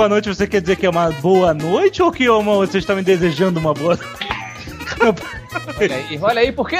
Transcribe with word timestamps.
boa 0.00 0.08
noite, 0.08 0.30
você 0.30 0.46
quer 0.46 0.62
dizer 0.62 0.76
que 0.76 0.86
é 0.86 0.88
uma 0.88 1.10
boa 1.10 1.52
noite 1.52 2.02
ou 2.02 2.10
que 2.10 2.24
é 2.24 2.32
uma, 2.32 2.56
você 2.56 2.78
está 2.78 2.94
me 2.94 3.02
desejando 3.02 3.60
uma 3.60 3.74
boa 3.74 3.98
Olha 5.78 5.94
aí, 5.94 6.18
olha 6.22 6.40
aí, 6.40 6.50
por 6.52 6.70
quê? 6.70 6.78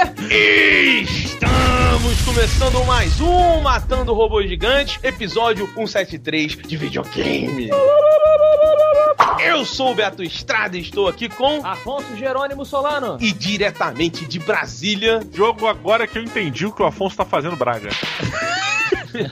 Estamos 1.02 2.22
começando 2.24 2.82
mais 2.86 3.20
um 3.20 3.60
Matando 3.60 4.14
Robô 4.14 4.42
Gigante, 4.42 4.98
episódio 5.02 5.66
173 5.66 6.56
de 6.66 6.76
videogame. 6.78 7.68
Eu 9.44 9.66
sou 9.66 9.92
o 9.92 9.94
Beto 9.94 10.22
Estrada 10.22 10.78
e 10.78 10.80
estou 10.80 11.06
aqui 11.06 11.28
com. 11.28 11.60
Afonso 11.62 12.16
Jerônimo 12.16 12.64
Solano. 12.64 13.18
E 13.20 13.32
diretamente 13.32 14.24
de 14.24 14.38
Brasília 14.38 15.20
Jogo 15.30 15.66
agora 15.66 16.06
que 16.06 16.16
eu 16.16 16.22
entendi 16.22 16.64
o 16.64 16.72
que 16.72 16.82
o 16.82 16.86
Afonso 16.86 17.18
tá 17.18 17.26
fazendo, 17.26 17.54
Braga. 17.54 17.90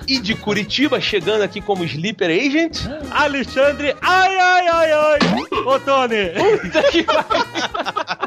e 0.06 0.18
de 0.18 0.34
Curitiba, 0.34 1.00
chegando 1.00 1.42
aqui 1.42 1.60
como 1.60 1.84
Sleeper 1.84 2.30
Agent. 2.30 2.78
Alexandre, 3.10 3.96
ai, 4.02 4.38
ai, 4.38 4.68
ai, 4.68 4.92
ai. 4.92 5.18
Ô, 5.66 5.78
Tony. 5.80 6.30
Puta 6.62 6.82
que 6.84 7.02
pariu. 7.02 8.17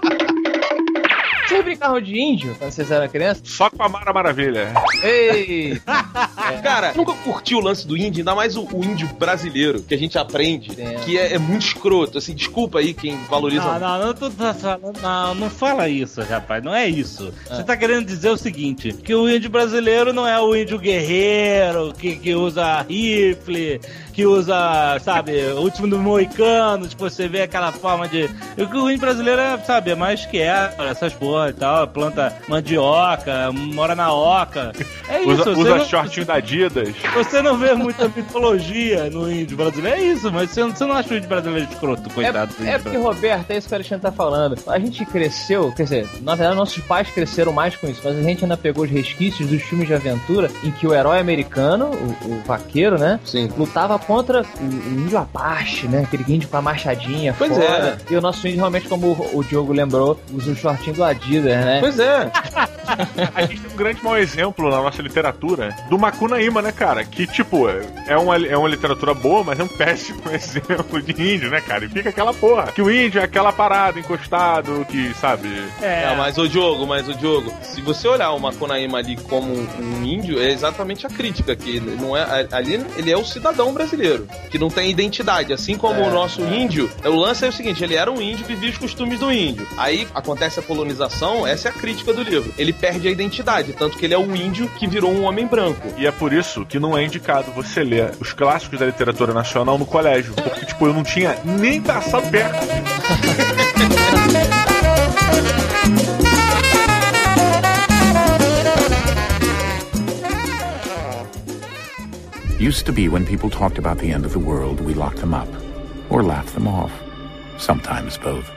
Vocês 1.52 1.66
brincavam 1.66 2.00
de 2.00 2.18
índio 2.18 2.56
quando 2.58 2.72
vocês 2.72 2.90
eram 2.90 3.10
criança? 3.10 3.42
Só 3.44 3.70
com 3.70 3.84
a 3.84 3.90
Mara 3.90 4.14
Maravilha. 4.14 4.72
Ei! 5.04 5.82
Cara, 6.64 6.94
nunca 6.96 7.12
curti 7.14 7.54
o 7.56 7.60
lance 7.60 7.86
do 7.86 7.98
índio, 7.98 8.22
ainda 8.22 8.34
mais 8.34 8.56
o, 8.56 8.64
o 8.72 8.82
índio 8.86 9.08
brasileiro, 9.20 9.82
que 9.84 9.94
a 9.94 9.98
gente 9.98 10.18
aprende, 10.18 10.72
É. 10.82 10.94
que 11.04 11.18
é, 11.18 11.34
é 11.34 11.38
muito 11.38 11.66
escroto. 11.66 12.18
Assim, 12.18 12.34
desculpa 12.34 12.80
aí 12.80 12.94
quem 12.94 13.18
valoriza. 13.30 13.66
Não, 13.66 13.80
não, 14.00 14.08
não, 14.08 14.14
tô- 14.14 14.32
não, 15.02 15.36
não 15.36 15.50
fala 15.50 15.90
isso, 15.90 16.22
rapaz, 16.22 16.64
não 16.64 16.74
é 16.74 16.88
isso. 16.88 17.34
Você 17.50 17.64
tá 17.64 17.76
querendo 17.76 18.06
dizer 18.06 18.30
o 18.30 18.38
seguinte, 18.38 18.94
que 18.94 19.14
o 19.14 19.30
índio 19.30 19.50
brasileiro 19.50 20.14
não 20.14 20.26
é 20.26 20.40
o 20.40 20.56
índio 20.56 20.80
guerreiro, 20.80 21.94
que, 21.98 22.16
que 22.16 22.34
usa 22.34 22.82
rifle, 22.84 23.82
que 24.12 24.26
usa, 24.26 25.00
sabe, 25.02 25.32
o 25.54 25.62
último 25.62 25.88
do 25.88 25.98
moicano, 25.98 26.88
tipo, 26.88 27.10
você 27.10 27.28
vê 27.28 27.42
aquela 27.44 27.72
forma 27.72 28.08
de... 28.08 28.30
O 28.58 28.68
que 28.68 28.78
o 28.78 28.90
índio 28.90 29.02
brasileiro 29.02 29.40
é, 29.42 29.58
sabe, 29.60 29.92
é 29.92 29.96
mais 29.96 30.26
quieto, 30.26 30.82
essas 30.84 31.14
porra 31.14 31.50
e 31.50 31.54
tal, 31.54 31.88
planta 31.88 32.34
mandioca, 32.48 33.52
mora 33.52 33.96
na 33.96 34.14
oca. 34.14 34.72
É 35.08 35.22
isso, 35.22 35.30
Usa, 35.32 35.52
usa 35.52 35.78
não- 35.78 35.86
shortinho 35.86 36.26
da 36.26 36.36
Adidas. 36.36 36.90
Você 37.14 37.42
não 37.42 37.58
vê 37.58 37.74
muita 37.74 38.08
mitologia 38.08 39.10
no 39.10 39.32
índio 39.32 39.56
brasileiro. 39.58 39.98
É 39.98 40.04
isso, 40.04 40.32
mas 40.32 40.50
você, 40.52 40.62
não- 40.62 40.70
você 40.76 40.86
não 40.86 40.96
acha 40.96 41.14
o 41.14 41.18
índio 41.18 41.30
brasileiro 41.30 41.70
escroto, 41.72 42.10
É, 42.10 42.14
coitado 42.14 42.54
do 42.56 42.64
é 42.66 42.70
índio 42.70 42.80
porque. 42.84 42.98
Roberto, 42.98 43.52
é 43.52 43.58
isso 43.58 43.68
que 43.68 43.74
o 43.74 43.76
Alexandre 43.76 44.02
tá 44.02 44.12
falando. 44.12 44.58
A 44.68 44.80
gente 44.80 45.06
cresceu, 45.06 45.72
quer 45.74 45.84
dizer, 45.84 46.08
na 46.22 46.36
verdade, 46.36 46.58
nossos 46.58 46.84
pais 46.84 47.10
cresceram 47.10 47.52
mais 47.52 47.76
com 47.76 47.88
isso, 47.88 48.02
mas 48.04 48.18
a 48.18 48.22
gente 48.22 48.44
ainda 48.44 48.58
pegou 48.58 48.84
os 48.86 48.90
resquícios 48.90 49.50
dos 49.50 49.62
filmes 49.62 49.88
de 49.88 49.94
aventura 49.94 50.50
em 50.64 50.72
que 50.72 50.88
o 50.88 50.94
herói 50.94 51.20
americano, 51.20 51.86
o, 51.92 52.26
o 52.34 52.42
vaqueiro, 52.46 52.98
né? 52.98 53.20
Sim. 53.26 53.50
Lutava 53.58 53.98
contra 54.02 54.42
o, 54.42 54.64
o 54.64 55.00
índio 55.00 55.18
Apache, 55.18 55.88
né? 55.88 56.04
Aquele 56.04 56.26
índio 56.28 56.50
com 56.50 56.58
a 56.58 56.62
machadinha 56.62 57.34
Pois 57.38 57.52
fora. 57.56 57.98
E 58.10 58.16
o 58.16 58.22
nosso 58.22 58.48
índio, 58.48 58.60
realmente, 58.60 58.88
como 58.88 59.08
o, 59.08 59.40
o 59.40 59.44
Diogo 59.44 59.74
lembrou, 59.74 60.20
usa 60.34 60.52
o 60.52 60.56
shortinho 60.56 60.96
do 60.96 61.04
Adidas, 61.04 61.66
né? 61.66 61.80
Pois 61.80 62.00
é. 62.00 62.32
A 63.34 63.42
gente 63.44 63.62
tem 63.62 63.72
um 63.72 63.76
grande 63.76 64.04
mau 64.04 64.18
exemplo 64.18 64.70
na 64.70 64.82
nossa 64.82 65.02
literatura 65.02 65.74
do 65.90 65.98
Macunaíma, 65.98 66.62
né, 66.62 66.72
cara? 66.72 67.06
Que, 67.06 67.26
tipo, 67.26 67.70
é 68.08 68.18
uma, 68.18 68.36
é 68.36 68.58
uma 68.58 68.68
literatura 68.68 69.14
boa, 69.14 69.44
mas 69.44 69.60
é 69.60 69.64
um 69.64 69.68
péssimo 69.68 70.22
exemplo 70.32 71.02
de 71.02 71.12
índio, 71.12 71.50
né, 71.50 71.62
cara? 71.62 71.86
E 71.86 71.90
fica 71.90 72.10
aquela 72.10 72.34
porra. 72.34 72.72
Que 72.74 72.82
o 72.82 72.92
índio 72.92 73.22
é 73.22 73.24
aquela 73.24 73.54
parada, 73.54 74.00
encostado, 74.00 74.86
que, 74.90 75.14
sabe... 75.14 75.48
É, 75.82 76.14
mas 76.18 76.38
o 76.38 76.50
Diogo, 76.50 76.86
mas 76.86 77.08
o 77.08 77.14
Diogo, 77.14 77.54
se 77.62 77.82
você 77.82 78.08
olhar 78.08 78.32
o 78.32 78.40
Macunaíma 78.40 78.98
ali 78.98 79.16
como 79.16 79.54
um 79.54 80.04
índio, 80.04 80.42
é 80.42 80.52
exatamente 80.52 81.08
a 81.08 81.10
crítica, 81.10 81.56
que 81.56 81.80
não 81.80 82.16
é 82.16 82.48
ali 82.52 82.82
ele 82.96 83.12
é 83.12 83.18
o 83.18 83.26
cidadão 83.26 83.74
brasileiro, 83.74 83.91
que 84.50 84.60
não 84.60 84.70
tem 84.70 84.90
identidade, 84.90 85.54
assim 85.54 85.78
como 85.78 86.02
o 86.02 86.12
nosso 86.12 86.42
índio. 86.42 86.90
O 87.04 87.16
lance 87.16 87.46
é 87.46 87.50
o 87.50 87.52
seguinte, 87.52 87.84
ele 87.84 87.96
era 87.96 88.12
um 88.12 88.22
índio, 88.22 88.46
vivia 88.46 88.70
os 88.70 88.78
costumes 88.78 89.20
do 89.20 89.32
índio. 89.32 89.68
Aí 89.78 90.08
acontece 90.14 90.60
a 90.60 90.64
colonização, 90.64 91.46
essa 91.46 91.70
é 91.70 91.72
a 91.72 91.74
crítica 91.74 92.14
do 92.14 92.24
livro. 92.24 92.54
Ele 92.58 92.74
perde 92.74 93.08
a 93.08 93.12
identidade, 93.12 93.74
tanto 93.74 93.98
que 93.98 94.06
ele 94.06 94.14
é 94.14 94.20
um 94.20 94.36
índio 94.36 94.68
que 94.78 94.88
virou 94.88 95.12
um 95.12 95.24
homem 95.24 95.46
branco. 95.46 95.88
E 95.98 96.08
é 96.08 96.12
por 96.12 96.34
isso 96.34 96.66
que 96.66 96.80
não 96.80 96.98
é 96.98 97.04
indicado 97.04 97.52
você 97.52 97.84
ler 97.84 98.12
os 98.20 98.34
clássicos 98.34 98.80
da 98.80 98.86
literatura 98.86 99.34
nacional 99.34 99.78
no 99.78 99.86
colégio. 99.86 100.34
Porque, 100.34 100.66
tipo, 100.66 100.86
eu 100.86 100.94
não 100.94 101.04
tinha 101.04 101.38
nem 101.44 101.82
passado 101.82 102.30
perto. 102.30 103.51
Used 112.62 112.86
to 112.86 112.94
be 112.94 113.10
when 113.10 113.26
people 113.26 113.50
talked 113.50 113.80
about 113.80 113.98
the 113.98 114.12
end 114.12 114.24
of 114.24 114.34
the 114.34 114.38
world, 114.38 114.82
we 114.82 114.94
locked 114.94 115.18
them 115.18 115.34
up 115.34 115.48
or 116.12 116.22
laughed 116.22 116.54
them 116.54 116.68
off. 116.68 116.94
Sometimes 117.58 118.20
both. 118.20 118.52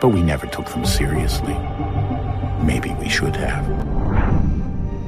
But 0.00 0.08
we 0.08 0.22
never 0.22 0.46
took 0.46 0.70
them 0.70 0.86
seriously. 0.86 1.52
Maybe 2.64 2.94
we 2.94 3.10
should 3.10 3.36
have. 3.36 3.68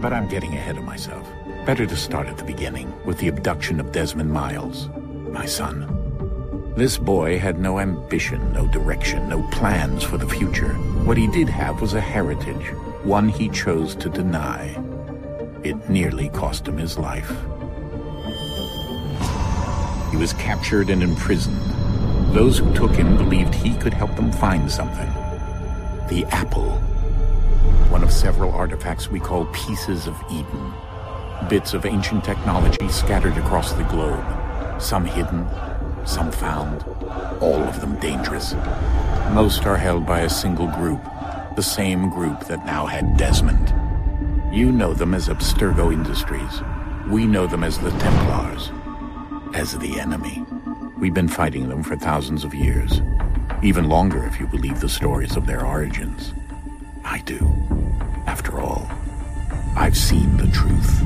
But 0.03 0.13
I'm 0.13 0.29
getting 0.29 0.53
ahead 0.53 0.77
of 0.77 0.85
myself. 0.85 1.27
Better 1.65 1.87
to 1.87 1.97
start 1.97 2.27
at 2.27 2.37
the 2.37 2.45
beginning 2.45 2.93
with 3.07 3.17
the 3.17 3.29
abduction 3.29 3.81
of 3.81 3.93
Desmond 3.93 4.31
Miles, 4.31 4.91
my 5.31 5.47
son. 5.47 5.89
This 6.77 6.99
boy 6.99 7.39
had 7.39 7.59
no 7.59 7.81
ambition, 7.81 8.53
no 8.53 8.67
direction, 8.67 9.27
no 9.27 9.43
plans 9.53 10.05
for 10.05 10.19
the 10.19 10.29
future. 10.29 10.75
What 11.07 11.17
he 11.17 11.29
did 11.29 11.49
have 11.49 11.81
was 11.81 11.95
a 11.95 12.01
heritage, 12.03 12.75
one 13.05 13.31
he 13.31 13.49
chose 13.49 13.95
to 13.95 14.11
deny. 14.11 14.79
It 15.63 15.89
nearly 15.89 16.29
cost 16.29 16.69
him 16.69 16.77
his 16.77 16.99
life. 16.99 17.33
He 20.15 20.21
was 20.21 20.33
captured 20.35 20.91
and 20.91 21.03
imprisoned. 21.03 21.61
Those 22.33 22.59
who 22.59 22.73
took 22.73 22.93
him 22.93 23.17
believed 23.17 23.53
he 23.53 23.75
could 23.75 23.93
help 23.93 24.15
them 24.15 24.31
find 24.31 24.71
something. 24.71 25.13
The 26.09 26.25
apple. 26.31 26.71
One 27.91 28.05
of 28.05 28.13
several 28.13 28.53
artifacts 28.53 29.11
we 29.11 29.19
call 29.19 29.47
pieces 29.47 30.07
of 30.07 30.17
Eden. 30.31 30.73
Bits 31.49 31.75
of 31.75 31.85
ancient 31.85 32.23
technology 32.23 32.89
scattered 32.91 33.37
across 33.39 33.73
the 33.73 33.83
globe. 33.83 34.25
Some 34.81 35.05
hidden, 35.05 35.49
some 36.05 36.31
found, 36.31 36.85
all 37.41 37.65
of 37.65 37.81
them 37.81 37.99
dangerous. 37.99 38.55
Most 39.33 39.67
are 39.67 39.77
held 39.77 40.07
by 40.07 40.21
a 40.21 40.31
single 40.31 40.69
group, 40.69 41.03
the 41.57 41.63
same 41.63 42.09
group 42.09 42.45
that 42.45 42.65
now 42.65 42.87
had 42.87 43.17
Desmond. 43.17 43.75
You 44.55 44.71
know 44.71 44.95
them 44.95 45.13
as 45.13 45.27
Abstergo 45.27 45.93
Industries. 45.93 46.63
We 47.11 47.27
know 47.27 47.49
them 47.49 47.65
as 47.65 47.81
the 47.81 47.91
Templars 47.91 48.71
as 49.55 49.79
the 49.79 50.01
enemy. 50.01 50.45
We've 50.99 51.15
been 51.15 51.29
fighting 51.29 51.69
them 51.69 51.83
for 51.83 51.97
thousands 51.97 52.45
of 52.45 52.55
years. 52.55 53.01
Even 53.63 53.89
longer 53.89 54.27
if 54.27 54.39
you 54.41 54.47
believe 54.49 54.81
the 54.81 54.89
stories 54.89 55.37
of 55.37 55.47
their 55.47 55.65
origins. 55.65 56.35
I 57.05 57.21
do. 57.21 57.39
After 58.27 58.61
all, 58.61 58.89
I've 59.77 59.97
seen 59.97 60.37
the 60.37 60.49
truth. 60.49 61.01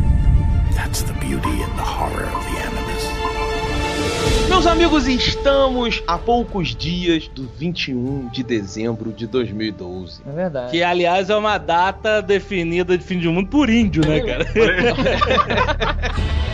That's 0.75 1.03
the 1.03 1.13
beauty 1.15 1.61
and 1.63 1.79
the 1.79 1.83
horror 1.83 2.25
of 2.25 2.45
the 2.45 2.59
Animus. 2.67 2.89
Meus 4.49 4.67
amigos, 4.67 5.07
estamos 5.07 6.03
a 6.07 6.17
poucos 6.17 6.75
dias 6.75 7.29
do 7.29 7.47
21 7.59 8.29
de 8.33 8.43
dezembro 8.43 9.13
de 9.13 9.27
2012. 9.27 10.23
É 10.27 10.33
verdade. 10.33 10.71
Que, 10.71 10.83
aliás, 10.83 11.29
é 11.29 11.37
uma 11.37 11.59
data 11.59 12.23
definida 12.23 12.97
de 12.97 13.05
fim 13.05 13.19
de 13.19 13.29
mundo 13.29 13.51
por 13.51 13.69
índio, 13.69 14.07
né, 14.07 14.21
cara? 14.21 14.47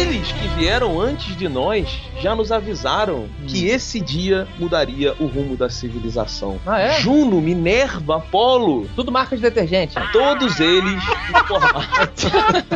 Aqueles 0.00 0.22
Os 0.22 0.32
que 0.32 0.48
vieram 0.56 0.98
antes 0.98 1.36
de 1.36 1.46
nós 1.46 2.00
já 2.22 2.34
nos 2.34 2.50
avisaram 2.50 3.28
que 3.46 3.66
esse 3.66 4.00
dia 4.00 4.48
mudaria 4.58 5.14
o 5.20 5.26
rumo 5.26 5.58
da 5.58 5.68
civilização. 5.68 6.58
Ah, 6.66 6.80
é? 6.80 7.00
Juno, 7.00 7.38
Minerva, 7.38 8.16
Apolo, 8.16 8.88
Tudo 8.96 9.12
marca 9.12 9.36
de 9.36 9.42
detergente. 9.42 9.94
todos 10.10 10.58
eles 10.58 11.02
informaram, 11.28 11.82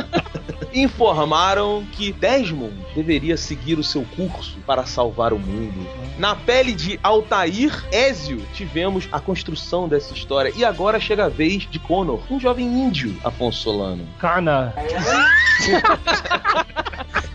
informaram 0.74 1.82
que 1.92 2.12
Desmond 2.12 2.74
deveria 2.94 3.38
seguir 3.38 3.78
o 3.78 3.84
seu 3.84 4.04
curso 4.14 4.58
para 4.66 4.84
salvar 4.84 5.32
o 5.32 5.38
mundo. 5.38 5.80
Na 6.18 6.36
pele 6.36 6.72
de 6.72 7.00
Altair 7.02 7.86
Ézio, 7.90 8.42
tivemos 8.52 9.08
a 9.10 9.18
construção 9.18 9.88
dessa 9.88 10.12
história. 10.12 10.52
E 10.54 10.62
agora 10.62 11.00
chega 11.00 11.24
a 11.24 11.28
vez 11.30 11.66
de 11.70 11.78
Connor, 11.78 12.20
um 12.30 12.38
jovem 12.38 12.66
índio, 12.66 13.16
Afonso 13.24 13.62
Solano. 13.62 14.06
Cana. 14.18 14.74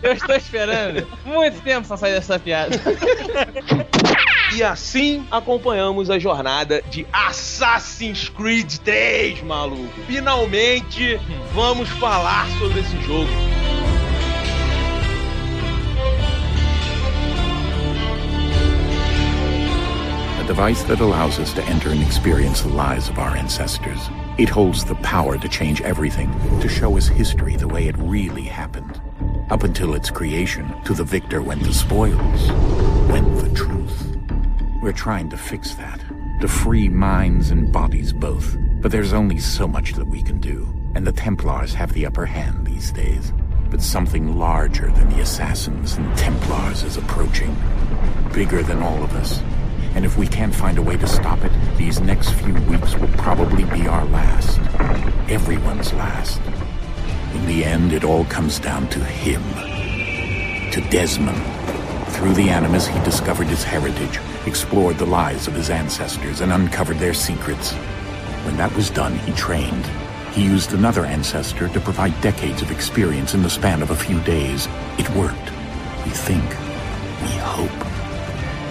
Eu 0.02 0.12
estou 0.12 0.34
esperando 0.34 1.06
muito 1.24 1.60
tempo 1.62 1.86
pra 1.86 1.96
sair 1.96 2.14
dessa 2.14 2.38
piada. 2.38 2.80
E 4.54 4.62
assim 4.64 5.26
acompanhamos 5.30 6.10
a 6.10 6.18
jornada 6.18 6.82
de 6.90 7.06
Assassin's 7.12 8.28
Creed 8.28 8.78
3, 8.78 9.42
maluco. 9.42 10.00
Finalmente 10.06 11.20
vamos 11.52 11.88
falar 11.90 12.48
sobre 12.58 12.80
esse 12.80 13.00
jogo. 13.02 13.30
A 20.40 20.42
device 20.52 20.82
that 20.84 21.00
allows 21.00 21.38
us 21.38 21.52
to 21.52 21.62
enter 21.70 21.90
and 21.90 22.02
experience 22.02 22.62
the 22.62 22.70
lives 22.70 23.08
of 23.08 23.18
our 23.18 23.36
ancestors. 23.36 24.10
It 24.36 24.48
holds 24.48 24.84
the 24.84 24.96
power 24.96 25.38
to 25.38 25.48
change 25.48 25.80
everything, 25.82 26.28
to 26.60 26.68
show 26.68 26.96
us 26.96 27.06
history 27.06 27.56
the 27.56 27.68
way 27.68 27.86
it 27.86 27.96
really 27.98 28.44
happened. 28.44 28.99
Up 29.50 29.64
until 29.64 29.94
its 29.94 30.10
creation, 30.10 30.72
to 30.84 30.94
the 30.94 31.02
victor 31.02 31.42
went 31.42 31.64
the 31.64 31.74
spoils, 31.74 32.52
went 33.08 33.36
the 33.40 33.52
truth. 33.52 34.16
We're 34.80 34.92
trying 34.92 35.28
to 35.30 35.36
fix 35.36 35.74
that, 35.74 36.00
to 36.40 36.46
free 36.46 36.88
minds 36.88 37.50
and 37.50 37.72
bodies 37.72 38.12
both. 38.12 38.56
But 38.80 38.92
there's 38.92 39.12
only 39.12 39.38
so 39.38 39.66
much 39.66 39.94
that 39.94 40.06
we 40.06 40.22
can 40.22 40.38
do, 40.38 40.72
and 40.94 41.04
the 41.04 41.10
Templars 41.10 41.74
have 41.74 41.92
the 41.92 42.06
upper 42.06 42.26
hand 42.26 42.64
these 42.64 42.92
days. 42.92 43.32
But 43.70 43.82
something 43.82 44.38
larger 44.38 44.92
than 44.92 45.10
the 45.10 45.22
Assassins 45.22 45.96
and 45.96 46.16
Templars 46.16 46.84
is 46.84 46.96
approaching, 46.96 47.56
bigger 48.32 48.62
than 48.62 48.80
all 48.80 49.02
of 49.02 49.12
us. 49.16 49.40
And 49.96 50.04
if 50.04 50.16
we 50.16 50.28
can't 50.28 50.54
find 50.54 50.78
a 50.78 50.82
way 50.82 50.96
to 50.96 51.08
stop 51.08 51.42
it, 51.42 51.52
these 51.76 52.00
next 52.00 52.30
few 52.34 52.54
weeks 52.54 52.94
will 52.94 53.08
probably 53.18 53.64
be 53.64 53.88
our 53.88 54.04
last. 54.04 54.60
Everyone's 55.28 55.92
last. 55.92 56.40
In 57.34 57.46
the 57.46 57.64
end, 57.64 57.92
it 57.92 58.04
all 58.04 58.24
comes 58.24 58.58
down 58.58 58.88
to 58.88 59.04
him. 59.04 59.42
To 60.72 60.80
Desmond. 60.90 61.42
Through 62.14 62.34
the 62.34 62.50
Animus, 62.50 62.86
he 62.86 62.98
discovered 63.04 63.46
his 63.46 63.64
heritage, 63.64 64.20
explored 64.46 64.98
the 64.98 65.06
lives 65.06 65.46
of 65.46 65.54
his 65.54 65.70
ancestors, 65.70 66.40
and 66.40 66.52
uncovered 66.52 66.98
their 66.98 67.14
secrets. 67.14 67.72
When 68.44 68.56
that 68.56 68.74
was 68.74 68.90
done, 68.90 69.18
he 69.20 69.32
trained. 69.32 69.86
He 70.32 70.44
used 70.44 70.72
another 70.72 71.04
ancestor 71.04 71.68
to 71.68 71.80
provide 71.80 72.20
decades 72.20 72.62
of 72.62 72.70
experience 72.70 73.34
in 73.34 73.42
the 73.42 73.50
span 73.50 73.82
of 73.82 73.90
a 73.90 73.96
few 73.96 74.20
days. 74.20 74.68
It 74.98 75.08
worked. 75.10 75.50
We 76.04 76.10
think. 76.10 76.48
We 77.22 77.36
hope. 77.38 77.89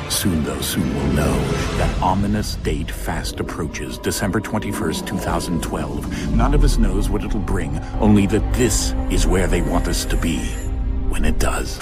Soon, 0.09 0.43
though, 0.43 0.59
soon 0.59 0.93
we'll 0.95 1.13
know 1.13 1.39
that 1.77 2.01
ominous 2.01 2.55
date 2.57 2.89
fast 2.89 3.39
approaches, 3.39 3.99
December 3.99 4.41
21st, 4.41 5.05
2012. 5.05 6.33
None 6.35 6.53
of 6.55 6.63
us 6.63 6.77
knows 6.77 7.09
what 7.09 7.23
it'll 7.23 7.39
bring, 7.39 7.79
only 8.01 8.25
that 8.25 8.53
this 8.53 8.93
is 9.11 9.27
where 9.27 9.47
they 9.47 9.61
want 9.61 9.87
us 9.87 10.05
to 10.05 10.17
be 10.17 10.39
when 11.09 11.25
it 11.25 11.37
does. 11.37 11.77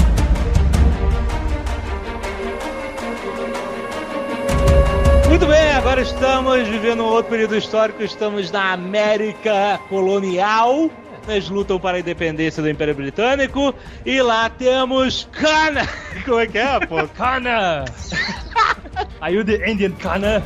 Muito 5.30 5.48
bem, 5.48 5.72
agora 5.72 6.02
estamos 6.02 6.68
vivendo 6.68 7.04
um 7.04 7.08
outro 7.08 7.30
período 7.30 7.56
histórico, 7.56 8.04
estamos 8.04 8.52
na 8.52 8.74
América 8.74 9.80
colonial. 9.88 10.92
Eles 11.28 11.50
lutam 11.50 11.80
para 11.80 11.98
a 11.98 12.00
independência 12.00 12.64
do 12.64 12.70
Império 12.70 12.96
Britânico 12.96 13.74
e 14.06 14.22
lá 14.22 14.50
temos 14.50 15.28
Cana. 15.32 15.88
Como 16.26 16.40
é 16.40 16.48
que 16.48 16.58
é, 16.58 16.80
pô? 16.86 17.08
Cana. 17.16 17.86
Are 19.20 19.34
you 19.34 19.44
the 19.44 19.70
Indian 19.70 19.92
Cana? 19.94 20.42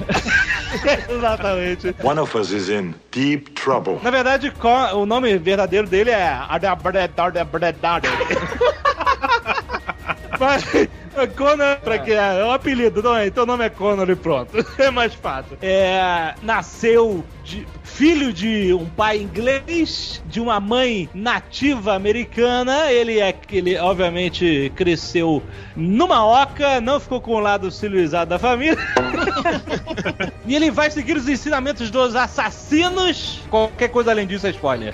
Exatamente. 1.10 1.94
One 2.04 2.20
of 2.20 2.36
us 2.36 2.52
is 2.52 2.70
in 2.70 2.96
deep 3.12 3.54
trouble. 3.54 4.00
Na 4.02 4.10
verdade, 4.10 4.52
o 4.94 5.06
nome 5.06 5.38
verdadeiro 5.38 5.88
dele 5.88 6.12
é 6.12 6.40
Mas 10.40 10.64
Conan, 11.28 11.78
pra 11.84 12.00
que 12.00 12.12
é? 12.12 12.40
É 12.40 12.46
um 12.46 12.52
apelido, 12.52 13.02
não 13.02 13.16
é? 13.16 13.28
Então 13.28 13.44
o 13.44 13.48
nome 13.48 13.66
é 13.66 13.70
Conan 13.70 14.06
e 14.12 14.16
pronto. 14.16 14.52
É 14.78 14.90
mais 14.90 15.14
fácil. 15.14 15.58
É, 15.62 16.34
nasceu 16.42 17.24
de 17.44 17.68
filho 17.84 18.34
de 18.34 18.74
um 18.74 18.86
pai 18.86 19.18
inglês, 19.20 20.24
de 20.26 20.40
uma 20.40 20.60
mãe 20.60 21.10
nativa 21.14 21.94
americana. 21.94 22.92
Ele 22.92 23.20
é 23.20 23.36
ele 23.52 23.78
obviamente 23.78 24.72
cresceu 24.76 25.44
numa 25.76 26.26
oca, 26.26 26.82
não 26.82 27.00
ficou 27.00 27.22
com 27.22 27.36
o 27.36 27.40
lado 27.40 27.70
civilizado 27.70 28.30
da 28.30 28.40
família. 28.40 28.78
e 30.46 30.56
ele 30.56 30.72
vai 30.72 30.90
seguir 30.90 31.16
os 31.18 31.28
ensinamentos 31.28 31.90
dos 31.92 32.16
assassinos. 32.16 33.42
Qualquer 33.50 33.90
coisa 33.90 34.12
além 34.12 34.26
disso 34.26 34.48
é 34.48 34.52
spoiler. 34.52 34.94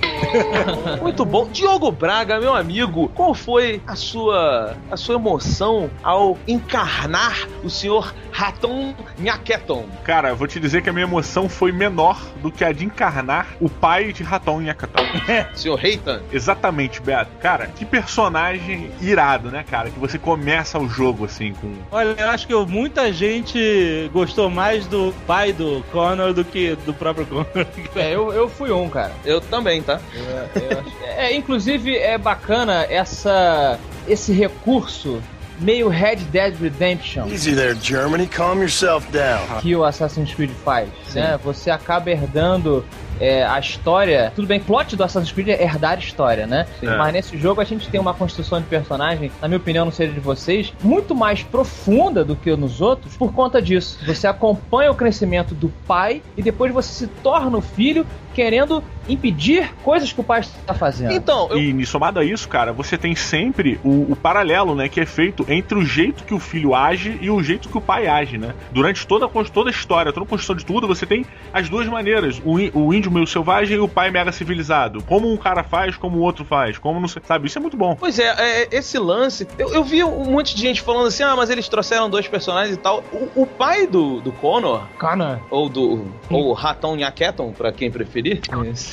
Muito 1.02 1.26
bom. 1.26 1.48
Diogo 1.48 1.92
Braga, 1.92 2.40
meu 2.40 2.56
amigo, 2.56 3.10
qual 3.10 3.34
foi 3.34 3.82
a 3.88 3.96
sua 3.96 4.76
a 4.92 4.98
sua 4.98 5.16
emoção 5.16 5.90
ao 6.04 6.38
encarnar 6.48 7.48
o 7.64 7.70
senhor 7.70 8.14
Raton 8.32 8.94
Nhaketon? 9.18 9.86
Cara, 10.04 10.30
eu 10.30 10.36
vou 10.36 10.48
te 10.48 10.60
dizer 10.60 10.82
que 10.82 10.90
a 10.90 10.94
minha 10.94 11.06
emoção 11.06 11.50
foi 11.50 11.72
menor 11.72 12.22
do 12.42 12.52
que 12.52 12.64
a 12.64 12.72
de 12.72 12.86
encarnar 12.86 13.48
o 13.60 13.70
pai 13.70 14.14
de 14.14 14.24
Raton 14.24 14.62
Yakatan. 14.62 15.06
Senhor 15.56 15.76
Reitan? 15.76 16.22
Exatamente, 16.32 17.02
Beto. 17.02 17.32
Cara, 17.42 17.68
que 17.68 17.86
personagem 17.86 18.92
irado, 19.02 19.50
né, 19.50 19.64
cara? 19.70 19.90
Que 19.90 20.00
você 20.00 20.18
começa 20.18 20.78
o 20.80 20.88
jogo 20.88 21.26
assim 21.26 21.54
com. 21.54 21.74
Olha, 21.92 22.16
eu 22.18 22.30
acho 22.30 22.48
que 22.48 22.56
muita 22.56 23.12
gente 23.12 24.10
gostou 24.14 24.50
mais 24.50 24.86
do 24.88 25.14
pai 25.26 25.47
do 25.54 25.84
Connor 25.92 26.34
do 26.34 26.44
que 26.46 26.76
do 26.86 26.94
próprio 26.94 27.26
Connor. 27.26 27.48
É, 27.96 28.14
eu, 28.14 28.32
eu 28.34 28.48
fui 28.50 28.72
um, 28.72 28.90
cara. 28.90 29.12
Eu 29.26 29.40
também, 29.42 29.82
tá? 29.82 30.00
Eu- 30.14 30.62
eu 30.62 30.80
acho- 30.80 31.04
é, 31.04 31.36
inclusive, 31.36 31.96
é 31.98 32.18
bacana 32.18 32.86
essa, 32.90 33.80
esse 34.08 34.32
recurso 34.34 35.22
meio 35.60 35.90
Red 35.90 36.18
Dead 36.18 36.54
Redemption 36.62 37.28
Easy 37.30 37.56
there, 37.56 37.76
Germany. 37.82 38.28
Calm 38.28 38.60
yourself 38.60 39.08
down. 39.12 39.60
que 39.62 39.76
o 39.76 39.84
Assassin's 39.84 40.34
Creed 40.34 40.52
faz, 40.64 40.88
né? 41.16 41.40
Você 41.44 41.72
acaba 41.72 42.12
herdando 42.12 42.86
é, 43.20 43.46
a 43.46 43.60
história. 43.60 44.32
Tudo 44.36 44.48
bem, 44.48 44.60
plot 44.60 44.96
do 44.96 45.04
Assassin's 45.04 45.32
Creed 45.32 45.50
é 45.50 45.64
herdar 45.64 46.00
história, 46.00 46.46
né? 46.46 46.68
Sim. 46.80 46.88
Mas 46.88 47.14
nesse 47.14 47.38
jogo 47.38 47.62
a 47.62 47.64
gente 47.64 47.90
tem 47.90 48.00
uma 48.00 48.14
construção 48.14 48.60
de 48.60 48.68
personagem, 48.68 49.32
na 49.42 49.48
minha 49.48 49.58
opinião, 49.58 49.86
não 49.86 49.92
sei 49.92 50.08
de 50.08 50.20
vocês, 50.20 50.74
muito 50.84 51.16
mais 51.16 51.44
profunda 51.44 52.24
do 52.24 52.36
que 52.36 52.56
nos 52.56 52.82
outros 52.82 53.16
por 53.18 53.34
conta 53.34 53.62
disso. 53.62 54.00
Você 54.06 54.28
acompanha 54.28 54.92
o 54.92 54.96
crescimento 54.96 55.54
do 55.54 55.70
pai 55.88 56.22
e 56.36 56.42
depois 56.42 56.72
você 56.72 56.94
se 56.94 57.08
torna 57.08 57.58
o 57.58 57.62
filho 57.62 58.06
querendo 58.38 58.84
impedir 59.10 59.74
coisas 59.84 60.14
que 60.14 60.22
o 60.22 60.24
pai 60.24 60.42
está 60.42 60.72
fazendo. 60.72 61.12
Então, 61.12 61.48
eu, 61.50 61.58
E 61.58 61.86
somado 61.88 62.20
a 62.20 62.24
isso, 62.24 62.48
cara, 62.48 62.72
você 62.72 62.96
tem 62.96 63.16
sempre 63.16 63.80
o, 63.84 64.12
o 64.12 64.16
paralelo, 64.16 64.76
né, 64.76 64.88
que 64.88 65.00
é 65.00 65.08
feito 65.08 65.44
entre 65.50 65.76
o 65.76 65.84
jeito 65.84 66.24
que 66.24 66.36
o 66.36 66.40
filho 66.40 66.76
age 66.76 67.18
e 67.20 67.32
o 67.32 67.42
jeito 67.42 67.68
que 67.68 67.78
o 67.78 67.82
pai 67.82 68.08
age, 68.08 68.38
né? 68.38 68.54
Durante 68.72 69.08
toda 69.08 69.28
toda 69.28 69.70
a 69.70 69.72
história, 69.72 70.14
toda 70.14 70.26
a 70.26 70.30
construção 70.30 70.56
de 70.56 70.64
tudo, 70.64 70.88
você 70.88 71.06
tem 71.06 71.26
as 71.52 71.68
duas 71.68 71.88
maneiras. 71.88 72.40
O, 72.46 72.58
o 72.80 72.94
índio 72.94 73.07
meio 73.12 73.28
selvagem 73.28 73.78
e 73.78 73.80
o 73.80 73.88
pai 73.88 74.12
mega 74.12 74.32
civilizado. 74.32 75.02
Como 75.04 75.32
um 75.32 75.38
cara 75.38 75.64
faz, 75.64 75.96
como 75.96 76.18
o 76.18 76.22
outro 76.22 76.46
faz. 76.46 76.78
Como 76.78 77.00
não 77.00 77.08
sei, 77.08 77.22
sabe? 77.26 77.48
Isso 77.48 77.58
é 77.58 77.62
muito 77.62 77.78
bom. 77.78 77.96
Pois 77.96 78.20
é, 78.20 78.36
é, 78.38 78.68
esse 78.72 78.98
lance. 78.98 79.48
Eu, 79.58 79.74
eu 79.74 79.84
vi 79.84 80.04
um 80.04 80.26
monte 80.32 80.56
de 80.56 80.62
gente 80.62 80.82
falando 80.82 81.08
assim: 81.08 81.24
ah, 81.24 81.36
mas 81.36 81.50
eles 81.50 81.68
trouxeram 81.68 82.10
dois 82.10 82.28
personagens 82.28 82.76
e 82.76 82.80
tal. 82.80 83.04
O, 83.12 83.44
o 83.44 83.46
pai 83.48 83.88
do, 83.88 84.20
do 84.22 84.32
Connor, 84.32 84.84
Connor. 85.00 85.40
ou 85.50 85.70
do. 85.70 86.06
ou 86.30 86.54
Raton 86.54 86.96
Nhaketon, 86.96 87.52
pra 87.52 87.72
quem 87.72 87.90
preferir, 87.92 88.42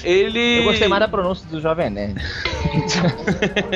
ele. 0.04 0.58
Eu 0.58 0.64
gostei 0.64 0.88
mais 0.88 1.00
da 1.00 1.08
pronúncia 1.08 1.46
do 1.48 1.60
Jovem 1.60 1.90
Nerd. 1.90 2.14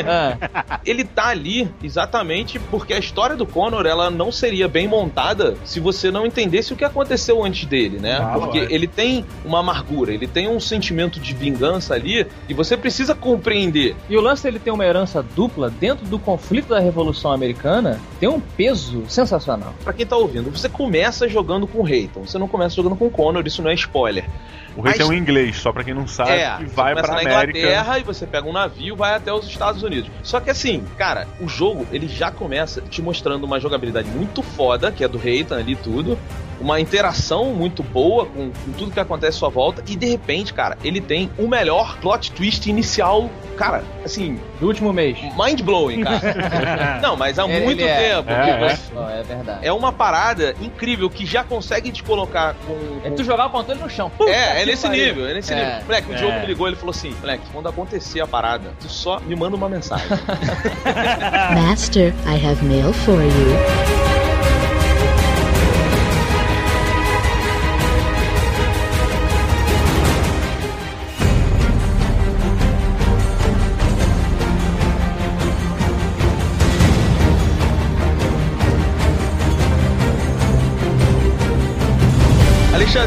Ah, 0.06 0.80
Ele 0.84 1.04
tá 1.04 1.28
ali 1.28 1.68
exatamente 1.82 2.58
porque 2.58 2.92
a 2.94 2.98
história 2.98 3.36
do 3.36 3.46
Connor 3.46 3.86
ela 3.86 4.10
não 4.10 4.30
seria 4.32 4.68
bem 4.68 4.88
montada 4.88 5.56
se 5.64 5.80
você 5.80 6.10
não 6.10 6.26
entendesse 6.26 6.72
o 6.72 6.76
que 6.76 6.84
aconteceu 6.84 7.44
antes 7.44 7.64
dele, 7.66 7.98
né? 7.98 8.18
Ah, 8.20 8.38
porque 8.38 8.58
ele 8.70 8.86
tem 8.86 9.24
uma 9.44 9.60
amargura, 9.60 10.12
ele 10.12 10.26
tem 10.28 10.48
um 10.48 10.60
sentimento 10.60 11.18
de 11.18 11.34
vingança 11.34 11.94
ali 11.94 12.26
e 12.48 12.54
você 12.54 12.76
precisa 12.76 13.14
compreender. 13.14 13.96
E 14.08 14.16
o 14.16 14.20
lance 14.20 14.42
dele 14.42 14.58
ter 14.58 14.70
uma 14.70 14.84
herança 14.84 15.22
dupla 15.34 15.70
dentro 15.70 16.06
do 16.06 16.18
conflito 16.18 16.68
da 16.68 16.78
Revolução 16.78 17.32
Americana 17.32 18.00
tem 18.20 18.28
um 18.28 18.40
peso 18.40 19.04
sensacional. 19.08 19.74
Pra 19.82 19.92
quem 19.92 20.06
tá 20.06 20.16
ouvindo, 20.16 20.50
você 20.50 20.68
começa 20.68 21.28
jogando 21.28 21.66
com 21.66 21.78
o 21.78 21.82
Reiton, 21.82 22.26
você 22.26 22.38
não 22.38 22.48
começa 22.48 22.76
jogando 22.76 22.96
com 22.96 23.06
o 23.06 23.10
Connor, 23.10 23.42
isso 23.46 23.62
não 23.62 23.70
é 23.70 23.74
spoiler. 23.74 24.24
O 24.76 24.80
rei 24.80 24.90
Mas- 24.92 24.98
tem 24.98 25.06
um 25.06 25.12
inglês, 25.12 25.56
só 25.56 25.72
pra 25.72 25.82
quem 25.82 25.92
não 25.92 26.06
sabe, 26.06 26.30
É, 26.32 26.56
que 26.58 26.66
você 26.66 26.74
vai 26.74 26.94
na 26.94 27.00
América. 27.00 27.58
Inglaterra 27.58 27.98
e 27.98 28.02
você 28.04 28.26
pega 28.26 28.46
um 28.48 28.52
navio 28.52 28.94
vai 28.94 29.14
até 29.14 29.32
os 29.32 29.46
Estados 29.46 29.82
Unidos. 29.82 30.08
Só 30.22 30.38
que 30.38 30.50
assim, 30.50 30.84
cara, 30.96 31.26
o 31.40 31.48
jogo 31.48 31.84
ele 31.90 32.06
já 32.06 32.30
começa 32.30 32.80
te 32.80 33.02
mostrando 33.02 33.42
uma 33.44 33.58
jogabilidade 33.58 34.08
muito 34.08 34.40
foda, 34.42 34.92
que 34.92 35.02
é 35.02 35.08
do 35.08 35.18
Reitan 35.18 35.56
ali 35.58 35.72
e 35.72 35.76
tudo. 35.76 36.16
Uma 36.60 36.80
interação 36.80 37.46
muito 37.46 37.82
boa 37.82 38.26
com, 38.26 38.50
com 38.50 38.72
tudo 38.76 38.90
que 38.90 39.00
acontece 39.00 39.36
à 39.36 39.38
sua 39.40 39.48
volta. 39.48 39.82
E 39.86 39.94
de 39.96 40.06
repente, 40.06 40.52
cara, 40.52 40.76
ele 40.82 41.00
tem 41.00 41.30
o 41.38 41.46
melhor 41.46 41.96
plot 41.98 42.32
twist 42.32 42.68
inicial, 42.68 43.30
cara, 43.56 43.82
assim, 44.04 44.38
Do 44.60 44.66
último 44.66 44.92
mês. 44.92 45.18
mind 45.36 45.60
blowing, 45.62 46.02
cara. 46.02 46.98
Não, 47.02 47.16
mas 47.16 47.38
há 47.38 47.48
Ele- 47.48 47.64
muito 47.64 47.80
ele 47.80 47.88
é. 47.88 47.96
tempo. 48.16 48.30
É, 48.30 48.72
é. 48.72 48.78
Não, 48.94 49.08
é 49.10 49.22
verdade. 49.22 49.58
é 49.66 49.72
uma 49.72 49.92
parada 49.92 50.54
incrível 50.60 51.08
que 51.08 51.24
já 51.24 51.44
consegue 51.44 51.90
te 51.92 52.02
colocar 52.02 52.54
com. 52.66 52.76
É 53.04 53.10
tu 53.10 53.22
jogar 53.24 53.46
o 53.46 53.50
controle 53.50 53.80
no 53.80 53.88
chão. 53.88 54.10
Puta 54.10 54.30
É, 54.30 54.62
é 54.62 54.66
nesse 54.66 54.86
pariu. 54.86 55.04
nível, 55.06 55.28
é 55.28 55.34
nesse 55.34 55.52
É. 55.52 55.56
nível. 55.56 55.84
Moleque, 55.86 56.10
o 56.10 56.14
É. 56.14 56.16
Diogo 56.16 56.40
me 56.40 56.46
ligou 56.46 56.66
ele 56.66 56.76
falou 56.76 56.90
assim: 56.90 57.14
Moleque, 57.20 57.44
quando 57.52 57.68
acontecer 57.68 58.20
a 58.20 58.26
parada, 58.26 58.72
tu 58.80 58.88
só 58.88 59.20
me 59.20 59.34
manda 59.36 59.56
uma 59.56 59.68
mensagem. 59.68 60.06
Master, 61.54 62.12
I 62.26 62.36
have 62.44 62.62
mail 62.64 62.92
for 62.92 63.22
you. 63.22 64.07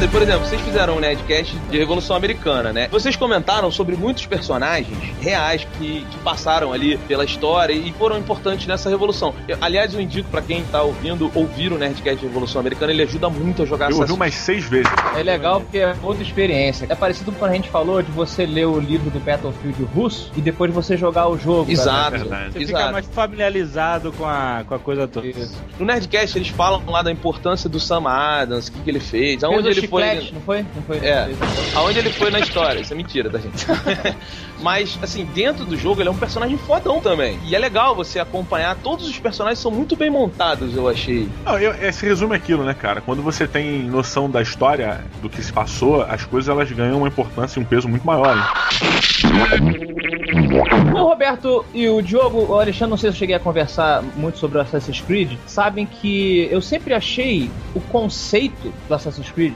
Alexandre, 0.01 0.07
por 0.07 0.21
exemplo, 0.23 0.47
vocês 0.47 0.61
fizeram 0.61 0.95
um 0.97 0.99
Nerdcast 0.99 1.55
de 1.69 1.77
Revolução 1.77 2.15
Americana, 2.15 2.73
né? 2.73 2.87
Vocês 2.89 3.15
comentaram 3.15 3.69
sobre 3.69 3.95
muitos 3.95 4.25
personagens 4.25 4.97
reais 5.19 5.67
que, 5.77 6.03
que 6.09 6.17
passaram 6.23 6.73
ali 6.73 6.97
pela 7.07 7.23
história 7.23 7.71
e 7.73 7.91
foram 7.93 8.17
importantes 8.17 8.65
nessa 8.65 8.89
revolução. 8.89 9.33
Eu- 9.47 9.57
aliás, 9.61 9.93
eu 9.93 10.01
indico 10.01 10.27
pra 10.29 10.41
quem 10.41 10.63
tá 10.63 10.81
ouvindo 10.81 11.31
ouvir 11.35 11.71
o 11.71 11.77
Nerdcast 11.77 12.19
de 12.19 12.25
Revolução 12.25 12.59
Americana, 12.61 12.91
ele 12.91 13.03
ajuda 13.03 13.29
muito 13.29 13.61
a 13.61 13.65
jogar 13.65 13.91
Eu 13.91 13.99
ouvi 13.99 14.11
umas 14.11 14.33
seis 14.33 14.67
vezes. 14.67 14.91
É 15.15 15.21
legal 15.21 15.61
porque 15.61 15.77
é 15.77 15.95
outra 16.01 16.23
experiência. 16.23 16.87
É 16.89 16.95
parecido 16.95 17.31
com 17.31 17.37
quando 17.37 17.51
a 17.51 17.55
gente 17.55 17.69
falou 17.69 18.01
de 18.01 18.11
você 18.11 18.45
ler 18.45 18.65
o 18.65 18.79
livro 18.79 19.11
do 19.11 19.19
Battlefield 19.19 19.83
russo 19.93 20.31
e 20.35 20.41
depois 20.41 20.73
você 20.73 20.97
jogar 20.97 21.27
o 21.27 21.37
jogo. 21.37 21.71
Exato. 21.71 22.11
verdade. 22.11 22.53
Você 22.53 22.59
Exato. 22.63 22.77
fica 22.79 22.91
mais 22.91 23.05
familiarizado 23.05 24.11
com 24.13 24.25
a, 24.25 24.63
com 24.67 24.73
a 24.73 24.79
coisa 24.79 25.07
toda. 25.07 25.27
Isso. 25.27 25.61
No 25.77 25.85
Nerdcast 25.85 26.37
eles 26.39 26.47
falam 26.49 26.81
lá 26.87 27.03
da 27.03 27.11
importância 27.11 27.69
do 27.69 27.79
Sam 27.79 28.07
Adams, 28.07 28.67
o 28.67 28.71
que, 28.71 28.79
que 28.79 28.89
ele 28.89 28.99
fez, 28.99 29.43
aonde 29.43 29.67
ele 29.67 29.90
foi. 29.91 30.31
não 30.31 30.41
foi? 30.41 30.65
Não 30.75 30.83
foi? 30.83 30.97
É. 30.97 31.29
Aonde 31.75 31.99
ele 31.99 32.11
foi 32.11 32.31
na 32.31 32.39
história, 32.39 32.79
isso 32.79 32.93
é 32.93 32.95
mentira 32.95 33.29
da 33.29 33.39
gente. 33.39 33.65
Mas, 34.61 34.97
assim, 35.01 35.25
dentro 35.25 35.65
do 35.65 35.77
jogo 35.77 36.01
ele 36.01 36.09
é 36.09 36.11
um 36.11 36.17
personagem 36.17 36.57
fodão 36.57 37.01
também. 37.01 37.39
E 37.45 37.55
é 37.55 37.59
legal 37.59 37.95
você 37.95 38.19
acompanhar, 38.19 38.75
todos 38.77 39.07
os 39.07 39.19
personagens 39.19 39.59
são 39.59 39.71
muito 39.71 39.95
bem 39.95 40.09
montados, 40.09 40.75
eu 40.75 40.87
achei. 40.87 41.27
Não, 41.45 41.59
eu, 41.59 41.73
esse 41.81 42.05
resumo 42.05 42.33
é 42.33 42.37
aquilo, 42.37 42.63
né, 42.63 42.73
cara? 42.73 43.01
Quando 43.01 43.21
você 43.21 43.47
tem 43.47 43.83
noção 43.83 44.29
da 44.29 44.41
história, 44.41 45.03
do 45.21 45.29
que 45.29 45.41
se 45.41 45.51
passou, 45.51 46.01
as 46.03 46.23
coisas 46.23 46.49
elas 46.49 46.71
ganham 46.71 46.97
uma 46.97 47.07
importância 47.07 47.59
e 47.59 47.63
um 47.63 47.65
peso 47.65 47.87
muito 47.87 48.05
maior. 48.05 48.35
né? 48.35 50.20
O 50.93 51.03
Roberto 51.03 51.65
e 51.73 51.89
o 51.89 52.01
Diogo, 52.01 52.45
o 52.49 52.59
Alexandre, 52.59 52.91
não 52.91 52.97
sei 52.97 53.11
se 53.11 53.15
eu 53.15 53.19
cheguei 53.19 53.35
a 53.35 53.39
conversar 53.39 54.01
muito 54.15 54.37
sobre 54.37 54.57
o 54.57 54.61
Assassin's 54.61 55.01
Creed, 55.01 55.37
sabem 55.45 55.85
que 55.85 56.47
eu 56.51 56.61
sempre 56.61 56.93
achei 56.93 57.49
o 57.75 57.81
conceito 57.81 58.73
do 58.87 58.93
Assassin's 58.93 59.29
Creed 59.29 59.53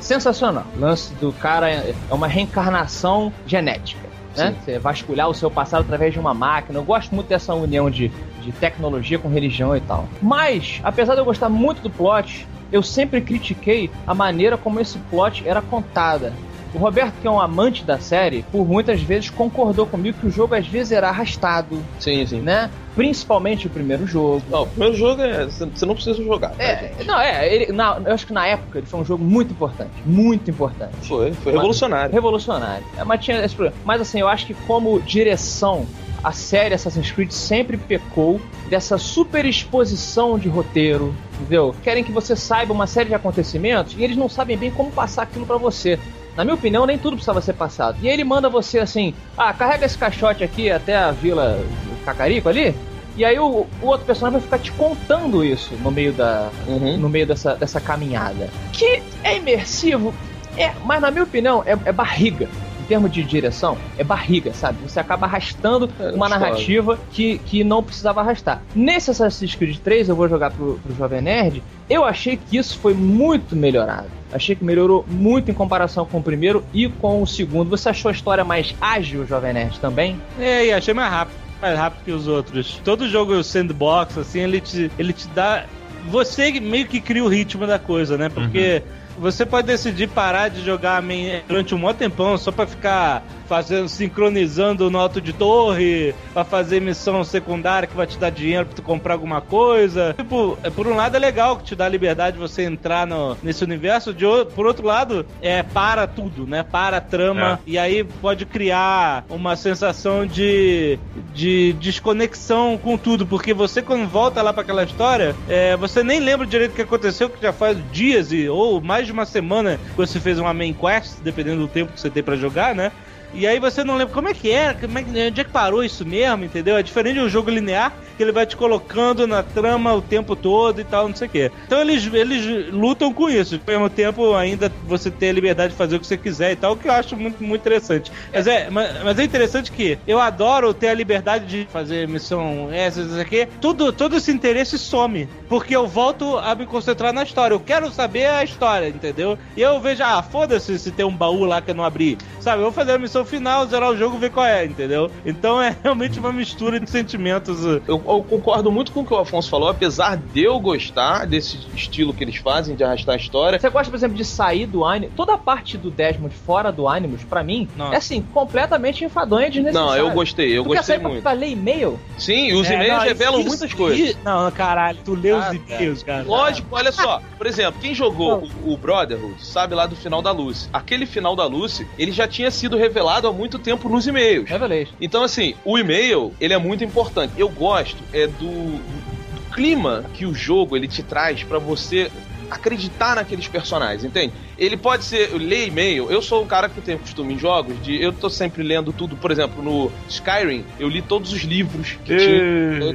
sensacional. 0.00 0.64
O 0.76 0.80
lance 0.80 1.14
do 1.14 1.32
cara 1.32 1.70
é 1.70 1.94
é 2.10 2.14
uma 2.14 2.26
reencarnação 2.26 3.32
genética. 3.46 4.08
Né? 4.36 4.50
Sim. 4.50 4.56
Você 4.64 4.78
vasculhar 4.78 5.28
o 5.28 5.34
seu 5.34 5.50
passado 5.50 5.82
através 5.82 6.12
de 6.12 6.18
uma 6.18 6.34
máquina. 6.34 6.78
Eu 6.78 6.84
gosto 6.84 7.14
muito 7.14 7.28
dessa 7.28 7.54
união 7.54 7.90
de, 7.90 8.10
de 8.42 8.52
tecnologia 8.52 9.18
com 9.18 9.28
religião 9.28 9.76
e 9.76 9.80
tal. 9.80 10.08
Mas, 10.20 10.80
apesar 10.82 11.14
de 11.14 11.20
eu 11.20 11.24
gostar 11.24 11.48
muito 11.48 11.82
do 11.82 11.90
plot, 11.90 12.46
eu 12.72 12.82
sempre 12.82 13.20
critiquei 13.20 13.90
a 14.06 14.14
maneira 14.14 14.56
como 14.56 14.80
esse 14.80 14.98
plot 15.10 15.46
era 15.46 15.62
contada. 15.62 16.32
O 16.74 16.78
Roberto, 16.78 17.14
que 17.22 17.26
é 17.26 17.30
um 17.30 17.40
amante 17.40 17.84
da 17.84 17.98
série, 17.98 18.42
por 18.50 18.66
muitas 18.66 19.00
vezes 19.00 19.30
concordou 19.30 19.86
comigo 19.86 20.18
que 20.20 20.26
o 20.26 20.30
jogo 20.30 20.54
às 20.56 20.66
vezes 20.66 20.90
era 20.92 21.08
arrastado, 21.08 21.80
Sim, 22.00 22.26
sim. 22.26 22.40
né? 22.40 22.68
Principalmente 22.96 23.66
o 23.66 23.70
primeiro 23.70 24.06
jogo. 24.06 24.42
Não, 24.50 24.62
o 24.62 24.66
primeiro 24.66 24.94
jogo 24.96 25.22
é. 25.22 25.44
Você 25.46 25.86
não 25.86 25.94
precisa 25.94 26.22
jogar. 26.22 26.50
tá, 26.50 26.62
É, 26.62 26.92
gente? 26.96 27.06
não, 27.06 27.20
é, 27.20 27.52
ele, 27.54 27.72
na- 27.72 28.00
eu 28.04 28.12
acho 28.12 28.26
que 28.26 28.32
na 28.32 28.46
época 28.46 28.78
ele 28.78 28.86
foi 28.86 29.00
um 29.00 29.04
jogo 29.04 29.22
muito 29.24 29.52
importante. 29.52 29.90
Muito 30.04 30.50
importante. 30.50 30.94
Foi, 31.02 31.32
foi 31.32 31.52
revolucionário. 31.52 32.12
Revolucionário. 32.12 32.84
É, 32.96 33.04
mas 33.04 33.24
tinha 33.24 33.44
esse 33.44 33.54
problema. 33.54 33.76
Mas 33.84 34.00
assim, 34.00 34.18
eu 34.20 34.28
acho 34.28 34.46
que 34.46 34.54
como 34.66 35.00
direção, 35.00 35.86
a 36.22 36.32
série 36.32 36.74
Assassin's 36.74 37.10
Creed 37.10 37.30
sempre 37.30 37.76
pecou 37.76 38.40
dessa 38.68 38.96
super 38.98 39.44
exposição 39.44 40.38
de 40.38 40.48
roteiro, 40.48 41.14
entendeu? 41.38 41.74
Querem 41.82 42.02
que 42.02 42.10
você 42.12 42.34
saiba 42.34 42.72
uma 42.72 42.86
série 42.86 43.08
de 43.10 43.14
acontecimentos 43.14 43.94
e 43.98 44.02
eles 44.02 44.16
não 44.16 44.28
sabem 44.28 44.56
bem 44.56 44.70
como 44.70 44.90
passar 44.90 45.22
aquilo 45.22 45.44
pra 45.46 45.56
você. 45.56 45.98
Na 46.36 46.44
minha 46.44 46.54
opinião, 46.54 46.84
nem 46.86 46.98
tudo 46.98 47.12
precisava 47.16 47.40
ser 47.40 47.52
passado. 47.52 47.96
E 48.02 48.08
aí 48.08 48.14
ele 48.14 48.24
manda 48.24 48.48
você 48.48 48.78
assim: 48.78 49.14
ah, 49.36 49.52
carrega 49.52 49.86
esse 49.86 49.96
caixote 49.96 50.42
aqui 50.42 50.70
até 50.70 50.96
a 50.96 51.10
vila 51.10 51.58
Cacarico 52.04 52.48
ali. 52.48 52.74
E 53.16 53.24
aí 53.24 53.38
o, 53.38 53.66
o 53.80 53.86
outro 53.86 54.04
personagem 54.04 54.40
vai 54.40 54.42
ficar 54.44 54.58
te 54.58 54.72
contando 54.72 55.44
isso 55.44 55.74
no 55.76 55.90
meio 55.90 56.12
da, 56.12 56.50
Uhum. 56.66 56.96
no 56.96 57.08
meio 57.08 57.26
dessa, 57.26 57.54
dessa 57.54 57.80
caminhada. 57.80 58.50
Que 58.72 59.00
é 59.22 59.36
imersivo, 59.36 60.12
é, 60.56 60.72
mas 60.84 61.00
na 61.00 61.10
minha 61.12 61.22
opinião 61.22 61.62
é, 61.64 61.78
é 61.84 61.92
barriga. 61.92 62.48
Em 62.84 62.86
termos 62.86 63.10
de 63.10 63.24
direção, 63.24 63.78
é 63.96 64.04
barriga, 64.04 64.52
sabe? 64.52 64.78
Você 64.86 65.00
acaba 65.00 65.24
arrastando 65.24 65.88
É, 65.98 66.10
uma 66.10 66.28
narrativa 66.28 66.98
que, 67.12 67.38
que 67.38 67.64
não 67.64 67.82
precisava 67.82 68.20
arrastar. 68.20 68.62
Nesse 68.74 69.10
Assassin's 69.10 69.54
Creed 69.54 69.78
3, 69.78 70.10
eu 70.10 70.14
vou 70.14 70.28
jogar 70.28 70.50
pro, 70.50 70.78
pro 70.84 70.94
Jovem 70.94 71.22
Nerd, 71.22 71.62
eu 71.88 72.04
achei 72.04 72.36
que 72.36 72.58
isso 72.58 72.78
foi 72.78 72.92
muito 72.92 73.56
melhorado. 73.56 74.08
Achei 74.30 74.54
que 74.54 74.62
melhorou 74.62 75.04
muito 75.08 75.50
em 75.50 75.54
comparação 75.54 76.04
com 76.04 76.18
o 76.18 76.22
primeiro 76.22 76.62
e 76.74 76.88
com 76.88 77.22
o 77.22 77.26
segundo. 77.26 77.70
Você 77.70 77.88
achou 77.88 78.10
a 78.10 78.12
história 78.12 78.44
mais 78.44 78.74
ágil, 78.80 79.26
Jovem 79.26 79.54
Nerd, 79.54 79.80
também? 79.80 80.20
É, 80.38 80.66
e 80.66 80.72
achei 80.72 80.92
mais 80.92 81.10
rápido. 81.10 81.36
Mais 81.62 81.78
rápido 81.78 82.04
que 82.04 82.12
os 82.12 82.28
outros. 82.28 82.80
Todo 82.84 83.08
jogo 83.08 83.42
sandbox, 83.42 84.18
assim, 84.18 84.40
ele 84.40 84.60
te, 84.60 84.90
ele 84.98 85.14
te 85.14 85.26
dá. 85.28 85.64
Você 86.10 86.60
meio 86.60 86.86
que 86.86 87.00
cria 87.00 87.24
o 87.24 87.28
ritmo 87.28 87.66
da 87.66 87.78
coisa, 87.78 88.18
né? 88.18 88.28
Porque 88.28 88.82
você 89.18 89.46
pode 89.46 89.66
decidir 89.66 90.08
parar 90.08 90.48
de 90.48 90.64
jogar 90.64 91.02
durante 91.46 91.74
um 91.74 91.78
maior 91.78 91.94
tempão 91.94 92.36
só 92.36 92.50
pra 92.50 92.66
ficar 92.66 93.22
fazendo, 93.46 93.88
sincronizando 93.88 94.90
no 94.90 94.98
alto 94.98 95.20
de 95.20 95.32
torre, 95.32 96.14
pra 96.32 96.44
fazer 96.44 96.80
missão 96.80 97.22
secundária 97.24 97.86
que 97.86 97.96
vai 97.96 98.06
te 98.06 98.18
dar 98.18 98.30
dinheiro 98.30 98.66
pra 98.66 98.74
tu 98.76 98.82
comprar 98.82 99.14
alguma 99.14 99.40
coisa. 99.40 100.14
Tipo, 100.16 100.58
é, 100.62 100.70
por 100.70 100.86
um 100.86 100.94
lado 100.94 101.16
é 101.16 101.18
legal 101.18 101.56
que 101.56 101.64
te 101.64 101.76
dá 101.76 101.84
a 101.86 101.88
liberdade 101.88 102.34
de 102.36 102.40
você 102.42 102.62
entrar 102.62 103.06
no, 103.06 103.36
nesse 103.42 103.62
universo, 103.64 104.12
de, 104.14 104.24
o- 104.26 104.46
por 104.46 104.66
outro 104.66 104.86
lado, 104.86 105.26
é 105.42 105.62
para 105.62 106.06
tudo, 106.06 106.46
né? 106.46 106.62
Para 106.62 106.98
a 106.98 107.00
trama. 107.00 107.40
E 107.66 107.78
aí 107.78 108.04
pode 108.04 108.46
criar 108.46 109.24
uma 109.28 109.56
sensação 109.56 110.26
de, 110.26 110.98
de 111.32 111.72
desconexão 111.74 112.78
com 112.78 112.96
tudo, 112.96 113.26
porque 113.26 113.52
você 113.54 113.82
quando 113.82 114.06
volta 114.08 114.40
lá 114.42 114.52
para 114.52 114.62
aquela 114.62 114.84
história, 114.84 115.34
é, 115.48 115.76
você 115.76 116.02
nem 116.02 116.20
lembra 116.20 116.46
direito 116.46 116.72
o 116.72 116.74
que 116.74 116.82
aconteceu, 116.82 117.28
que 117.28 117.40
já 117.42 117.52
faz 117.52 117.76
dias 117.90 118.32
e, 118.32 118.48
ou 118.48 118.80
mais 118.80 119.06
de 119.06 119.12
uma 119.12 119.26
semana 119.26 119.78
que 119.90 119.96
você 119.96 120.20
fez 120.20 120.38
uma 120.38 120.52
main 120.54 120.72
quest, 120.72 121.18
dependendo 121.22 121.62
do 121.62 121.68
tempo 121.68 121.92
que 121.92 122.00
você 122.00 122.10
tem 122.10 122.22
para 122.22 122.36
jogar, 122.36 122.74
né? 122.74 122.92
E 123.34 123.46
aí 123.46 123.58
você 123.58 123.82
não 123.82 123.96
lembra 123.96 124.14
como 124.14 124.28
é 124.28 124.34
que 124.34 124.50
era, 124.50 124.74
como 124.74 124.98
é 124.98 125.02
onde 125.02 125.40
é 125.40 125.44
que 125.44 125.50
parou 125.50 125.82
isso 125.82 126.06
mesmo, 126.06 126.44
entendeu? 126.44 126.76
É 126.76 126.82
diferente 126.82 127.14
de 127.14 127.20
um 127.20 127.28
jogo 127.28 127.50
linear, 127.50 127.92
que 128.16 128.22
ele 128.22 128.32
vai 128.32 128.46
te 128.46 128.56
colocando 128.56 129.26
na 129.26 129.42
trama 129.42 129.92
o 129.92 130.00
tempo 130.00 130.36
todo 130.36 130.80
e 130.80 130.84
tal, 130.84 131.08
não 131.08 131.16
sei 131.16 131.26
o 131.26 131.30
quê. 131.30 131.50
Então 131.66 131.80
eles, 131.80 132.06
eles 132.12 132.72
lutam 132.72 133.12
com 133.12 133.28
isso. 133.28 133.60
Ao 133.66 133.72
mesmo 133.72 133.90
tempo, 133.90 134.34
ainda 134.34 134.70
você 134.84 135.10
ter 135.10 135.30
a 135.30 135.32
liberdade 135.32 135.72
de 135.72 135.78
fazer 135.78 135.96
o 135.96 136.00
que 136.00 136.06
você 136.06 136.16
quiser 136.16 136.52
e 136.52 136.56
tal, 136.56 136.72
o 136.72 136.76
que 136.76 136.88
eu 136.88 136.92
acho 136.92 137.16
muito, 137.16 137.42
muito 137.42 137.60
interessante. 137.60 138.12
Mas 138.32 138.46
é, 138.46 138.70
mas, 138.70 139.02
mas 139.02 139.18
é 139.18 139.24
interessante 139.24 139.72
que 139.72 139.98
eu 140.06 140.20
adoro 140.20 140.72
ter 140.72 140.88
a 140.88 140.94
liberdade 140.94 141.46
de 141.46 141.68
fazer 141.72 142.06
missão 142.06 142.68
essa, 142.72 143.00
isso 143.00 143.20
aqui. 143.20 143.48
Tudo, 143.60 143.92
todo 143.92 144.16
esse 144.16 144.30
interesse 144.30 144.78
some. 144.78 145.28
Porque 145.48 145.74
eu 145.74 145.86
volto 145.86 146.38
a 146.38 146.54
me 146.54 146.66
concentrar 146.66 147.12
na 147.12 147.22
história. 147.22 147.54
Eu 147.54 147.60
quero 147.60 147.90
saber 147.90 148.26
a 148.26 148.44
história, 148.44 148.88
entendeu? 148.88 149.36
E 149.56 149.60
eu 149.60 149.80
vejo, 149.80 150.02
ah, 150.04 150.22
foda-se 150.22 150.78
se 150.78 150.92
tem 150.92 151.04
um 151.04 151.16
baú 151.16 151.44
lá 151.44 151.60
que 151.60 151.70
eu 151.70 151.74
não 151.74 151.84
abri. 151.84 152.16
Sabe, 152.40 152.58
eu 152.58 152.64
vou 152.64 152.72
fazer 152.72 152.92
a 152.92 152.98
missão 152.98 153.23
o 153.24 153.26
final, 153.26 153.66
zerar 153.66 153.90
o 153.90 153.96
jogo, 153.96 154.16
ver 154.18 154.30
qual 154.30 154.46
é, 154.46 154.64
entendeu? 154.64 155.10
Então 155.26 155.60
é 155.60 155.76
realmente 155.82 156.18
uma 156.20 156.32
mistura 156.32 156.78
de 156.78 156.88
sentimentos. 156.88 157.64
uh, 157.64 157.82
Eu, 157.88 158.02
eu 158.06 158.24
concordo 158.28 158.70
muito 158.70 158.92
com 158.92 159.00
o 159.00 159.04
que 159.06 159.12
o 159.12 159.18
Afonso 159.18 159.48
falou, 159.50 159.68
apesar 159.68 160.16
de 160.16 160.42
eu 160.44 160.58
gostar 160.60 161.26
desse 161.26 161.58
estilo 161.74 162.12
que 162.14 162.22
eles 162.24 162.36
fazem 162.36 162.74
de 162.76 162.84
arrastar 162.84 163.14
a 163.14 163.18
história. 163.18 163.58
Você 163.58 163.68
gosta, 163.70 163.90
por 163.90 163.96
exemplo, 163.96 164.16
de 164.16 164.24
sair 164.24 164.66
do 164.66 164.84
Animus? 164.84 165.14
Toda 165.16 165.34
a 165.34 165.38
parte 165.38 165.76
do 165.76 165.90
Desmond 165.90 166.34
fora 166.34 166.70
do 166.70 166.86
Animus, 166.88 167.24
pra 167.24 167.42
mim, 167.42 167.68
Nossa. 167.76 167.94
é 167.94 167.96
assim, 167.98 168.22
completamente 168.22 169.04
enfadonha 169.04 169.46
e 169.46 169.50
desnecessária. 169.50 170.02
Não, 170.02 170.08
eu 170.08 170.14
gostei, 170.14 170.56
eu 170.56 170.62
Porque 170.64 170.76
gostei 170.78 170.96
sair 170.96 171.00
pra- 171.00 171.08
muito. 171.10 171.22
Pra 171.22 171.32
ler 171.32 171.48
e-mail? 171.50 171.98
Sim, 172.18 172.52
os 172.54 172.68
É, 172.68 172.74
e-mails 172.74 172.98
não, 172.98 173.04
revelam 173.04 173.40
isso- 173.40 173.48
muitas 173.48 173.72
coisas. 173.72 173.98
isso- 174.10 174.18
Não, 174.24 174.50
caralho, 174.50 174.98
tu 175.04 175.14
lê 175.14 175.32
os 175.32 175.44
Ah, 175.44 175.54
e-mails, 175.54 176.02
cara. 176.02 176.22
Lógico, 176.24 176.68
olha 176.70 176.92
só. 176.92 177.20
Por 177.38 177.46
exemplo, 177.46 177.80
quem 177.80 177.94
jogou 177.94 178.48
o, 178.64 178.72
o 178.74 178.76
Brotherhood 178.76 179.44
sabe 179.44 179.74
lá 179.74 179.86
do 179.86 179.96
final 179.96 180.20
da 180.20 180.30
Lucy. 180.32 180.68
Aquele 180.72 181.06
final 181.06 181.34
da 181.36 181.46
Lucy, 181.46 181.86
ele 181.98 182.12
já 182.12 182.26
tinha 182.28 182.50
sido 182.50 182.76
revelado 182.76 183.13
há 183.22 183.32
muito 183.32 183.58
tempo 183.58 183.88
nos 183.88 184.06
e-mails. 184.06 184.48
Revelation. 184.48 184.92
Então, 185.00 185.22
assim, 185.22 185.54
o 185.64 185.78
e-mail, 185.78 186.32
ele 186.40 186.54
é 186.54 186.58
muito 186.58 186.82
importante. 186.82 187.32
Eu 187.36 187.48
gosto 187.48 187.98
é 188.12 188.26
do, 188.26 188.78
do 188.78 189.54
clima 189.54 190.04
que 190.14 190.24
o 190.26 190.34
jogo 190.34 190.76
ele 190.76 190.88
te 190.88 191.02
traz 191.02 191.42
pra 191.42 191.58
você 191.58 192.10
acreditar 192.50 193.16
naqueles 193.16 193.48
personagens, 193.48 194.04
entende? 194.04 194.32
Ele 194.58 194.76
pode 194.76 195.04
ser 195.04 195.30
eu 195.32 195.38
ler 195.38 195.66
e-mail. 195.68 196.10
Eu 196.10 196.20
sou 196.20 196.42
um 196.42 196.46
cara 196.46 196.68
que 196.68 196.80
tem 196.80 196.96
costume 196.98 197.34
em 197.34 197.38
jogos 197.38 197.82
de 197.82 198.00
eu 198.00 198.12
tô 198.12 198.28
sempre 198.30 198.62
lendo 198.62 198.92
tudo, 198.92 199.16
por 199.16 199.30
exemplo, 199.30 199.62
no 199.62 199.90
Skyrim, 200.08 200.64
eu 200.78 200.88
li 200.88 201.00
todos 201.02 201.32
os 201.32 201.40
livros 201.42 201.96
que 202.04 202.16
tinha. 202.16 202.36
Eu- 202.36 202.94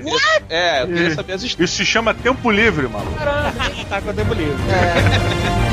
é, 0.49 0.83
eu 0.83 0.87
queria 0.87 1.11
saber 1.15 1.33
as 1.33 1.43
histórias. 1.43 1.69
Isso 1.71 1.77
se 1.77 1.85
chama 1.85 2.13
tempo 2.13 2.49
livre, 2.51 2.87
maluco. 2.87 3.11
tá 3.89 4.01
com 4.01 4.11
o 4.11 4.13
tempo 4.13 4.33
livre. 4.33 4.55
Fora 4.55 5.68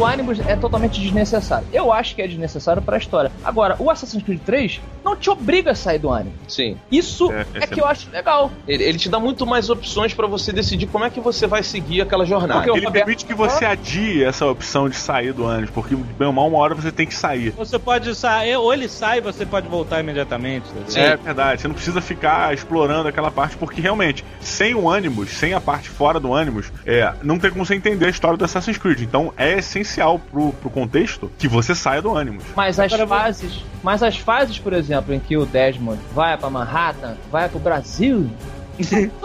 do 0.00 0.06
Animus 0.06 0.40
é 0.40 0.56
totalmente 0.56 0.98
desnecessário. 0.98 1.66
Eu 1.72 1.92
acho 1.92 2.14
que 2.14 2.22
é 2.22 2.26
desnecessário 2.26 2.80
pra 2.80 2.96
história. 2.96 3.30
Agora, 3.44 3.76
o 3.78 3.90
Assassin's 3.90 4.22
Creed 4.22 4.40
3 4.46 4.80
não 5.04 5.14
te 5.14 5.28
obriga 5.28 5.72
a 5.72 5.74
sair 5.74 5.98
do 5.98 6.10
Animus. 6.10 6.38
Sim. 6.48 6.78
Isso 6.90 7.30
É, 7.30 7.44
é, 7.54 7.66
que 7.66 7.78
é- 7.78 7.82
eu 7.82 7.86
acho 7.86 8.08
legal. 8.10 8.50
Ele, 8.66 8.82
ele 8.82 8.98
te 8.98 9.10
dá 9.10 9.18
muito 9.20 9.46
mais 9.46 9.68
opções 9.68 10.14
pra 10.14 10.26
você 10.26 10.52
decidir 10.52 10.86
como 10.86 11.04
é 11.04 11.10
que 11.10 11.20
você 11.20 11.46
vai 11.46 11.62
seguir 11.62 12.00
aquela 12.00 12.24
jornada. 12.24 12.54
Porque 12.60 12.70
o 12.70 12.76
Ele 12.76 12.86
Roberto- 12.86 13.04
permite 13.04 13.24
que 13.26 13.34
você 13.34 13.64
adie 13.66 14.24
essa 14.24 14.46
opção 14.46 14.88
de 14.88 14.96
sair 14.96 15.32
do 15.34 15.44
ânimo, 15.44 15.68
porque 15.74 15.94
bem 15.94 16.26
ou 16.26 16.32
mal 16.32 16.48
uma 16.48 16.58
hora 16.58 16.74
você 16.74 16.90
tem 16.90 17.06
que 17.06 17.14
sair. 17.14 17.50
Você 17.50 17.78
pode 17.78 18.14
sair, 18.14 18.56
ou 18.56 18.72
ele 18.72 18.88
sai 18.88 19.18
e 19.18 19.20
você 19.20 19.44
pode 19.44 19.68
voltar 19.68 20.00
imediatamente. 20.00 20.66
Sim. 20.88 21.00
É 21.00 21.16
verdade, 21.16 21.60
você 21.60 21.68
não 21.68 21.74
precisa 21.74 22.00
ficar 22.00 22.54
explorando 22.54 23.06
aquela 23.06 23.30
parte, 23.30 23.54
porque 23.58 23.82
realmente, 23.82 24.24
sem 24.40 24.74
o 24.74 24.88
Animus, 24.90 25.28
sem 25.30 25.52
a 25.52 25.60
parte 25.60 25.90
fora 25.90 26.18
do 26.18 26.34
Animus, 26.34 26.72
é, 26.86 27.12
não 27.22 27.38
tem 27.38 27.50
como 27.50 27.66
você 27.66 27.74
entender 27.74 28.06
a 28.06 28.10
história 28.10 28.38
do 28.38 28.44
Assassin's 28.46 28.78
Creed. 28.78 29.00
Então 29.02 29.32
é 29.36 29.58
essencial 29.58 29.89
pro, 30.30 30.52
pro 30.52 30.70
contexto 30.70 31.30
que 31.38 31.48
você 31.48 31.74
saia 31.74 32.00
do 32.02 32.16
Animus. 32.16 32.44
Mas 32.56 32.78
as 32.78 32.86
Agora 32.92 33.02
eu 33.02 33.06
vou- 33.06 33.18
fases, 33.18 33.64
mas 33.82 34.02
as 34.02 34.16
fases, 34.18 34.58
por 34.58 34.72
exemplo, 34.72 35.12
em 35.14 35.20
que 35.20 35.36
o 35.36 35.44
Desmond 35.46 36.00
vai 36.14 36.36
pra 36.36 36.48
Manhattan, 36.50 37.16
vai 37.30 37.48
pro 37.48 37.58
Brasil, 37.58 38.30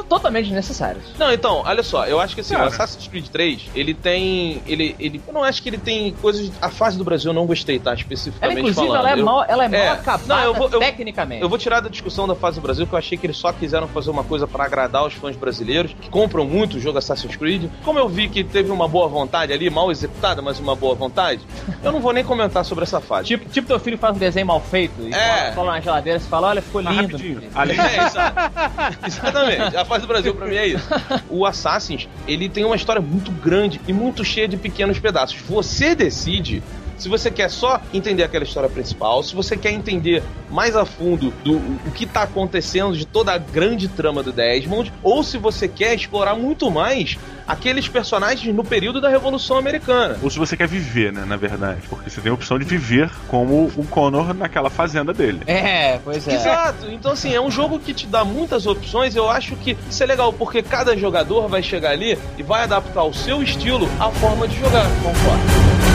totalmente 0.07 0.45
desnecessárias. 0.45 1.03
Não, 1.17 1.31
então, 1.31 1.63
olha 1.65 1.83
só, 1.83 2.05
eu 2.05 2.19
acho 2.19 2.35
que 2.35 2.41
assim, 2.41 2.53
Cara. 2.53 2.65
o 2.65 2.67
Assassin's 2.67 3.07
Creed 3.07 3.27
3, 3.27 3.69
ele 3.75 3.93
tem. 3.93 4.61
Ele, 4.67 4.95
ele. 4.99 5.21
Eu 5.27 5.33
não 5.33 5.43
acho 5.43 5.61
que 5.61 5.69
ele 5.69 5.77
tem 5.77 6.11
coisas. 6.21 6.51
A 6.61 6.69
fase 6.69 6.97
do 6.97 7.03
Brasil 7.03 7.29
eu 7.31 7.35
não 7.35 7.45
gostei, 7.45 7.79
tá? 7.79 7.91
Ela, 7.91 7.99
Especificamente 7.99 8.57
inclusive, 8.59 8.87
falando. 8.87 8.99
ela 8.99 9.09
é 9.11 9.19
Eu- 9.19 9.25
mal, 9.25 9.45
ela 9.47 9.65
é 9.65 9.67
mal 9.67 9.79
É. 9.79 9.89
acabada 9.89 10.35
Não, 10.35 10.43
eu 10.43 10.53
vou- 10.53 10.69
eu- 10.69 10.79
tecnicamente. 10.79 11.41
Eu 11.41 11.49
vou 11.49 11.57
tirar 11.57 11.79
da 11.79 11.89
discussão 11.89 12.27
da 12.27 12.35
fase 12.35 12.59
do 12.59 12.61
Brasil, 12.63 12.85
que 12.87 12.93
eu 12.93 12.97
achei 12.99 13.17
que 13.17 13.25
eles 13.25 13.37
só 13.37 13.51
quiseram 13.51 13.87
fazer 13.87 14.09
uma 14.09 14.23
coisa 14.23 14.47
pra 14.47 14.65
agradar 14.65 15.05
os 15.05 15.13
fãs 15.13 15.35
brasileiros, 15.35 15.95
que 15.99 16.09
compram 16.09 16.45
muito 16.45 16.77
o 16.77 16.79
jogo 16.79 16.97
Assassin's 16.97 17.35
Creed. 17.35 17.69
Como 17.83 17.99
eu 17.99 18.07
vi 18.09 18.27
que 18.29 18.43
teve 18.43 18.71
uma 18.71 18.87
boa 18.87 19.07
vontade 19.07 19.51
ali, 19.53 19.69
mal 19.69 19.91
executada, 19.91 20.41
mas 20.41 20.59
uma 20.59 20.75
boa 20.75 20.95
vontade, 20.95 21.41
eu 21.83 21.91
não 21.91 21.99
vou 21.99 22.13
nem 22.13 22.23
comentar 22.23 22.63
sobre 22.65 22.83
essa 22.83 22.99
fase. 23.01 23.27
Tipo, 23.27 23.49
tipo 23.49 23.67
teu 23.67 23.79
filho 23.79 23.97
faz 23.97 24.15
um 24.15 24.19
desenho 24.19 24.45
mal 24.47 24.59
feito 24.59 24.93
e 25.01 25.13
É. 25.13 25.51
cola- 25.51 25.73
na 25.73 25.79
geladeira 25.81 26.17
e 26.19 26.21
você 26.21 26.29
fala, 26.29 26.47
olha, 26.49 26.61
ficou 26.61 26.81
lindo. 26.81 26.95
rapidinho, 26.95 27.41
ali, 27.55 27.73
É, 27.79 28.05
exa- 28.05 28.33
exatamente. 29.51 29.77
A 29.77 29.85
fase 29.85 30.01
do 30.01 30.07
Brasil 30.07 30.33
pra 30.35 30.47
mim 30.47 30.55
é 30.55 30.67
isso. 30.67 30.87
O 31.29 31.45
Assassin's, 31.45 32.07
ele 32.27 32.49
tem 32.49 32.63
uma 32.63 32.75
história 32.75 33.01
muito 33.01 33.31
grande 33.31 33.79
e 33.87 33.93
muito 33.93 34.23
cheia 34.23 34.47
de 34.47 34.57
pequenos 34.57 34.99
pedaços. 34.99 35.37
Você 35.47 35.95
decide 35.95 36.63
se 36.97 37.09
você 37.09 37.29
quer 37.29 37.49
só 37.49 37.81
entender 37.93 38.23
aquela 38.23 38.43
história 38.43 38.69
principal, 38.69 39.23
se 39.23 39.35
você 39.35 39.57
quer 39.57 39.71
entender 39.71 40.23
mais 40.49 40.75
a 40.75 40.85
fundo 40.85 41.33
do 41.43 41.55
o 41.57 41.91
que 41.93 42.05
tá 42.05 42.23
acontecendo 42.23 42.95
de 42.95 43.05
toda 43.05 43.33
a 43.33 43.37
grande 43.37 43.87
trama 43.87 44.23
do 44.23 44.31
Desmond, 44.31 44.91
ou 45.03 45.23
se 45.23 45.37
você 45.37 45.67
quer 45.67 45.93
explorar 45.95 46.35
muito 46.35 46.69
mais 46.71 47.17
aqueles 47.47 47.87
personagens 47.87 48.53
no 48.55 48.63
período 48.63 48.99
da 48.99 49.09
Revolução 49.09 49.57
Americana. 49.57 50.17
ou 50.21 50.29
se 50.29 50.37
você 50.37 50.57
quer 50.57 50.67
viver, 50.67 51.11
né, 51.11 51.25
na 51.25 51.35
verdade. 51.35 51.81
Porque 51.89 52.09
você 52.09 52.21
tem 52.21 52.31
a 52.31 52.33
opção 52.33 52.57
de 52.57 52.65
viver 52.65 53.09
como 53.27 53.71
o 53.75 53.85
Connor 53.87 54.33
naquela 54.33 54.69
fazenda 54.69 55.13
dele. 55.13 55.41
É, 55.45 55.99
pois 56.03 56.27
é. 56.27 56.35
Exato. 56.35 56.89
Então, 56.89 57.11
assim, 57.11 57.33
é 57.33 57.41
um 57.41 57.51
jogo 57.51 57.79
que 57.79 57.93
te 57.93 58.07
dá 58.07 58.23
muitas 58.23 58.65
opções. 58.65 59.15
Eu 59.15 59.29
acho 59.29 59.55
que 59.57 59.77
isso 59.89 60.01
é 60.01 60.05
legal, 60.05 60.33
porque 60.33 60.61
cada 60.63 60.97
jogador 60.97 61.47
vai 61.47 61.61
chegar 61.61 61.91
ali 61.91 62.17
e 62.37 62.43
vai 62.43 62.63
adaptar 62.63 63.03
o 63.03 63.13
seu 63.13 63.43
estilo 63.43 63.87
à 63.99 64.09
forma 64.09 64.47
de 64.47 64.57
jogar. 64.59 64.85
Concordo. 65.03 65.94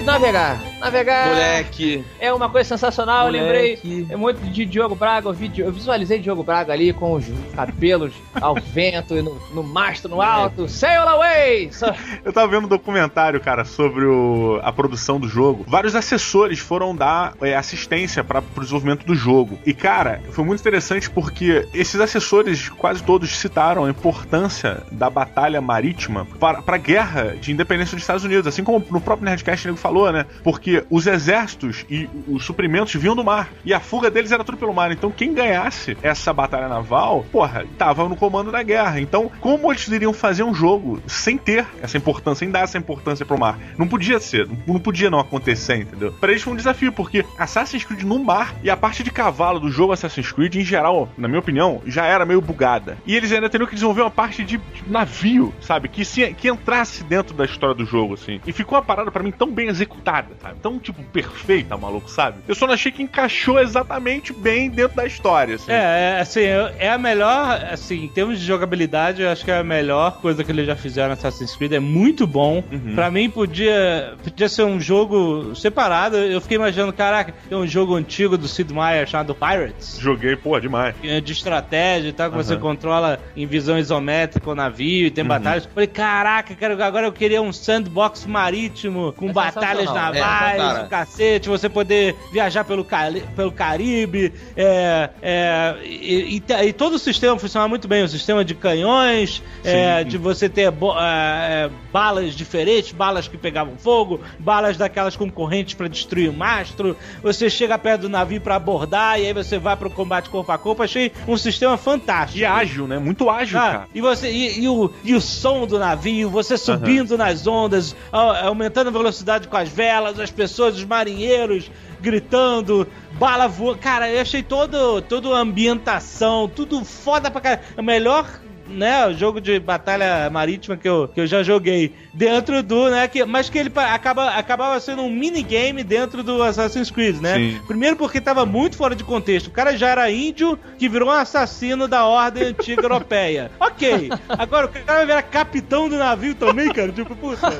De 0.00 0.06
navegar. 0.06 0.69
Navegar 0.80 1.28
Moleque. 1.28 2.04
é 2.18 2.32
uma 2.32 2.48
coisa 2.48 2.68
sensacional. 2.68 3.26
Eu 3.28 3.32
Moleque. 3.42 3.80
lembrei 3.86 4.06
é 4.10 4.16
muito 4.16 4.40
de 4.50 4.64
Diogo 4.64 4.94
Braga. 4.94 5.28
Eu, 5.28 5.32
vi, 5.32 5.50
eu 5.58 5.70
visualizei 5.72 6.18
Diogo 6.18 6.42
Braga 6.42 6.72
ali 6.72 6.92
com 6.92 7.12
os 7.12 7.24
cabelos 7.54 8.12
ao 8.40 8.54
vento 8.54 9.14
e 9.14 9.22
no, 9.22 9.34
no 9.54 9.62
mastro 9.62 10.08
no 10.10 10.20
alto. 10.22 10.68
Sail 10.68 11.02
away! 11.08 11.70
Eu 12.24 12.32
tava 12.32 12.48
vendo 12.48 12.64
um 12.64 12.68
documentário, 12.68 13.40
cara, 13.40 13.64
sobre 13.64 14.04
o- 14.04 14.60
a 14.62 14.72
produção 14.72 15.18
do 15.20 15.28
jogo. 15.28 15.64
Vários 15.68 15.94
assessores 15.94 16.58
foram 16.58 16.94
dar 16.94 17.34
é, 17.40 17.54
assistência 17.54 18.22
para 18.24 18.40
pro 18.42 18.62
desenvolvimento 18.62 19.04
do 19.06 19.14
jogo. 19.14 19.58
E, 19.66 19.72
cara, 19.74 20.20
foi 20.30 20.44
muito 20.44 20.60
interessante 20.60 21.08
porque 21.10 21.66
esses 21.74 22.00
assessores, 22.00 22.68
quase 22.70 23.02
todos, 23.02 23.30
citaram 23.36 23.84
a 23.84 23.90
importância 23.90 24.82
da 24.92 25.08
batalha 25.10 25.60
marítima 25.60 26.26
para 26.38 26.62
a 26.66 26.76
guerra 26.78 27.36
de 27.40 27.52
independência 27.52 27.94
dos 27.96 28.02
Estados 28.02 28.24
Unidos. 28.24 28.46
Assim 28.46 28.62
como 28.64 28.84
no 28.90 29.00
próprio 29.00 29.24
Nerdcast 29.28 29.66
ele 29.68 29.76
falou, 29.76 30.10
né? 30.12 30.24
Porque 30.42 30.69
os 30.90 31.06
exércitos 31.06 31.84
e 31.88 32.08
os 32.28 32.44
suprimentos 32.44 32.94
vinham 32.94 33.16
do 33.16 33.24
mar. 33.24 33.50
E 33.64 33.72
a 33.72 33.80
fuga 33.80 34.10
deles 34.10 34.32
era 34.32 34.44
tudo 34.44 34.58
pelo 34.58 34.74
mar. 34.74 34.92
Então, 34.92 35.10
quem 35.10 35.32
ganhasse 35.32 35.96
essa 36.02 36.32
batalha 36.32 36.68
naval, 36.68 37.24
porra, 37.30 37.64
tava 37.78 38.08
no 38.08 38.16
comando 38.16 38.52
da 38.52 38.62
guerra. 38.62 39.00
Então, 39.00 39.30
como 39.40 39.70
eles 39.72 39.86
iriam 39.88 40.12
fazer 40.12 40.42
um 40.42 40.54
jogo 40.54 41.00
sem 41.06 41.36
ter 41.36 41.66
essa 41.82 41.96
importância, 41.96 42.40
sem 42.40 42.50
dar 42.50 42.60
essa 42.60 42.78
importância 42.78 43.24
pro 43.26 43.38
mar? 43.38 43.58
Não 43.76 43.88
podia 43.88 44.18
ser, 44.20 44.48
não 44.66 44.78
podia 44.78 45.10
não 45.10 45.18
acontecer, 45.18 45.76
entendeu? 45.76 46.12
Pra 46.12 46.30
eles 46.30 46.42
foi 46.42 46.52
um 46.52 46.56
desafio, 46.56 46.92
porque 46.92 47.24
Assassin's 47.38 47.84
Creed 47.84 48.02
no 48.02 48.18
mar 48.18 48.54
e 48.62 48.70
a 48.70 48.76
parte 48.76 49.02
de 49.02 49.10
cavalo 49.10 49.60
do 49.60 49.70
jogo 49.70 49.92
Assassin's 49.92 50.32
Creed, 50.32 50.56
em 50.56 50.64
geral, 50.64 51.08
na 51.16 51.28
minha 51.28 51.40
opinião, 51.40 51.82
já 51.86 52.06
era 52.06 52.24
meio 52.24 52.40
bugada. 52.40 52.98
E 53.06 53.16
eles 53.16 53.32
ainda 53.32 53.48
teriam 53.48 53.66
que 53.66 53.74
desenvolver 53.74 54.02
uma 54.02 54.10
parte 54.10 54.44
de, 54.44 54.60
navio, 54.86 55.54
sabe? 55.60 55.88
Que, 55.88 56.04
se, 56.04 56.32
que 56.34 56.48
entrasse 56.48 57.04
dentro 57.04 57.34
da 57.34 57.44
história 57.44 57.74
do 57.74 57.84
jogo, 57.84 58.14
assim. 58.14 58.40
E 58.46 58.52
ficou 58.52 58.76
uma 58.76 58.84
parada 58.84 59.10
pra 59.10 59.22
mim 59.22 59.30
tão 59.30 59.50
bem 59.50 59.68
executada, 59.68 60.28
sabe? 60.40 60.56
Tão, 60.62 60.78
tipo, 60.78 61.02
perfeita, 61.04 61.76
maluco, 61.76 62.10
sabe? 62.10 62.38
Eu 62.46 62.54
só 62.54 62.66
não 62.66 62.74
achei 62.74 62.92
que 62.92 63.02
encaixou 63.02 63.58
exatamente 63.60 64.32
bem 64.32 64.68
dentro 64.70 64.96
da 64.96 65.06
história, 65.06 65.54
assim. 65.56 65.70
É, 65.72 66.16
é, 66.16 66.20
assim, 66.20 66.40
é 66.78 66.90
a 66.90 66.98
melhor, 66.98 67.64
assim, 67.70 68.04
em 68.04 68.08
termos 68.08 68.38
de 68.38 68.44
jogabilidade, 68.46 69.22
eu 69.22 69.30
acho 69.30 69.44
que 69.44 69.50
é 69.50 69.58
a 69.58 69.64
melhor 69.64 70.20
coisa 70.20 70.44
que 70.44 70.50
eles 70.50 70.66
já 70.66 70.76
fizeram 70.76 71.08
no 71.08 71.14
Assassin's 71.14 71.56
Creed, 71.56 71.72
é 71.72 71.80
muito 71.80 72.26
bom. 72.26 72.62
Uhum. 72.70 72.94
Pra 72.94 73.10
mim 73.10 73.30
podia, 73.30 74.14
podia 74.22 74.48
ser 74.48 74.64
um 74.64 74.80
jogo 74.80 75.54
separado, 75.54 76.16
eu 76.16 76.40
fiquei 76.40 76.56
imaginando, 76.56 76.92
caraca, 76.92 77.34
tem 77.48 77.56
um 77.56 77.66
jogo 77.66 77.94
antigo 77.94 78.36
do 78.36 78.46
Sid 78.48 78.72
Meier 78.72 79.06
chamado 79.06 79.34
Pirates, 79.34 79.98
Joguei, 79.98 80.36
pô, 80.36 80.58
demais. 80.60 80.94
é 81.02 81.20
de 81.20 81.32
estratégia 81.32 82.08
e 82.08 82.12
tal, 82.12 82.30
que 82.30 82.36
você 82.36 82.52
Aham. 82.54 82.60
controla 82.62 83.18
em 83.36 83.46
visão 83.46 83.78
isométrica 83.78 84.50
o 84.50 84.54
navio 84.54 85.06
e 85.06 85.10
tem 85.10 85.24
batalhas. 85.24 85.66
Falei, 85.66 85.86
caraca, 85.86 86.54
cara, 86.54 86.84
agora 86.84 87.06
eu 87.06 87.12
queria 87.12 87.40
um 87.40 87.52
sandbox 87.52 88.26
marítimo 88.26 89.12
com 89.12 89.30
É 89.30 89.32
batalhas 89.32 89.86
navais 89.86 90.20
mais, 90.20 90.49
cara. 90.58 90.84
o 90.84 90.88
cacete, 90.88 91.48
você 91.48 91.68
poder 91.68 92.16
viajar 92.32 92.64
pelo, 92.64 92.84
Cali- 92.84 93.24
pelo 93.36 93.52
Caribe, 93.52 94.32
é, 94.56 95.10
é, 95.22 95.74
e, 95.84 96.36
e 96.36 96.42
e 96.70 96.72
todo 96.72 96.94
o 96.94 96.98
sistema 96.98 97.38
funciona 97.38 97.66
muito 97.68 97.86
bem, 97.88 98.02
o 98.02 98.08
sistema 98.08 98.44
de 98.44 98.54
canhões, 98.54 99.42
é, 99.64 100.02
de 100.04 100.16
você 100.18 100.48
ter 100.48 100.62
é, 100.62 100.66
é, 100.68 101.70
balas 101.92 102.34
diferentes, 102.34 102.92
balas 102.92 103.28
que 103.28 103.36
pegavam 103.38 103.76
fogo, 103.76 104.20
balas 104.38 104.76
daquelas 104.76 105.16
concorrentes 105.16 105.74
pra 105.74 105.88
destruir 105.88 106.28
o 106.28 106.32
mastro, 106.32 106.96
você 107.22 107.48
chega 107.50 107.78
perto 107.78 108.02
do 108.02 108.08
navio 108.08 108.40
pra 108.40 108.56
abordar 108.56 109.20
e 109.20 109.26
aí 109.26 109.32
você 109.32 109.58
vai 109.58 109.76
pro 109.76 109.90
combate 109.90 110.28
corpo 110.30 110.50
a 110.52 110.58
corpo, 110.58 110.82
achei 110.82 111.12
um 111.28 111.36
sistema 111.36 111.76
fantástico. 111.76 112.38
E 112.38 112.44
ágil, 112.44 112.86
né? 112.86 112.98
Muito 112.98 113.28
ágil, 113.30 113.58
Ah, 113.58 113.70
cara. 113.72 113.88
e 113.94 114.00
você 114.00 114.30
e, 114.30 114.60
e 114.62 114.68
o, 114.68 114.90
e 115.04 115.14
o 115.14 115.20
som 115.20 115.66
do 115.66 115.78
navio, 115.78 116.30
você 116.30 116.56
subindo 116.56 117.16
nas 117.16 117.46
ondas, 117.46 117.94
aumentando 118.12 118.88
a 118.88 118.92
velocidade 118.92 119.48
com 119.48 119.56
as 119.56 119.68
velas, 119.68 120.18
as 120.18 120.30
pessoas, 120.40 120.76
os 120.76 120.84
marinheiros 120.86 121.70
gritando, 122.00 122.88
bala 123.18 123.46
voando. 123.46 123.78
Cara, 123.78 124.10
eu 124.10 124.22
achei 124.22 124.42
todo, 124.42 125.02
toda 125.02 125.28
a 125.36 125.38
ambientação, 125.38 126.48
tudo 126.48 126.82
foda 126.82 127.30
pra 127.30 127.42
caralho. 127.42 127.62
É 127.76 127.80
o 127.80 127.84
melhor. 127.84 128.26
Né, 128.68 129.12
jogo 129.14 129.40
de 129.40 129.58
batalha 129.58 130.30
marítima 130.30 130.76
que 130.76 130.88
eu, 130.88 131.08
que 131.08 131.20
eu 131.20 131.26
já 131.26 131.42
joguei 131.42 131.92
dentro 132.12 132.62
do, 132.62 132.90
né, 132.90 133.06
que, 133.08 133.24
mas 133.24 133.48
que 133.48 133.58
ele 133.58 133.70
acaba, 133.74 134.30
acabava 134.30 134.78
sendo 134.80 135.02
um 135.02 135.10
minigame 135.10 135.82
dentro 135.84 136.22
do 136.22 136.42
Assassin's 136.42 136.90
Creed, 136.90 137.20
né? 137.20 137.34
Sim. 137.36 137.60
Primeiro 137.66 137.96
porque 137.96 138.20
tava 138.20 138.44
muito 138.44 138.76
fora 138.76 138.94
de 138.94 139.04
contexto. 139.04 139.46
O 139.48 139.50
cara 139.50 139.76
já 139.76 139.88
era 139.88 140.10
índio 140.10 140.58
que 140.78 140.88
virou 140.88 141.08
um 141.08 141.12
assassino 141.12 141.86
da 141.88 142.04
ordem 142.06 142.44
antiga 142.44 142.82
europeia. 142.82 143.50
Ok. 143.70 144.10
Agora 144.28 144.66
o 144.66 144.68
cara 144.68 144.84
vai 144.98 145.06
virar 145.06 145.22
capitão 145.22 145.88
do 145.88 145.96
navio 145.96 146.34
também, 146.34 146.68
cara. 146.70 146.92
Tipo, 146.92 147.14
puta, 147.16 147.50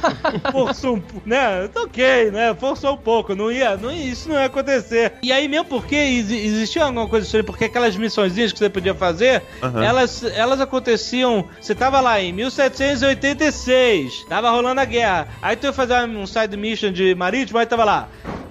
forçou 0.53 0.97
um 0.97 1.01
pouco, 1.01 1.27
né? 1.27 1.67
Tá 1.69 1.81
Ok, 1.83 2.31
né? 2.31 2.55
Forçou 2.59 2.93
um 2.95 2.97
pouco. 2.97 3.35
Não 3.35 3.51
ia, 3.51 3.77
não, 3.77 3.91
isso 3.91 4.29
não 4.29 4.37
ia 4.37 4.45
acontecer. 4.47 5.15
E 5.23 5.33
aí 5.33 5.49
mesmo 5.49 5.65
porque 5.67 5.95
exi- 5.97 6.37
existia 6.37 6.85
alguma 6.85 7.09
coisa 7.09 7.25
estranha, 7.25 7.45
porque 7.45 7.65
aquelas 7.65 7.97
missõezinhas 7.97 8.53
que 8.53 8.59
você 8.59 8.69
podia 8.69 8.95
fazer, 8.95 9.43
Aham. 9.63 9.83
elas, 9.83 10.23
elas 10.25 10.61
aconteciam. 10.61 11.49
Você 11.61 11.75
tava 11.75 12.01
lá 12.01 12.21
em 12.21 12.33
1786, 12.35 14.27
tava 14.41 14.51
rolando 14.51 14.81
a 14.81 14.85
guerra. 14.85 15.29
Aí 15.43 15.57
tu 15.57 15.67
ia 15.67 15.73
fazer 15.73 15.95
um 16.09 16.27
side 16.27 16.57
mission 16.57 16.91
de 16.91 17.15
marítimo, 17.15 17.59
aí 17.59 17.67
tava 17.67 17.85
lá. 17.85 18.09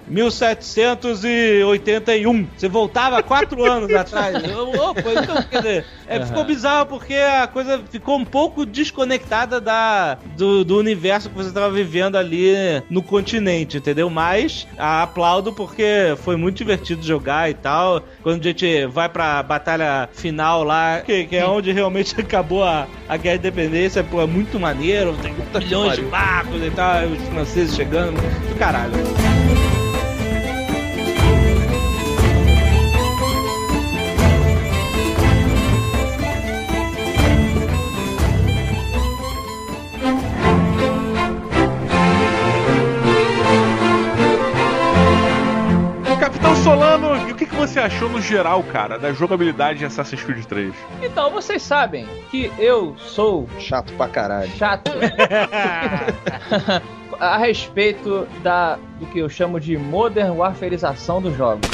1781. 0.10 2.48
Você 2.58 2.68
voltava 2.68 3.22
quatro 3.22 3.64
anos 3.64 3.94
atrás. 3.94 4.36
Opa, 4.58 5.12
então, 5.12 5.44
quer 5.44 5.62
dizer, 5.62 5.86
é, 6.08 6.26
ficou 6.26 6.44
bizarro 6.44 6.88
porque 6.88 7.14
a 7.14 7.46
coisa 7.48 7.80
ficou 7.90 8.18
um 8.18 8.26
pouco 8.26 8.66
desconectada 8.66 9.62
da, 9.62 10.18
do, 10.36 10.66
do 10.66 10.78
universo 10.78 11.30
que 11.30 11.36
você 11.36 11.50
estava 11.50 11.70
vivendo 11.70 12.18
ali 12.18 12.56
no 12.90 13.04
continente, 13.04 13.78
entendeu? 13.78 14.10
Mas 14.10 14.68
a 14.78 15.04
aplaudo 15.04 15.54
porque 15.54 16.16
foi 16.24 16.36
muito 16.36 16.58
divertido 16.58 17.04
jogar 17.04 17.50
e 17.50 17.54
tal. 17.54 18.02
Quando 18.24 18.42
a 18.42 18.44
gente 18.44 18.86
vai 18.88 19.10
pra 19.10 19.44
batalha 19.44 20.10
final 20.14 20.64
lá, 20.64 21.02
que, 21.02 21.26
que 21.26 21.36
é 21.36 21.46
onde 21.46 21.72
realmente 21.72 22.16
acabou 22.20 22.64
a, 22.64 22.88
a 23.08 23.18
guerra 23.18 23.38
de 23.38 23.48
independência, 23.48 24.04
pô, 24.04 24.22
é 24.22 24.26
muito 24.26 24.60
maneiro. 24.60 25.16
Tem 25.22 25.36
milhões 25.60 25.96
de 25.96 26.02
barcos 26.04 26.64
e 26.64 26.72
tal, 26.72 27.06
os 27.06 27.22
franceses 27.30 27.76
chegando. 27.76 28.20
Do 28.50 28.56
caralho. 28.58 29.29
Você 47.60 47.80
achou 47.80 48.08
no 48.08 48.22
geral, 48.22 48.64
cara, 48.64 48.98
da 48.98 49.12
jogabilidade 49.12 49.80
de 49.80 49.86
Assassin's 49.86 50.24
Creed 50.24 50.46
3? 50.46 50.74
Então, 51.04 51.30
vocês 51.30 51.62
sabem 51.62 52.08
que 52.32 52.50
eu 52.58 52.96
sou 52.98 53.48
Chato 53.60 53.92
pra 53.94 54.08
caralho. 54.08 54.50
chato 54.52 54.90
a 57.20 57.38
respeito 57.38 58.26
da 58.42 58.78
do 58.98 59.06
que 59.08 59.20
eu 59.20 59.28
chamo 59.30 59.60
de 59.60 59.78
modern 59.78 60.38
warfareização 60.38 61.22
dos 61.22 61.36
jogos. 61.36 61.68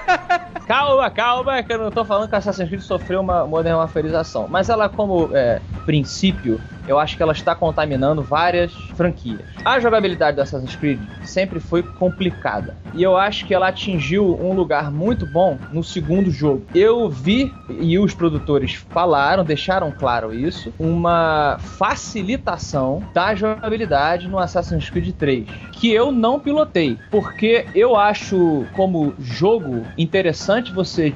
calma, 0.66 1.10
calma, 1.10 1.62
que 1.62 1.72
eu 1.74 1.78
não 1.78 1.90
tô 1.90 2.04
falando 2.06 2.28
que 2.28 2.36
Assassin's 2.36 2.68
Creed 2.68 2.80
sofreu 2.82 3.20
uma 3.20 3.46
modern 3.46 3.76
warfareização, 3.76 4.48
mas 4.48 4.70
ela 4.70 4.88
como 4.88 5.28
é, 5.34 5.60
princípio, 5.84 6.58
eu 6.88 6.98
acho 6.98 7.16
que 7.16 7.22
ela 7.22 7.32
está 7.32 7.54
contaminando 7.54 8.22
várias 8.22 8.72
franquias. 8.94 9.42
A 9.64 9.78
jogabilidade 9.78 10.36
do 10.36 10.42
Assassin's 10.42 10.74
Creed 10.74 11.00
sempre 11.24 11.60
foi 11.60 11.82
complicada. 11.82 12.76
E 12.94 13.02
eu 13.02 13.16
acho 13.16 13.46
que 13.46 13.54
ela 13.54 13.68
atingiu 13.68 14.38
um 14.40 14.54
lugar 14.54 14.90
muito 14.90 15.26
bom 15.26 15.58
no 15.72 15.84
segundo 15.84 16.30
jogo. 16.30 16.64
Eu 16.74 17.08
vi, 17.08 17.52
e 17.68 17.98
os 17.98 18.14
produtores 18.14 18.74
falaram, 18.74 19.44
deixaram 19.44 19.92
claro 19.92 20.34
isso, 20.34 20.72
uma 20.78 21.58
facilitação 21.58 23.02
da 23.12 23.34
jogabilidade 23.34 24.28
no 24.28 24.38
Assassin's 24.38 24.88
Creed 24.88 25.14
3. 25.14 25.46
Que 25.72 25.92
eu 25.92 26.10
não 26.10 26.40
pilotei. 26.40 26.98
Porque 27.10 27.66
eu 27.74 27.96
acho, 27.96 28.66
como 28.74 29.14
jogo, 29.18 29.84
interessante 29.96 30.72
você, 30.72 31.14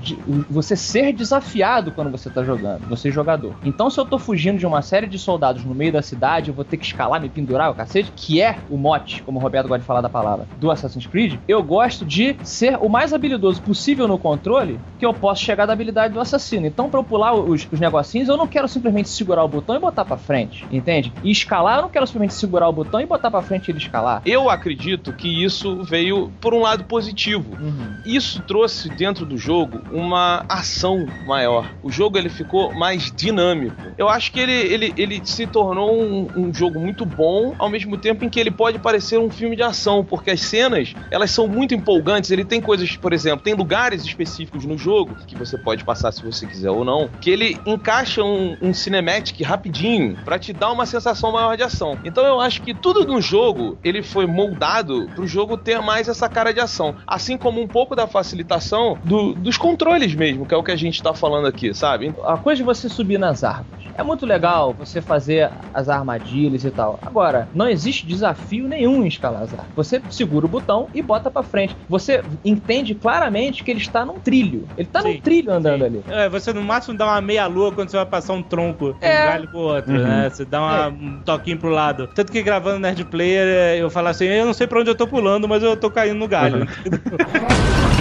você 0.49 0.77
ser 0.77 1.13
desafiado 1.13 1.91
quando 1.93 2.11
você 2.11 2.31
tá 2.31 2.45
jogando, 2.45 2.87
você 2.89 3.11
jogador. 3.11 3.55
Então, 3.65 3.91
se 3.91 3.99
eu 3.99 4.05
tô 4.05 4.19
fugindo 4.19 4.59
de 4.59 4.67
uma 4.67 4.83
série 4.83 5.07
de 5.07 5.19
soldados 5.19 5.62
no 5.65 5.75
meio 5.75 5.93
da 5.93 6.03
cidade, 6.03 6.49
eu 6.49 6.55
vou 6.55 6.65
ter 6.65 6.77
que 6.77 6.85
escalar, 6.85 7.21
me 7.21 7.29
pendurar, 7.29 7.71
o 7.71 7.75
cacete, 7.75 8.13
que 8.15 8.41
é 8.41 8.59
o 8.71 8.77
mote, 8.77 9.23
como 9.23 9.39
o 9.39 9.43
Roberto 9.43 9.69
gosta 9.69 9.81
de 9.81 9.87
falar 9.87 10.01
da 10.01 10.09
palavra, 10.09 10.47
do 10.59 10.71
Assassin's 10.71 11.07
Creed, 11.07 11.39
eu 11.47 11.63
gosto 11.63 12.05
de 12.05 12.37
ser 12.43 12.77
o 12.81 12.89
mais 12.89 13.13
habilidoso 13.13 13.63
possível 13.63 14.07
no 14.09 14.19
controle, 14.19 14.79
que 14.99 15.07
eu 15.07 15.13
posso 15.13 15.43
chegar 15.43 15.67
da 15.67 15.73
habilidade 15.73 16.15
do 16.15 16.21
assassino. 16.21 16.67
Então, 16.67 16.89
pra 16.89 17.01
eu 17.01 17.05
pular 17.05 17.35
os, 17.35 17.69
os 17.71 17.81
negocinhos, 17.81 18.29
eu 18.29 18.37
não 18.37 18.47
quero 18.47 18.69
simplesmente 18.69 19.09
segurar 19.09 19.45
o 19.45 19.49
botão 19.49 19.77
e 19.77 19.79
botar 19.79 20.05
pra 20.05 20.17
frente, 20.17 20.67
entende? 20.71 21.13
E 21.23 21.31
escalar, 21.31 21.79
eu 21.79 21.83
não 21.83 21.89
quero 21.89 22.07
simplesmente 22.07 22.35
segurar 22.35 22.69
o 22.69 22.73
botão 22.73 23.01
e 23.01 23.07
botar 23.07 23.31
pra 23.31 23.43
frente 23.43 23.69
e 23.69 23.71
ele 23.71 23.79
escalar. 23.79 24.23
Eu 24.25 24.51
acredito 24.51 25.13
que 25.13 25.45
isso 25.45 25.83
veio 25.83 26.33
por 26.41 26.55
um 26.55 26.61
lado 26.61 26.85
positivo. 26.85 27.57
Uhum. 27.61 27.97
Isso 28.05 28.43
trouxe 28.43 28.89
dentro 28.91 29.25
do 29.25 29.37
jogo 29.37 29.81
uma 29.91 30.45
ação 30.49 31.07
maior. 31.27 31.71
O 31.83 31.91
jogo 31.91 32.19
ele 32.19 32.29
ficou 32.29 32.73
mais 32.73 33.13
dinâmico. 33.13 33.77
Eu 33.97 34.09
acho 34.09 34.33
que 34.33 34.41
ele, 34.41 34.53
ele, 34.53 34.95
ele 34.97 35.21
se 35.25 35.47
tornou 35.53 35.95
um, 35.95 36.29
um 36.37 36.55
jogo 36.55 36.81
muito 36.81 37.05
bom, 37.05 37.55
ao 37.59 37.69
mesmo 37.69 37.97
tempo 37.99 38.25
em 38.25 38.29
que 38.29 38.41
ele 38.41 38.51
pode 38.51 38.79
parecer 38.79 39.19
um 39.19 39.31
filme 39.31 39.55
de 39.55 39.63
ação, 39.63 40.05
porque 40.05 40.31
as 40.31 40.41
cenas 40.41 40.95
elas 41.11 41.31
são 41.31 41.47
muito 41.47 41.75
empolgantes. 41.75 42.31
Ele 42.31 42.45
tem 42.45 42.61
coisas, 42.61 42.97
por 42.97 43.13
exemplo, 43.13 43.45
tem 43.45 43.55
lugares 43.55 44.05
específicos 44.05 44.65
no 44.65 44.77
jogo 44.79 45.17
que 45.27 45.37
você 45.37 45.57
pode 45.59 45.85
passar 45.85 46.11
se 46.13 46.23
você 46.25 46.47
quiser 46.47 46.71
ou 46.71 46.85
não, 46.85 47.09
que 47.21 47.31
ele 47.31 47.59
encaixa 47.67 48.23
um, 48.25 48.57
um 48.63 48.73
cinematic 48.75 49.41
rapidinho 49.43 50.17
pra 50.25 50.39
te 50.39 50.53
dar 50.53 50.73
uma 50.73 50.87
sensação 50.87 51.33
maior 51.33 51.57
de 51.57 51.63
ação. 51.63 51.99
Então 52.05 52.25
eu 52.25 52.41
acho 52.41 52.63
que 52.63 52.75
tudo 52.75 53.05
no 53.05 53.21
jogo 53.21 53.79
ele 53.85 54.03
foi 54.03 54.27
moldado 54.27 55.09
pro 55.15 55.27
jogo 55.27 55.57
ter 55.57 55.81
mais 55.83 56.09
essa 56.09 56.29
cara 56.29 56.53
de 56.53 56.61
ação, 56.61 56.95
assim 57.07 57.37
como 57.37 57.61
um 57.61 57.69
pouco 57.69 57.95
da 57.95 58.07
facilitação 58.07 58.99
do- 59.05 59.35
dos 59.35 59.57
controles 59.57 60.15
mesmo, 60.15 60.47
que 60.47 60.55
é 60.55 60.57
o 60.57 60.63
que 60.63 60.71
a 60.73 60.77
gente 60.77 61.03
tá 61.03 61.13
falando 61.15 61.47
aqui, 61.47 61.75
sabe? 61.75 62.15
a 62.25 62.37
coisa 62.37 62.57
de 62.59 62.63
você 62.65 62.89
subir 62.89 63.19
nas 63.19 63.45
árvores. 63.45 63.83
É 63.95 64.03
muito 64.03 64.25
legal 64.25 64.73
você 64.73 65.01
fazer 65.03 65.42
as 65.73 65.89
armadilhas 65.89 66.65
e 66.65 66.71
tal. 66.71 66.99
Agora, 67.03 67.49
não 67.55 67.69
existe 67.69 68.07
desafio 68.07 68.69
nenhum 68.69 69.03
em 69.05 69.09
escalar 69.09 69.43
as 69.43 69.51
árvores. 69.53 69.73
Você 69.75 70.03
segura 70.11 70.47
o 70.47 70.49
botão 70.49 70.89
e 70.95 71.03
bota 71.03 71.31
pra 71.31 71.43
frente. 71.43 71.77
Você 71.89 72.23
entende 72.45 72.95
claramente 72.95 73.63
que 73.65 73.71
ele 73.71 73.81
está 73.81 74.05
num 74.05 74.19
trilho. 74.19 74.67
Ele 74.77 74.89
tá 74.89 75.03
num 75.03 75.13
Sim, 75.13 75.21
trilho 75.21 75.53
andando 75.53 75.85
ali. 75.85 76.03
É, 76.09 76.29
você 76.29 76.53
no 76.53 76.63
máximo 76.63 76.97
dá 76.97 77.07
uma 77.07 77.21
meia-lua 77.21 77.73
quando 77.73 77.89
você 77.91 77.97
vai 77.97 78.07
passar 78.07 78.33
um 78.35 78.43
tronco 78.43 78.93
de 78.95 79.07
um 79.07 79.09
É. 79.09 79.27
galho 79.27 79.49
pro 79.49 79.59
outro, 79.59 79.93
Uhum. 79.93 80.03
né? 80.03 80.31
Você 80.31 80.45
dá 80.45 80.61
uma- 80.61 80.89
um 80.89 81.21
toquinho 81.25 81.59
pro 81.59 81.71
lado. 81.71 82.09
Tanto 82.15 82.31
que 82.33 82.43
gravando 82.43 82.79
Nerd 82.81 83.05
Player, 83.05 83.47
é, 83.47 83.77
eu 83.83 83.91
falo 83.91 84.09
assim, 84.09 84.25
eu 84.27 84.47
não 84.47 84.53
sei 84.55 84.67
pra 84.67 84.81
onde 84.81 84.91
eu 84.91 84.95
tô 84.95 85.07
pulando, 85.07 85.49
mas 85.49 85.63
eu 85.63 85.77
tô 85.77 85.91
caindo 85.91 86.19
no 86.19 86.29
galho. 86.29 86.67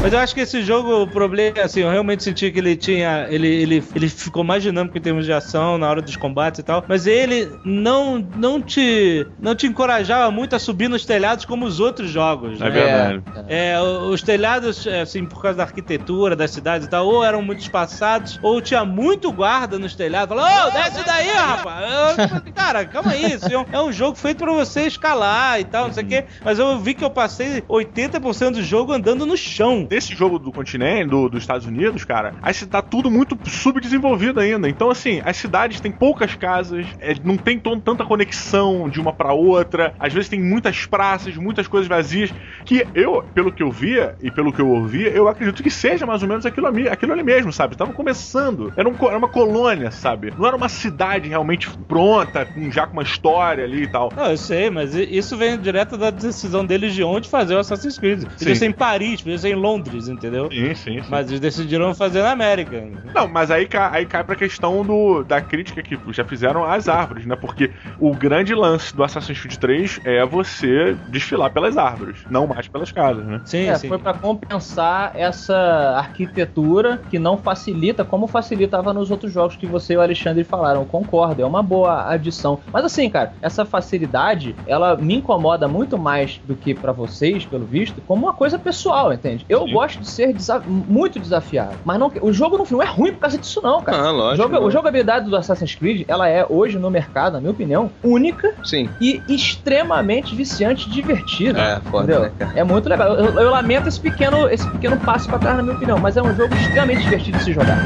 Mas 0.00 0.12
eu 0.12 0.18
acho 0.18 0.34
que 0.34 0.40
esse 0.40 0.62
jogo, 0.62 1.02
o 1.02 1.06
problema, 1.06 1.62
assim, 1.62 1.80
eu 1.80 1.90
realmente 1.90 2.22
senti 2.22 2.50
que 2.50 2.58
ele 2.58 2.76
tinha. 2.76 3.26
Ele, 3.28 3.48
ele, 3.48 3.84
ele 3.94 4.08
ficou 4.08 4.44
mais 4.44 4.62
dinâmico 4.62 4.96
em 4.96 5.00
termos 5.00 5.24
de 5.24 5.32
ação 5.32 5.76
na 5.78 5.88
hora 5.88 6.00
dos 6.00 6.16
combates 6.16 6.60
e 6.60 6.62
tal. 6.62 6.84
Mas 6.88 7.06
ele 7.06 7.48
não, 7.64 8.18
não 8.36 8.60
te. 8.62 9.26
não 9.40 9.54
te 9.54 9.66
encorajava 9.66 10.30
muito 10.30 10.54
a 10.54 10.58
subir 10.58 10.88
nos 10.88 11.04
telhados 11.04 11.44
como 11.44 11.64
os 11.66 11.80
outros 11.80 12.10
jogos. 12.10 12.60
É 12.60 12.64
né? 12.64 12.70
verdade. 12.70 13.22
É, 13.48 13.80
o- 13.80 14.10
os 14.10 14.22
telhados, 14.22 14.86
é, 14.86 15.00
assim, 15.00 15.24
por 15.24 15.42
causa 15.42 15.58
da 15.58 15.64
arquitetura 15.64 16.36
das 16.36 16.50
cidades 16.50 16.86
e 16.86 16.90
tal, 16.90 17.06
ou 17.06 17.24
eram 17.24 17.42
muito 17.42 17.60
espaçados, 17.60 18.38
ou 18.42 18.60
tinha 18.60 18.84
muito 18.84 19.32
guarda 19.32 19.78
nos 19.78 19.94
telhados. 19.94 20.36
Falou, 20.36 20.68
ô, 20.68 20.70
desce 20.70 21.04
daí, 21.04 21.28
rapaz! 21.28 22.18
Eu, 22.18 22.52
cara, 22.52 22.84
calma 22.84 23.12
aí, 23.12 23.32
isso 23.32 23.46
é 23.52 23.58
um, 23.58 23.64
é 23.72 23.80
um 23.80 23.92
jogo 23.92 24.16
feito 24.16 24.38
pra 24.44 24.52
você 24.52 24.82
escalar 24.82 25.60
e 25.60 25.64
tal, 25.64 25.86
não 25.88 25.92
sei 25.94 26.04
o 26.04 26.06
quê. 26.06 26.24
Mas 26.44 26.58
eu 26.58 26.78
vi 26.78 26.94
que 26.94 27.04
eu 27.04 27.10
passei 27.10 27.62
80% 27.62 28.52
do 28.52 28.62
jogo 28.62 28.92
andando 28.92 29.26
no 29.26 29.36
chão. 29.36 29.87
Nesse 29.90 30.14
jogo 30.14 30.38
do 30.38 30.52
continente, 30.52 31.08
do, 31.08 31.28
dos 31.28 31.42
Estados 31.42 31.66
Unidos, 31.66 32.04
cara, 32.04 32.34
aí 32.42 32.54
tá 32.66 32.82
tudo 32.82 33.10
muito 33.10 33.38
subdesenvolvido 33.48 34.40
ainda. 34.40 34.68
Então, 34.68 34.90
assim, 34.90 35.20
as 35.24 35.36
cidades 35.36 35.80
têm 35.80 35.92
poucas 35.92 36.34
casas, 36.34 36.86
é, 37.00 37.14
não 37.22 37.36
tem 37.36 37.58
tanta 37.58 38.04
conexão 38.04 38.88
de 38.88 39.00
uma 39.00 39.12
para 39.12 39.32
outra. 39.32 39.94
Às 39.98 40.12
vezes 40.12 40.28
tem 40.28 40.40
muitas 40.40 40.86
praças, 40.86 41.36
muitas 41.36 41.66
coisas 41.66 41.88
vazias. 41.88 42.32
Que 42.64 42.86
eu, 42.94 43.24
pelo 43.34 43.52
que 43.52 43.62
eu 43.62 43.70
via 43.70 44.16
e 44.20 44.30
pelo 44.30 44.52
que 44.52 44.60
eu 44.60 44.68
ouvia, 44.68 45.08
eu 45.08 45.28
acredito 45.28 45.62
que 45.62 45.70
seja 45.70 46.04
mais 46.06 46.22
ou 46.22 46.28
menos 46.28 46.44
aquilo 46.44 46.66
ali, 46.66 46.88
aquilo 46.88 47.12
ali 47.12 47.22
mesmo, 47.22 47.52
sabe? 47.52 47.76
Tava 47.76 47.92
começando. 47.92 48.72
Era, 48.76 48.88
um, 48.88 48.94
era 49.06 49.18
uma 49.18 49.28
colônia, 49.28 49.90
sabe? 49.90 50.32
Não 50.36 50.46
era 50.46 50.56
uma 50.56 50.68
cidade 50.68 51.28
realmente 51.28 51.68
pronta, 51.86 52.44
com, 52.44 52.70
já 52.70 52.86
com 52.86 52.92
uma 52.92 53.02
história 53.02 53.64
ali 53.64 53.84
e 53.84 53.88
tal. 53.88 54.12
Não, 54.14 54.26
eu 54.26 54.36
sei, 54.36 54.70
mas 54.70 54.94
isso 54.94 55.36
vem 55.36 55.58
direto 55.58 55.96
da 55.96 56.10
decisão 56.10 56.64
deles 56.64 56.94
de 56.94 57.02
onde 57.02 57.28
fazer 57.28 57.54
o 57.54 57.58
Assassin's 57.58 57.98
Creed. 57.98 58.24
Podia 58.24 58.54
ser 58.54 58.66
em 58.66 58.72
Paris, 58.72 59.22
podia 59.22 59.38
ser 59.38 59.50
em 59.50 59.54
Londres, 59.54 59.77
entendeu? 60.08 60.48
Sim, 60.50 60.74
sim, 60.74 61.02
sim. 61.02 61.08
Mas 61.08 61.28
eles 61.28 61.40
decidiram 61.40 61.94
fazer 61.94 62.22
na 62.22 62.32
América. 62.32 62.86
Não, 63.14 63.28
mas 63.28 63.50
aí, 63.50 63.68
aí 63.90 64.06
cai 64.06 64.24
pra 64.24 64.36
questão 64.36 64.84
do, 64.84 65.22
da 65.22 65.40
crítica 65.40 65.82
que 65.82 65.98
já 66.12 66.24
fizeram 66.24 66.64
às 66.64 66.88
árvores, 66.88 67.26
né? 67.26 67.36
Porque 67.36 67.70
o 67.98 68.14
grande 68.14 68.54
lance 68.54 68.94
do 68.94 69.02
Assassin's 69.02 69.40
Creed 69.40 69.56
3 69.56 70.00
é 70.04 70.24
você 70.24 70.96
desfilar 71.08 71.50
pelas 71.50 71.76
árvores, 71.76 72.18
não 72.30 72.46
mais 72.46 72.68
pelas 72.68 72.92
casas, 72.92 73.24
né? 73.24 73.40
Sim, 73.44 73.68
é, 73.68 73.74
sim. 73.76 73.88
Foi 73.88 73.98
para 73.98 74.14
compensar 74.14 75.12
essa 75.14 75.56
arquitetura 75.96 77.00
que 77.10 77.18
não 77.18 77.36
facilita 77.36 78.04
como 78.04 78.26
facilitava 78.26 78.92
nos 78.92 79.10
outros 79.10 79.32
jogos 79.32 79.56
que 79.56 79.66
você 79.66 79.94
e 79.94 79.96
o 79.96 80.00
Alexandre 80.00 80.44
falaram. 80.44 80.84
Concordo, 80.84 81.42
é 81.42 81.46
uma 81.46 81.62
boa 81.62 82.08
adição. 82.08 82.60
Mas 82.72 82.84
assim, 82.84 83.08
cara, 83.10 83.32
essa 83.40 83.64
facilidade, 83.64 84.54
ela 84.66 84.96
me 84.96 85.16
incomoda 85.16 85.68
muito 85.68 85.98
mais 85.98 86.40
do 86.44 86.56
que 86.56 86.74
para 86.74 86.92
vocês, 86.92 87.44
pelo 87.44 87.64
visto, 87.64 88.00
como 88.02 88.26
uma 88.26 88.32
coisa 88.32 88.58
pessoal, 88.58 89.12
entende? 89.12 89.44
Eu. 89.48 89.67
Gosto 89.72 90.00
de 90.00 90.08
ser 90.08 90.32
desa 90.32 90.62
muito 90.66 91.18
desafiado, 91.18 91.76
mas 91.84 91.98
não, 91.98 92.10
o 92.20 92.32
jogo 92.32 92.66
não 92.70 92.82
é 92.82 92.86
ruim 92.86 93.12
por 93.12 93.20
causa 93.20 93.38
disso 93.38 93.60
não, 93.62 93.82
cara. 93.82 93.98
Ah, 93.98 94.10
lógico. 94.10 94.48
O, 94.48 94.52
jogo, 94.52 94.66
o 94.66 94.70
jogabilidade 94.70 95.28
do 95.28 95.36
Assassin's 95.36 95.74
Creed, 95.74 96.04
ela 96.08 96.28
é 96.28 96.44
hoje 96.48 96.78
no 96.78 96.90
mercado, 96.90 97.34
na 97.34 97.40
minha 97.40 97.52
opinião, 97.52 97.90
única 98.02 98.54
Sim. 98.64 98.88
e 99.00 99.22
extremamente 99.28 100.34
viciante 100.34 100.88
e 100.88 100.92
divertida. 100.92 101.60
É, 101.60 101.80
foda, 101.90 102.18
né, 102.20 102.32
cara? 102.38 102.52
É 102.54 102.64
muito 102.64 102.88
legal. 102.88 103.14
Eu, 103.14 103.40
eu, 103.40 103.50
lamento 103.50 103.88
esse 103.88 104.00
pequeno, 104.00 104.48
esse 104.48 104.68
pequeno 104.70 104.96
passo 104.98 105.28
para 105.28 105.38
trás, 105.38 105.56
na 105.56 105.62
minha 105.62 105.74
opinião, 105.74 105.98
mas 105.98 106.16
é 106.16 106.22
um 106.22 106.34
jogo 106.34 106.54
extremamente 106.54 107.02
divertido 107.02 107.38
de 107.38 107.44
se 107.44 107.52
jogar. 107.52 107.78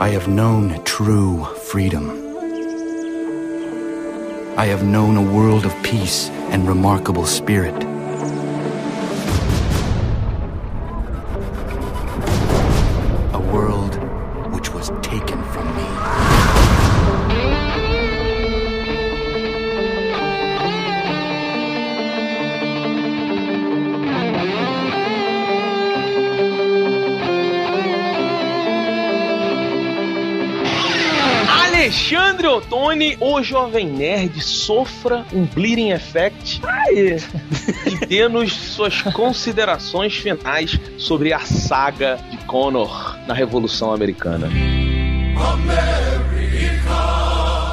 I 0.00 0.10
have 0.10 0.28
known 0.28 0.80
true 0.84 1.44
freedom. 1.56 2.08
I 4.56 4.66
have 4.66 4.84
known 4.84 5.16
a 5.16 5.32
world 5.34 5.66
of 5.66 5.74
peace 5.82 6.28
and 6.52 6.68
remarkable 6.68 7.26
spirit. 7.26 7.97
Ottoni, 32.58 33.16
o 33.20 33.40
Jovem 33.40 33.86
Nerd, 33.86 34.40
sofra 34.40 35.24
um 35.32 35.44
Bleeding 35.44 35.90
Effect 35.90 36.60
e 36.90 38.06
dê-nos 38.06 38.52
suas 38.52 39.00
considerações 39.02 40.16
finais 40.16 40.78
sobre 40.98 41.32
a 41.32 41.38
saga 41.38 42.18
de 42.30 42.36
Connor 42.38 43.16
na 43.28 43.34
Revolução 43.34 43.92
Americana. 43.92 44.50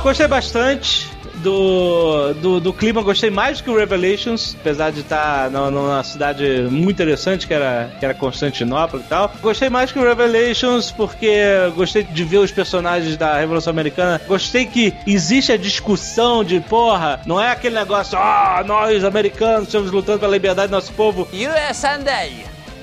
Gostei 0.04 0.28
bastante 0.28 1.15
do, 1.46 2.34
do, 2.34 2.60
do, 2.60 2.74
clima, 2.74 3.04
gostei 3.04 3.30
mais 3.30 3.60
do 3.60 3.66
que 3.66 3.70
o 3.70 3.78
Revelations, 3.78 4.58
apesar 4.60 4.92
de 4.92 5.02
estar 5.02 5.52
numa 5.52 6.04
cidade 6.04 6.68
muito 6.72 6.96
interessante, 6.96 7.46
que 7.46 7.54
era, 7.54 7.92
que 8.00 8.04
era 8.04 8.16
Constantinopla 8.16 9.00
e 9.00 9.04
tal. 9.04 9.32
Gostei 9.42 9.70
mais 9.70 9.92
que 9.92 10.00
o 10.00 10.04
Revelations 10.04 10.92
porque 10.92 11.38
gostei 11.76 12.04
de 12.04 12.24
ver 12.24 12.40
os 12.40 12.52
personagens 12.52 13.16
da 13.16 13.38
Revolução 13.38 13.70
Americana. 13.70 14.20
Gostei 14.28 14.66
que 14.66 14.96
existe 15.06 15.52
a 15.52 15.58
discussão 15.58 16.44
de, 16.44 16.60
porra, 16.60 17.22
não 17.28 17.40
é 17.40 17.52
aquele 17.52 17.76
negócio, 17.76 18.18
ah, 18.18 18.64
nós 18.66 19.04
americanos 19.04 19.68
estamos 19.68 19.92
lutando 19.92 20.20
pela 20.20 20.32
liberdade 20.32 20.70
do 20.70 20.72
nosso 20.72 20.94
povo. 20.94 21.28
USA 21.32 21.98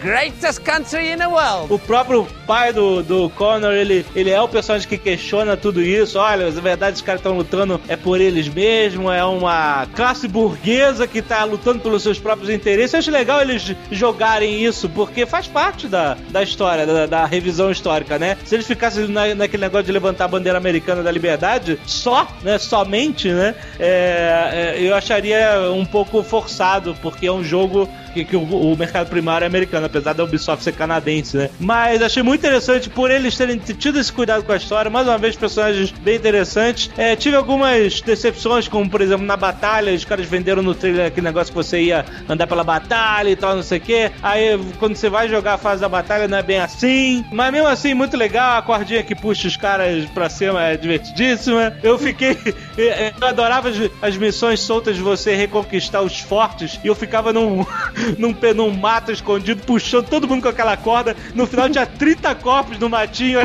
greatest 0.02 0.60
country 0.64 1.12
in 1.12 1.18
the 1.18 1.28
world. 1.28 1.72
O 1.72 1.78
próprio 1.78 2.26
pai 2.46 2.72
do, 2.72 3.02
do 3.02 3.30
Connor, 3.30 3.72
ele, 3.72 4.04
ele 4.14 4.30
é 4.30 4.40
o 4.40 4.48
personagem 4.48 4.88
que 4.88 4.98
questiona 4.98 5.56
tudo 5.56 5.80
isso. 5.80 6.18
Olha, 6.18 6.50
na 6.50 6.60
verdade, 6.60 6.96
os 6.96 7.02
caras 7.02 7.20
estão 7.20 7.36
lutando 7.36 7.80
é 7.88 7.96
por 7.96 8.20
eles 8.20 8.48
mesmos, 8.48 9.12
é 9.14 9.24
uma 9.24 9.86
classe 9.94 10.26
burguesa 10.26 11.06
que 11.06 11.22
tá 11.22 11.44
lutando 11.44 11.78
pelos 11.80 12.02
seus 12.02 12.18
próprios 12.18 12.50
interesses. 12.50 12.92
Eu 12.92 12.98
acho 12.98 13.10
legal 13.10 13.40
eles 13.40 13.74
jogarem 13.90 14.64
isso, 14.64 14.88
porque 14.88 15.24
faz 15.24 15.46
parte 15.46 15.86
da, 15.86 16.16
da 16.30 16.42
história, 16.42 16.84
da, 16.84 17.06
da 17.06 17.24
revisão 17.24 17.70
histórica, 17.70 18.18
né? 18.18 18.36
Se 18.44 18.56
eles 18.56 18.66
ficassem 18.66 19.06
na, 19.06 19.34
naquele 19.34 19.62
negócio 19.62 19.86
de 19.86 19.92
levantar 19.92 20.24
a 20.24 20.28
bandeira 20.28 20.58
americana 20.58 21.02
da 21.02 21.10
liberdade, 21.10 21.78
só, 21.86 22.26
né? 22.42 22.58
Somente, 22.58 23.28
né? 23.28 23.54
É, 23.78 24.74
é, 24.78 24.82
eu 24.82 24.94
acharia 24.94 25.70
um 25.72 25.84
pouco 25.84 26.22
forçado, 26.22 26.96
porque 27.00 27.26
é 27.26 27.32
um 27.32 27.44
jogo 27.44 27.88
que, 28.12 28.24
que 28.24 28.36
o, 28.36 28.42
o, 28.42 28.76
mercado 28.76 29.08
primário 29.08 29.44
é 29.44 29.46
americano, 29.46 29.86
apesar 29.86 30.12
da 30.12 30.24
Ubisoft 30.24 30.62
ser 30.62 30.72
canadense, 30.72 31.36
né? 31.36 31.50
Mas 31.58 32.02
achei 32.02 32.22
muito 32.22 32.40
interessante 32.40 32.88
por 32.90 33.10
eles 33.10 33.36
terem 33.36 33.58
tido 33.58 33.98
esse 33.98 34.12
cuidado 34.12 34.44
com 34.44 34.52
a 34.52 34.56
história. 34.56 34.90
Mais 34.90 35.06
uma 35.06 35.18
vez, 35.18 35.36
personagens 35.36 35.90
bem 35.90 36.16
interessantes. 36.16 36.90
É, 36.96 37.16
tive 37.16 37.36
algumas 37.36 38.00
decepções, 38.00 38.68
como 38.68 38.88
por 38.88 39.00
exemplo 39.00 39.24
na 39.24 39.36
batalha, 39.36 39.92
os 39.92 40.04
caras 40.04 40.26
venderam 40.26 40.62
no 40.62 40.74
trailer 40.74 41.06
aquele 41.06 41.26
negócio 41.26 41.52
que 41.52 41.56
você 41.56 41.80
ia 41.80 42.04
andar 42.28 42.46
pela 42.46 42.64
batalha 42.64 43.30
e 43.30 43.36
tal, 43.36 43.56
não 43.56 43.62
sei 43.62 43.78
o 43.78 43.80
quê. 43.80 44.10
Aí 44.22 44.58
quando 44.78 44.96
você 44.96 45.08
vai 45.08 45.28
jogar 45.28 45.54
a 45.54 45.58
fase 45.58 45.80
da 45.80 45.88
batalha, 45.88 46.28
não 46.28 46.38
é 46.38 46.42
bem 46.42 46.58
assim. 46.58 47.24
Mas 47.32 47.52
mesmo 47.52 47.68
assim, 47.68 47.94
muito 47.94 48.16
legal. 48.16 48.58
A 48.58 48.62
cordinha 48.62 49.02
que 49.02 49.14
puxa 49.14 49.48
os 49.48 49.56
caras 49.56 50.04
pra 50.10 50.28
cima 50.28 50.62
é 50.62 50.76
divertidíssima. 50.76 51.76
Eu 51.82 51.98
fiquei. 51.98 52.36
Eu 52.76 53.26
adorava 53.26 53.68
as, 53.68 53.76
as 54.00 54.16
missões 54.16 54.60
soltas 54.60 54.96
de 54.96 55.02
você 55.02 55.34
reconquistar 55.34 56.00
os 56.00 56.20
fortes 56.20 56.80
e 56.82 56.86
eu 56.86 56.94
ficava 56.94 57.32
num 57.32 57.64
num, 58.18 58.34
num 58.54 58.70
mato 58.70 59.12
escondido, 59.12 59.62
puxando 59.64 60.06
todo 60.08 60.28
mundo 60.28 60.42
com 60.42 60.48
aquela 60.48 60.76
corda. 60.76 61.16
No 61.34 61.46
final 61.46 61.68
tinha 61.68 61.86
30 61.86 62.34
corpos 62.36 62.78
no 62.78 62.88
matinho. 62.88 63.40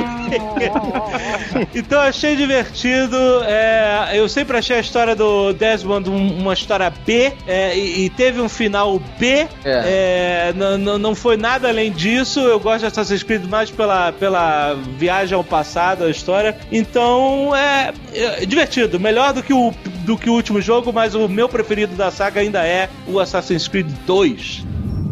então 1.73 1.99
achei 2.01 2.35
divertido. 2.35 3.17
É, 3.45 4.11
eu 4.13 4.27
sempre 4.29 4.57
achei 4.57 4.77
a 4.77 4.79
história 4.79 5.15
do 5.15 5.53
Desmond 5.53 6.09
uma 6.09 6.53
história 6.53 6.91
B 7.05 7.33
é, 7.47 7.77
e, 7.77 8.05
e, 8.05 8.09
teve 8.09 8.41
um 8.41 8.49
final 8.49 8.99
B. 9.19 9.47
É. 9.63 10.53
não, 10.55 10.97
não 10.97 11.15
foi 11.15 11.37
nada 11.37 11.67
além 11.69 11.91
disso. 11.91 12.39
Eu 12.39 12.59
gosto 12.59 12.79
de 12.79 12.85
Assassin's 12.87 13.23
Creed 13.23 13.45
mais 13.45 13.69
pela, 13.69 14.11
pela 14.11 14.75
viagem 14.97 15.35
ao 15.35 15.43
passado, 15.43 16.03
a 16.03 16.09
história. 16.09 16.57
Então 16.71 17.55
é, 17.55 17.93
é 18.13 18.45
divertido. 18.45 18.99
Melhor 18.99 19.33
do 19.33 19.43
que, 19.43 19.53
o, 19.53 19.73
do 20.05 20.17
que 20.17 20.29
o 20.29 20.33
último 20.33 20.61
jogo, 20.61 20.91
mas 20.91 21.15
o 21.15 21.27
meu 21.27 21.47
preferido 21.47 21.95
da 21.95 22.11
saga 22.11 22.41
ainda 22.41 22.65
é 22.65 22.89
o 23.07 23.19
Assassin's 23.19 23.67
Creed 23.67 23.87
2. 24.05 24.46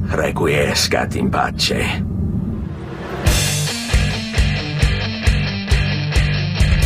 Requiescat 0.09 1.17
in 1.17 1.29
pace. 1.29 1.73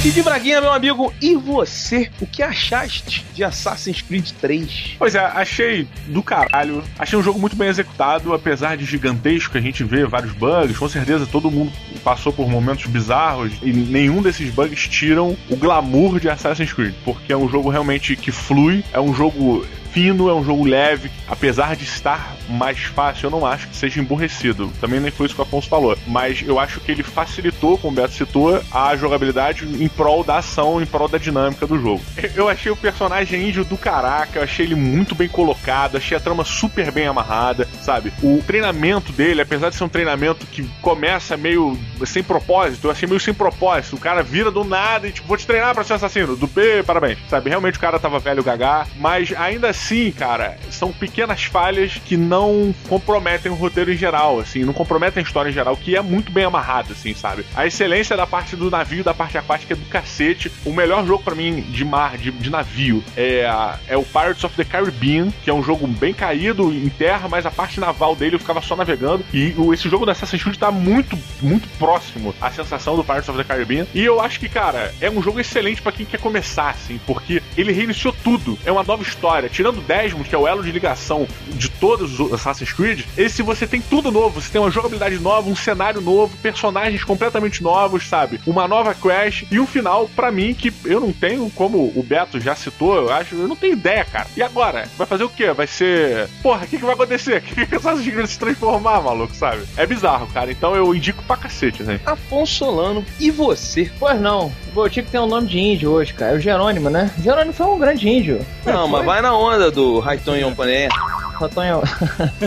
Cid 0.01 0.23
Braguinha, 0.23 0.61
meu 0.61 0.71
amigo, 0.71 1.13
e 1.21 1.35
você? 1.35 2.09
O 2.21 2.25
que 2.25 2.41
achaste 2.41 3.25
de 3.33 3.43
Assassin's 3.43 4.01
Creed 4.01 4.31
3? 4.39 4.95
Pois 4.97 5.13
é, 5.13 5.19
achei 5.19 5.85
do 6.07 6.23
caralho. 6.23 6.81
Achei 6.97 7.19
um 7.19 7.21
jogo 7.21 7.37
muito 7.37 7.57
bem 7.57 7.67
executado, 7.67 8.33
apesar 8.33 8.77
de 8.77 8.85
gigantesco, 8.85 9.57
a 9.57 9.61
gente 9.61 9.83
vê 9.83 10.05
vários 10.05 10.31
bugs. 10.31 10.77
Com 10.77 10.87
certeza 10.87 11.25
todo 11.25 11.51
mundo 11.51 11.73
passou 12.01 12.31
por 12.31 12.49
momentos 12.49 12.85
bizarros 12.85 13.51
e 13.61 13.73
nenhum 13.73 14.21
desses 14.21 14.49
bugs 14.53 14.87
tiram 14.87 15.35
o 15.49 15.57
glamour 15.57 16.17
de 16.17 16.29
Assassin's 16.29 16.71
Creed, 16.71 16.95
porque 17.03 17.33
é 17.33 17.37
um 17.37 17.49
jogo 17.49 17.69
realmente 17.69 18.15
que 18.15 18.31
flui, 18.31 18.85
é 18.93 19.01
um 19.01 19.13
jogo 19.13 19.65
fino, 19.99 20.29
é 20.29 20.33
um 20.33 20.45
jogo 20.45 20.63
leve. 20.65 21.11
Apesar 21.27 21.75
de 21.75 21.83
estar 21.83 22.37
mais 22.47 22.79
fácil, 22.79 23.27
eu 23.27 23.31
não 23.31 23.45
acho 23.45 23.67
que 23.67 23.75
seja 23.75 23.99
emburrecido. 23.99 24.71
Também 24.79 24.97
nem 25.01 25.11
foi 25.11 25.25
isso 25.25 25.35
que 25.35 25.41
o 25.41 25.43
Afonso 25.43 25.67
falou. 25.67 25.97
Mas 26.07 26.41
eu 26.41 26.57
acho 26.57 26.79
que 26.79 26.89
ele 26.89 27.03
facilitou, 27.03 27.77
como 27.77 27.91
o 27.91 27.95
Beto 27.95 28.13
citou, 28.13 28.61
a 28.71 28.95
jogabilidade 28.95 29.65
em 29.65 29.89
prol 29.89 30.23
da 30.23 30.37
ação, 30.37 30.81
em 30.81 30.85
prol 30.85 31.09
da 31.09 31.17
dinâmica 31.17 31.67
do 31.67 31.77
jogo. 31.77 32.01
Eu 32.33 32.47
achei 32.47 32.71
o 32.71 32.77
personagem 32.77 33.49
índio 33.49 33.65
do 33.65 33.77
caraca, 33.77 34.39
eu 34.39 34.43
achei 34.43 34.65
ele 34.65 34.75
muito 34.75 35.13
bem 35.13 35.27
colocado, 35.27 35.97
achei 35.97 36.15
a 36.15 36.19
trama 36.19 36.45
super 36.45 36.91
bem 36.91 37.07
amarrada, 37.07 37.67
sabe? 37.81 38.13
O 38.23 38.41
treinamento 38.47 39.11
dele, 39.11 39.41
apesar 39.41 39.69
de 39.69 39.75
ser 39.75 39.83
um 39.83 39.89
treinamento 39.89 40.45
que 40.45 40.63
começa 40.81 41.35
meio 41.35 41.77
sem 42.05 42.23
propósito, 42.23 42.87
eu 42.87 42.91
achei 42.91 43.07
meio 43.07 43.19
sem 43.19 43.33
propósito. 43.33 43.97
O 43.97 43.99
cara 43.99 44.23
vira 44.23 44.49
do 44.49 44.63
nada 44.63 45.09
e 45.09 45.11
tipo, 45.11 45.27
vou 45.27 45.35
te 45.35 45.45
treinar 45.45 45.75
pra 45.75 45.83
ser 45.83 45.95
assassino. 45.95 46.37
Do 46.37 46.47
P, 46.47 46.83
parabéns. 46.83 47.17
Sabe? 47.29 47.49
Realmente 47.49 47.77
o 47.77 47.81
cara 47.81 47.99
tava 47.99 48.17
velho 48.17 48.41
gagá, 48.41 48.87
mas 48.97 49.33
ainda 49.37 49.69
assim, 49.69 49.88
cara, 50.15 50.57
são 50.69 50.91
pequenas 50.91 51.43
falhas 51.43 51.99
que 52.05 52.15
não 52.15 52.73
comprometem 52.87 53.51
o 53.51 53.55
roteiro 53.55 53.91
em 53.91 53.97
geral, 53.97 54.39
assim, 54.39 54.63
não 54.63 54.73
comprometem 54.73 55.21
a 55.21 55.25
história 55.25 55.49
em 55.49 55.53
geral, 55.53 55.75
que 55.75 55.95
é 55.95 56.01
muito 56.01 56.31
bem 56.31 56.45
amarrado, 56.45 56.93
assim, 56.93 57.13
sabe? 57.13 57.45
A 57.55 57.65
excelência 57.65 58.15
da 58.15 58.27
parte 58.27 58.55
do 58.55 58.69
navio, 58.69 59.03
da 59.03 59.13
parte 59.13 59.37
aquática 59.37 59.73
é 59.73 59.75
do 59.75 59.85
cacete. 59.85 60.51
O 60.65 60.71
melhor 60.71 61.05
jogo 61.05 61.23
para 61.23 61.35
mim 61.35 61.61
de 61.61 61.83
mar, 61.83 62.17
de, 62.17 62.31
de 62.31 62.49
navio, 62.49 63.03
é, 63.15 63.49
é 63.87 63.97
o 63.97 64.03
Pirates 64.03 64.43
of 64.43 64.55
the 64.55 64.63
Caribbean, 64.63 65.31
que 65.43 65.49
é 65.49 65.53
um 65.53 65.63
jogo 65.63 65.87
bem 65.87 66.13
caído 66.13 66.71
em 66.71 66.89
terra, 66.89 67.27
mas 67.27 67.45
a 67.45 67.51
parte 67.51 67.79
naval 67.79 68.15
dele 68.15 68.35
eu 68.35 68.39
ficava 68.39 68.61
só 68.61 68.75
navegando. 68.75 69.25
E 69.33 69.55
esse 69.73 69.89
jogo 69.89 70.05
da 70.05 70.11
Assassin's 70.11 70.43
Creed 70.43 70.57
tá 70.57 70.71
muito, 70.71 71.17
muito 71.41 71.67
próximo 71.77 72.33
à 72.41 72.51
sensação 72.51 72.95
do 72.95 73.03
Pirates 73.03 73.29
of 73.29 73.37
the 73.37 73.43
Caribbean. 73.43 73.85
E 73.93 74.03
eu 74.03 74.21
acho 74.21 74.39
que, 74.39 74.49
cara, 74.49 74.93
é 75.01 75.09
um 75.09 75.21
jogo 75.21 75.39
excelente 75.39 75.81
para 75.81 75.91
quem 75.91 76.05
quer 76.05 76.19
começar, 76.19 76.69
assim, 76.69 76.99
porque 77.05 77.41
ele 77.57 77.71
reiniciou 77.71 78.13
tudo. 78.23 78.57
É 78.65 78.71
uma 78.71 78.83
nova 78.83 79.03
história. 79.03 79.49
Tirando 79.49 79.68
Desmond, 79.77 80.27
que 80.27 80.35
é 80.35 80.37
o 80.37 80.47
elo 80.47 80.63
de 80.63 80.71
ligação 80.71 81.27
de 81.47 81.69
todos 81.69 82.19
os 82.19 82.33
Assassin's 82.33 82.73
Creed, 82.73 83.05
esse 83.17 83.41
você 83.41 83.67
tem 83.67 83.81
tudo 83.81 84.11
novo. 84.11 84.41
Você 84.41 84.51
tem 84.51 84.61
uma 84.61 84.71
jogabilidade 84.71 85.19
nova, 85.19 85.49
um 85.49 85.55
cenário 85.55 86.01
novo, 86.01 86.35
personagens 86.37 87.03
completamente 87.03 87.61
novos, 87.61 88.07
sabe? 88.07 88.39
Uma 88.45 88.67
nova 88.67 88.93
Crash 88.93 89.45
e 89.51 89.59
um 89.59 89.67
final, 89.67 90.09
para 90.15 90.31
mim, 90.31 90.53
que 90.53 90.73
eu 90.85 90.99
não 90.99 91.11
tenho, 91.11 91.49
como 91.51 91.91
o 91.95 92.03
Beto 92.03 92.39
já 92.39 92.55
citou, 92.55 92.95
eu 92.95 93.13
acho, 93.13 93.35
eu 93.35 93.47
não 93.47 93.55
tenho 93.55 93.73
ideia, 93.73 94.05
cara. 94.05 94.27
E 94.35 94.41
agora? 94.41 94.87
Vai 94.97 95.07
fazer 95.07 95.23
o 95.23 95.29
quê? 95.29 95.51
Vai 95.51 95.67
ser. 95.67 96.27
Porra, 96.41 96.65
o 96.65 96.67
que, 96.67 96.77
que 96.77 96.85
vai 96.85 96.93
acontecer? 96.93 97.43
O 97.49 97.55
que, 97.55 97.65
que 97.65 97.75
Assassin's 97.75 98.13
Creed 98.13 98.27
se 98.27 98.39
transformar, 98.39 99.01
maluco, 99.01 99.33
sabe? 99.33 99.63
É 99.75 99.85
bizarro, 99.85 100.27
cara. 100.27 100.51
Então 100.51 100.75
eu 100.75 100.93
indico 100.93 101.23
pra 101.23 101.35
cacete, 101.35 101.83
né? 101.83 101.99
Afonso 102.05 102.53
Solano, 102.53 103.05
e 103.19 103.31
você? 103.31 103.91
Pois 103.99 104.19
não. 104.19 104.51
Pô, 104.79 104.89
tinha 104.89 105.03
que 105.03 105.11
ter 105.11 105.19
um 105.19 105.27
nome 105.27 105.45
de 105.45 105.59
índio 105.59 105.91
hoje, 105.91 106.13
cara. 106.13 106.31
É 106.31 106.37
o 106.37 106.39
Jerônimo, 106.39 106.89
né? 106.89 107.11
Jerônimo 107.21 107.51
foi 107.51 107.65
um 107.65 107.77
grande 107.77 108.07
índio. 108.07 108.39
Não, 108.65 108.87
mas 108.87 109.05
vai 109.05 109.21
na 109.21 109.37
onda 109.37 109.69
do 109.69 109.99
Raiton 109.99 110.37
Yompané. 110.37 110.87
Ratonho. 111.33 111.81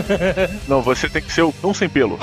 Não, 0.67 0.81
você 0.81 1.07
tem 1.07 1.21
que 1.21 1.31
ser 1.31 1.43
o 1.43 1.53
cão 1.53 1.75
sem 1.75 1.87
pelo. 1.87 2.17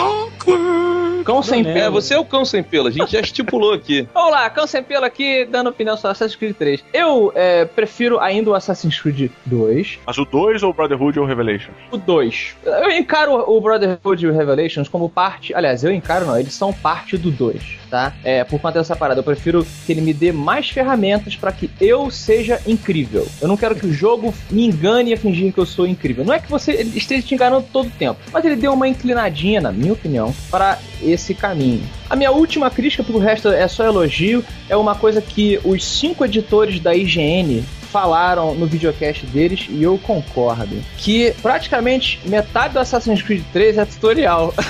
Cão 1.25 1.43
sem 1.45 1.63
pelo. 1.63 1.79
É, 1.79 1.89
você 1.89 2.15
é 2.15 2.19
o 2.19 2.25
cão 2.25 2.45
sem 2.45 2.61
pelo, 2.61 2.89
a 2.89 2.91
gente 2.91 3.13
já 3.13 3.21
estipulou 3.21 3.73
aqui. 3.73 4.09
Vamos 4.13 4.33
lá, 4.33 4.51
Cão 4.51 4.67
sem 4.67 4.83
pelo 4.83 5.05
aqui, 5.05 5.45
dando 5.45 5.71
opinião 5.71 5.97
sobre 5.97 6.11
Assassin's 6.11 6.35
Creed 6.35 6.57
3. 6.57 6.85
Eu 6.93 7.33
é, 7.37 7.65
prefiro 7.65 8.19
ainda 8.19 8.51
o 8.51 8.55
Assassin's 8.55 9.01
Creed 9.01 9.31
2. 9.47 10.01
Mas 10.05 10.19
o 10.19 10.25
2 10.25 10.65
ou 10.65 10.71
o 10.71 10.73
Brotherhood 10.73 11.21
ou 11.21 11.25
o 11.25 11.29
Revelation? 11.29 11.71
O 11.93 11.97
2. 11.97 12.57
Eu 12.65 12.91
encaro 12.91 13.33
o 13.49 13.61
Brotherhood 13.61 14.25
e 14.25 14.29
o 14.29 14.33
Revelations 14.33 14.89
como 14.89 15.09
parte. 15.09 15.55
Aliás, 15.55 15.85
eu 15.85 15.93
encaro 15.93 16.27
não, 16.27 16.37
eles 16.37 16.55
são 16.55 16.73
parte 16.73 17.17
do 17.17 17.31
2, 17.31 17.79
tá? 17.91 18.15
É, 18.23 18.45
por 18.45 18.61
conta 18.61 18.79
dessa 18.79 18.95
parada, 18.95 19.21
eu 19.21 19.25
prefiro 19.25 19.67
que 19.85 19.93
ele 19.93 20.01
me 20.01 20.15
dê 20.15 20.31
mais 20.33 20.71
ferramentas 20.71 21.35
pra 21.37 21.53
que 21.53 21.69
eu 21.81 22.11
seja 22.11 22.61
incrível. 22.67 23.27
Eu 23.41 23.49
não 23.49 23.57
quero 23.57 23.75
que 23.75 23.87
o 23.87 23.93
jogo 23.93 24.33
me 24.51 24.65
engane 24.65 25.13
a 25.13 25.17
fingir 25.17 25.53
que 25.53 25.59
eu 25.59 25.67
sou 25.67 25.87
incrível. 25.87 26.25
Não 26.25 26.33
é 26.33 26.39
que 26.39 26.51
você 26.51 26.73
esteja 26.95 27.27
te 27.27 27.35
enganando 27.35 27.67
todo 27.73 27.89
o 27.89 27.91
tempo, 27.91 28.21
mas 28.33 28.45
ele 28.45 28.57
deu 28.57 28.73
uma 28.73 28.87
inclinadinha, 28.87 29.61
na 29.61 29.73
minha 29.73 29.93
opinião, 29.93 30.33
para 30.51 30.79
esse 31.03 31.35
caminho. 31.35 31.83
A 32.09 32.15
minha 32.15 32.31
última 32.31 32.71
crítica, 32.71 33.03
porque 33.03 33.19
o 33.19 33.23
resto 33.23 33.49
é 33.49 33.67
só 33.67 33.85
elogio, 33.85 34.45
é 34.69 34.77
uma 34.77 34.95
coisa 34.95 35.21
que 35.21 35.59
os 35.65 35.85
cinco 35.85 36.25
editores 36.25 36.79
da 36.81 36.95
IGN 36.95 37.65
falaram 37.91 38.55
no 38.55 38.67
videocast 38.67 39.27
deles 39.27 39.67
e 39.69 39.83
eu 39.83 39.99
concordo. 39.99 40.81
Que 40.97 41.33
praticamente 41.43 42.21
metade 42.25 42.75
do 42.75 42.81
Assassin's 42.81 43.23
Creed 43.23 43.43
3 43.53 43.79
é 43.79 43.85
tutorial. 43.85 44.55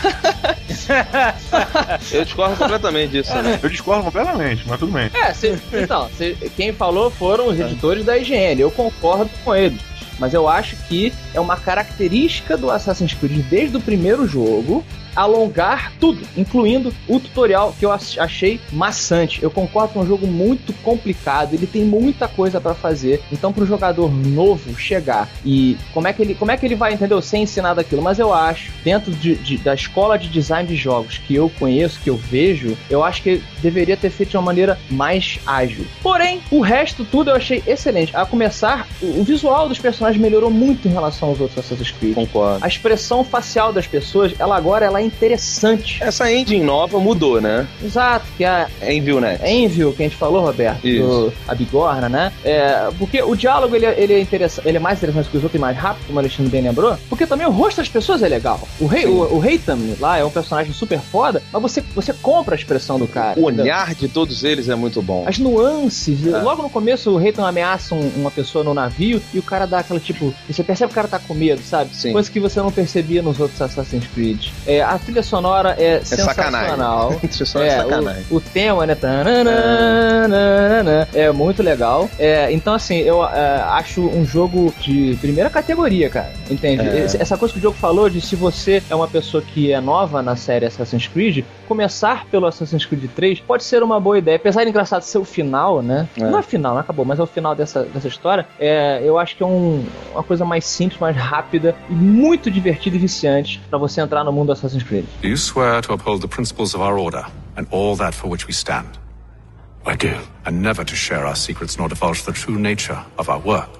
Eu 2.10 2.24
discordo 2.24 2.56
completamente 2.56 3.10
disso. 3.12 3.34
Né? 3.34 3.58
Eu 3.62 3.68
discordo 3.68 4.04
completamente, 4.04 4.64
mas 4.66 4.78
tudo 4.78 4.92
bem. 4.92 5.10
É, 5.14 5.32
cê, 5.32 5.58
então, 5.72 6.08
cê, 6.16 6.36
quem 6.56 6.72
falou 6.72 7.10
foram 7.10 7.48
os 7.48 7.60
editores 7.60 8.04
da 8.04 8.16
IGN. 8.16 8.60
Eu 8.60 8.70
concordo 8.70 9.30
com 9.44 9.54
eles. 9.54 9.80
Mas 10.18 10.34
eu 10.34 10.48
acho 10.48 10.76
que 10.88 11.12
é 11.32 11.40
uma 11.40 11.56
característica 11.56 12.56
do 12.56 12.70
Assassin's 12.70 13.14
Creed 13.14 13.46
desde 13.48 13.76
o 13.76 13.80
primeiro 13.80 14.26
jogo 14.26 14.84
alongar 15.16 15.92
tudo, 16.00 16.20
incluindo 16.36 16.92
o 17.08 17.18
tutorial 17.20 17.74
que 17.78 17.84
eu 17.84 17.92
ach- 17.92 18.18
achei 18.18 18.60
maçante. 18.72 19.42
Eu 19.42 19.50
concordo 19.50 19.94
com 19.94 20.00
um 20.00 20.06
jogo 20.06 20.26
muito 20.26 20.72
complicado, 20.82 21.54
ele 21.54 21.66
tem 21.66 21.84
muita 21.84 22.26
coisa 22.28 22.60
pra 22.60 22.74
fazer. 22.74 23.22
Então, 23.32 23.52
pro 23.52 23.66
jogador 23.66 24.10
novo 24.12 24.78
chegar 24.78 25.28
e 25.44 25.76
como 25.92 26.08
é 26.08 26.12
que 26.12 26.22
ele, 26.22 26.34
como 26.34 26.50
é 26.50 26.56
que 26.56 26.66
ele 26.66 26.74
vai, 26.74 26.92
entendeu? 26.94 27.20
Ser 27.22 27.38
ensinado 27.38 27.80
aquilo. 27.80 28.02
Mas 28.02 28.18
eu 28.18 28.32
acho, 28.32 28.70
dentro 28.84 29.10
de, 29.12 29.34
de- 29.36 29.58
da 29.58 29.74
escola 29.74 30.18
de 30.18 30.28
design 30.28 30.68
de 30.68 30.76
jogos 30.76 31.18
que 31.18 31.34
eu 31.34 31.50
conheço, 31.58 32.00
que 32.00 32.10
eu 32.10 32.16
vejo, 32.16 32.76
eu 32.88 33.02
acho 33.04 33.22
que 33.22 33.42
deveria 33.62 33.96
ter 33.96 34.10
feito 34.10 34.30
de 34.30 34.36
uma 34.36 34.42
maneira 34.44 34.78
mais 34.90 35.38
ágil. 35.46 35.86
Porém, 36.02 36.40
o 36.50 36.60
resto 36.60 37.04
tudo 37.04 37.30
eu 37.30 37.36
achei 37.36 37.62
excelente. 37.66 38.14
A 38.16 38.24
começar, 38.26 38.86
o, 39.02 39.20
o 39.20 39.24
visual 39.24 39.68
dos 39.68 39.78
personagens 39.78 40.20
melhorou 40.20 40.50
muito 40.50 40.88
em 40.88 40.90
relação 40.90 41.28
aos 41.28 41.40
outros 41.40 41.58
Assassin's 41.58 41.90
Creed. 41.90 42.14
Concordo. 42.14 42.64
A 42.64 42.68
expressão 42.68 43.24
facial 43.24 43.72
das 43.72 43.86
pessoas, 43.86 44.32
ela 44.38 44.56
agora 44.56 44.86
ela 44.86 44.99
é 45.00 45.04
interessante. 45.04 45.98
Essa 46.02 46.32
engine 46.32 46.62
nova 46.64 46.98
mudou, 46.98 47.40
né? 47.40 47.66
Exato, 47.82 48.26
que 48.36 48.44
é 48.44 48.48
a 48.82 48.92
Envio 48.92 49.20
Net. 49.20 49.42
Envio, 49.44 49.92
que 49.92 50.02
a 50.02 50.06
gente 50.06 50.16
falou, 50.16 50.42
Roberto, 50.44 50.86
Isso. 50.86 51.02
do, 51.06 51.32
a 51.48 51.54
bigorna, 51.54 52.08
né? 52.08 52.32
É, 52.44 52.88
porque 52.98 53.22
o 53.22 53.34
diálogo 53.34 53.74
ele, 53.74 53.86
é- 53.86 54.00
ele 54.00 54.12
é 54.14 54.20
interessante, 54.20 54.66
ele 54.68 54.76
é 54.76 54.80
mais 54.80 54.98
interessante 54.98 55.28
que 55.30 55.36
os 55.36 55.42
outros 55.42 55.58
e 55.58 55.60
mais 55.60 55.76
rápido, 55.76 56.06
como 56.06 56.16
o 56.16 56.20
Alexandre 56.20 56.50
bem 56.50 56.62
lembrou, 56.62 56.96
porque 57.08 57.26
também 57.26 57.46
o 57.46 57.50
rosto 57.50 57.78
das 57.78 57.88
pessoas 57.88 58.22
é 58.22 58.28
legal. 58.28 58.60
O 58.78 58.86
rei, 58.86 59.06
o, 59.06 59.34
o 59.34 59.38
Reitam 59.38 59.78
lá 59.98 60.18
é 60.18 60.24
um 60.24 60.30
personagem 60.30 60.72
super 60.72 60.98
foda, 61.00 61.42
mas 61.52 61.62
você, 61.62 61.82
você 61.94 62.12
compra 62.12 62.54
a 62.54 62.58
expressão 62.58 62.98
do 62.98 63.06
cara. 63.06 63.38
O 63.38 63.44
olhar 63.44 63.94
de 63.94 64.08
todos 64.08 64.44
eles 64.44 64.68
é 64.68 64.74
muito 64.74 65.00
bom. 65.02 65.24
As 65.26 65.38
nuances. 65.38 66.26
É. 66.26 66.38
Logo 66.42 66.62
no 66.62 66.70
começo, 66.70 67.10
o 67.10 67.16
Reitam 67.16 67.44
ameaça 67.44 67.94
um- 67.94 68.10
uma 68.16 68.30
pessoa 68.30 68.62
no 68.64 68.74
navio 68.74 69.20
e 69.32 69.38
o 69.38 69.42
cara 69.42 69.66
dá 69.66 69.78
aquela 69.80 70.00
tipo. 70.00 70.34
Você 70.48 70.62
percebe 70.62 70.88
que 70.88 70.92
o 70.92 70.94
cara 70.96 71.08
tá 71.08 71.18
com 71.18 71.34
medo, 71.34 71.62
sabe? 71.62 71.94
Sim. 71.94 72.12
Coisa 72.12 72.30
que 72.30 72.40
você 72.40 72.60
não 72.60 72.70
percebia 72.70 73.22
nos 73.22 73.38
outros 73.40 73.60
Assassin's 73.60 74.04
Creed. 74.14 74.48
É, 74.66 74.82
a 74.94 74.98
trilha 74.98 75.22
sonora 75.22 75.74
é, 75.78 76.00
sensacional. 76.04 77.10
sacanagem. 77.12 77.20
Isso 77.30 77.58
é 77.58 77.70
sacanagem. 77.70 78.24
O, 78.30 78.36
o 78.36 78.40
tema, 78.40 78.86
né? 78.86 78.94
tananana, 78.94 79.48
É 81.14 81.30
muito 81.32 81.62
legal. 81.62 82.08
É, 82.18 82.52
então, 82.52 82.74
assim, 82.74 82.98
eu 82.98 83.24
é, 83.24 83.60
acho 83.70 84.02
um 84.02 84.24
jogo 84.24 84.72
de 84.80 85.16
primeira 85.20 85.48
categoria, 85.50 86.08
cara. 86.10 86.32
Entende? 86.50 86.86
É. 86.86 87.04
Essa 87.04 87.36
coisa 87.36 87.52
que 87.52 87.58
o 87.58 87.62
jogo 87.62 87.76
falou 87.76 88.08
de 88.10 88.20
se 88.20 88.36
você 88.36 88.82
é 88.90 88.94
uma 88.94 89.08
pessoa 89.08 89.42
que 89.42 89.72
é 89.72 89.80
nova 89.80 90.22
na 90.22 90.36
série 90.36 90.66
Assassin's 90.66 91.06
Creed, 91.06 91.44
começar 91.68 92.26
pelo 92.26 92.46
Assassin's 92.46 92.84
Creed 92.84 93.04
3 93.14 93.40
pode 93.40 93.64
ser 93.64 93.82
uma 93.82 94.00
boa 94.00 94.18
ideia. 94.18 94.36
Apesar 94.36 94.64
de 94.64 94.70
engraçado 94.70 95.02
ser 95.02 95.18
o 95.18 95.24
final, 95.24 95.82
né? 95.82 96.08
É. 96.18 96.24
Não 96.24 96.38
é 96.38 96.42
final, 96.42 96.74
não 96.74 96.80
acabou, 96.80 97.04
mas 97.04 97.18
é 97.18 97.22
o 97.22 97.26
final 97.26 97.54
dessa, 97.54 97.84
dessa 97.84 98.08
história. 98.08 98.46
É, 98.58 99.00
eu 99.04 99.18
acho 99.18 99.36
que 99.36 99.42
é 99.42 99.46
um- 99.46 99.84
uma 100.12 100.22
coisa 100.22 100.44
mais 100.44 100.64
simples, 100.64 101.00
mais 101.00 101.16
rápida 101.16 101.74
e 101.88 101.92
muito 101.94 102.50
divertida 102.50 102.96
e 102.96 102.98
viciante 102.98 103.60
pra 103.70 103.78
você 103.78 104.00
entrar 104.00 104.24
no 104.24 104.32
mundo 104.32 104.46
do 104.46 104.52
Assassin's 104.80 104.88
Creed. 104.88 105.06
Do 105.22 105.28
you 105.28 105.36
swear 105.36 105.80
to 105.82 105.92
uphold 105.92 106.22
the 106.22 106.28
principles 106.28 106.74
of 106.74 106.80
our 106.80 106.98
order 106.98 107.24
and 107.56 107.66
all 107.70 107.96
that 107.96 108.14
for 108.14 108.28
which 108.28 108.46
we 108.46 108.52
stand? 108.52 108.98
I 109.86 109.96
do. 109.96 110.16
And 110.44 110.62
never 110.62 110.84
to 110.84 110.96
share 110.96 111.26
our 111.26 111.36
secrets 111.36 111.78
nor 111.78 111.88
divulge 111.88 112.24
the 112.24 112.32
true 112.32 112.58
nature 112.58 113.02
of 113.18 113.28
our 113.28 113.38
work? 113.38 113.70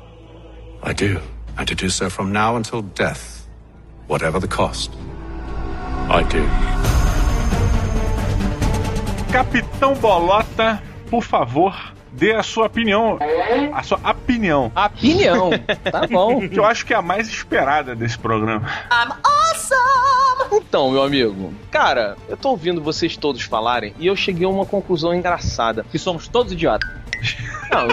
I 0.83 0.93
do. 0.93 1.21
And 1.59 1.69
to 1.69 1.75
do 1.75 1.89
so 1.89 2.09
from 2.09 2.33
now 2.33 2.57
until 2.57 2.83
death, 2.83 3.47
whatever 4.07 4.41
the 4.41 4.49
cost? 4.49 4.93
I 6.09 6.23
do. 6.23 6.47
Capitão 9.33 9.95
Bolota, 9.95 10.83
por 11.09 11.23
favor, 11.23 11.75
dê 12.13 12.33
a 12.33 12.43
sua 12.43 12.67
opinião. 12.67 13.19
A 13.73 13.83
sua 13.83 13.99
opinião. 14.11 14.73
Opinião, 14.75 15.51
tá 15.91 16.07
bom. 16.09 16.49
Que 16.49 16.59
eu 16.59 16.65
acho 16.65 16.85
que 16.85 16.93
é 16.93 16.97
a 16.97 17.03
mais 17.03 17.29
esperada 17.29 17.95
desse 17.95 18.19
programa. 18.19 18.69
Então, 20.53 20.91
meu 20.91 21.03
amigo, 21.03 21.53
cara, 21.71 22.17
eu 22.29 22.37
tô 22.37 22.51
ouvindo 22.51 22.83
vocês 22.83 23.17
todos 23.17 23.43
falarem 23.43 23.95
e 23.99 24.07
eu 24.07 24.17
cheguei 24.17 24.47
a 24.47 24.49
uma 24.49 24.67
conclusão 24.67 25.15
engraçada. 25.15 25.85
Que 25.91 25.99
somos 25.99 26.29
todos 26.29 26.53
idiotas. 26.53 26.89
Não, 27.71 27.89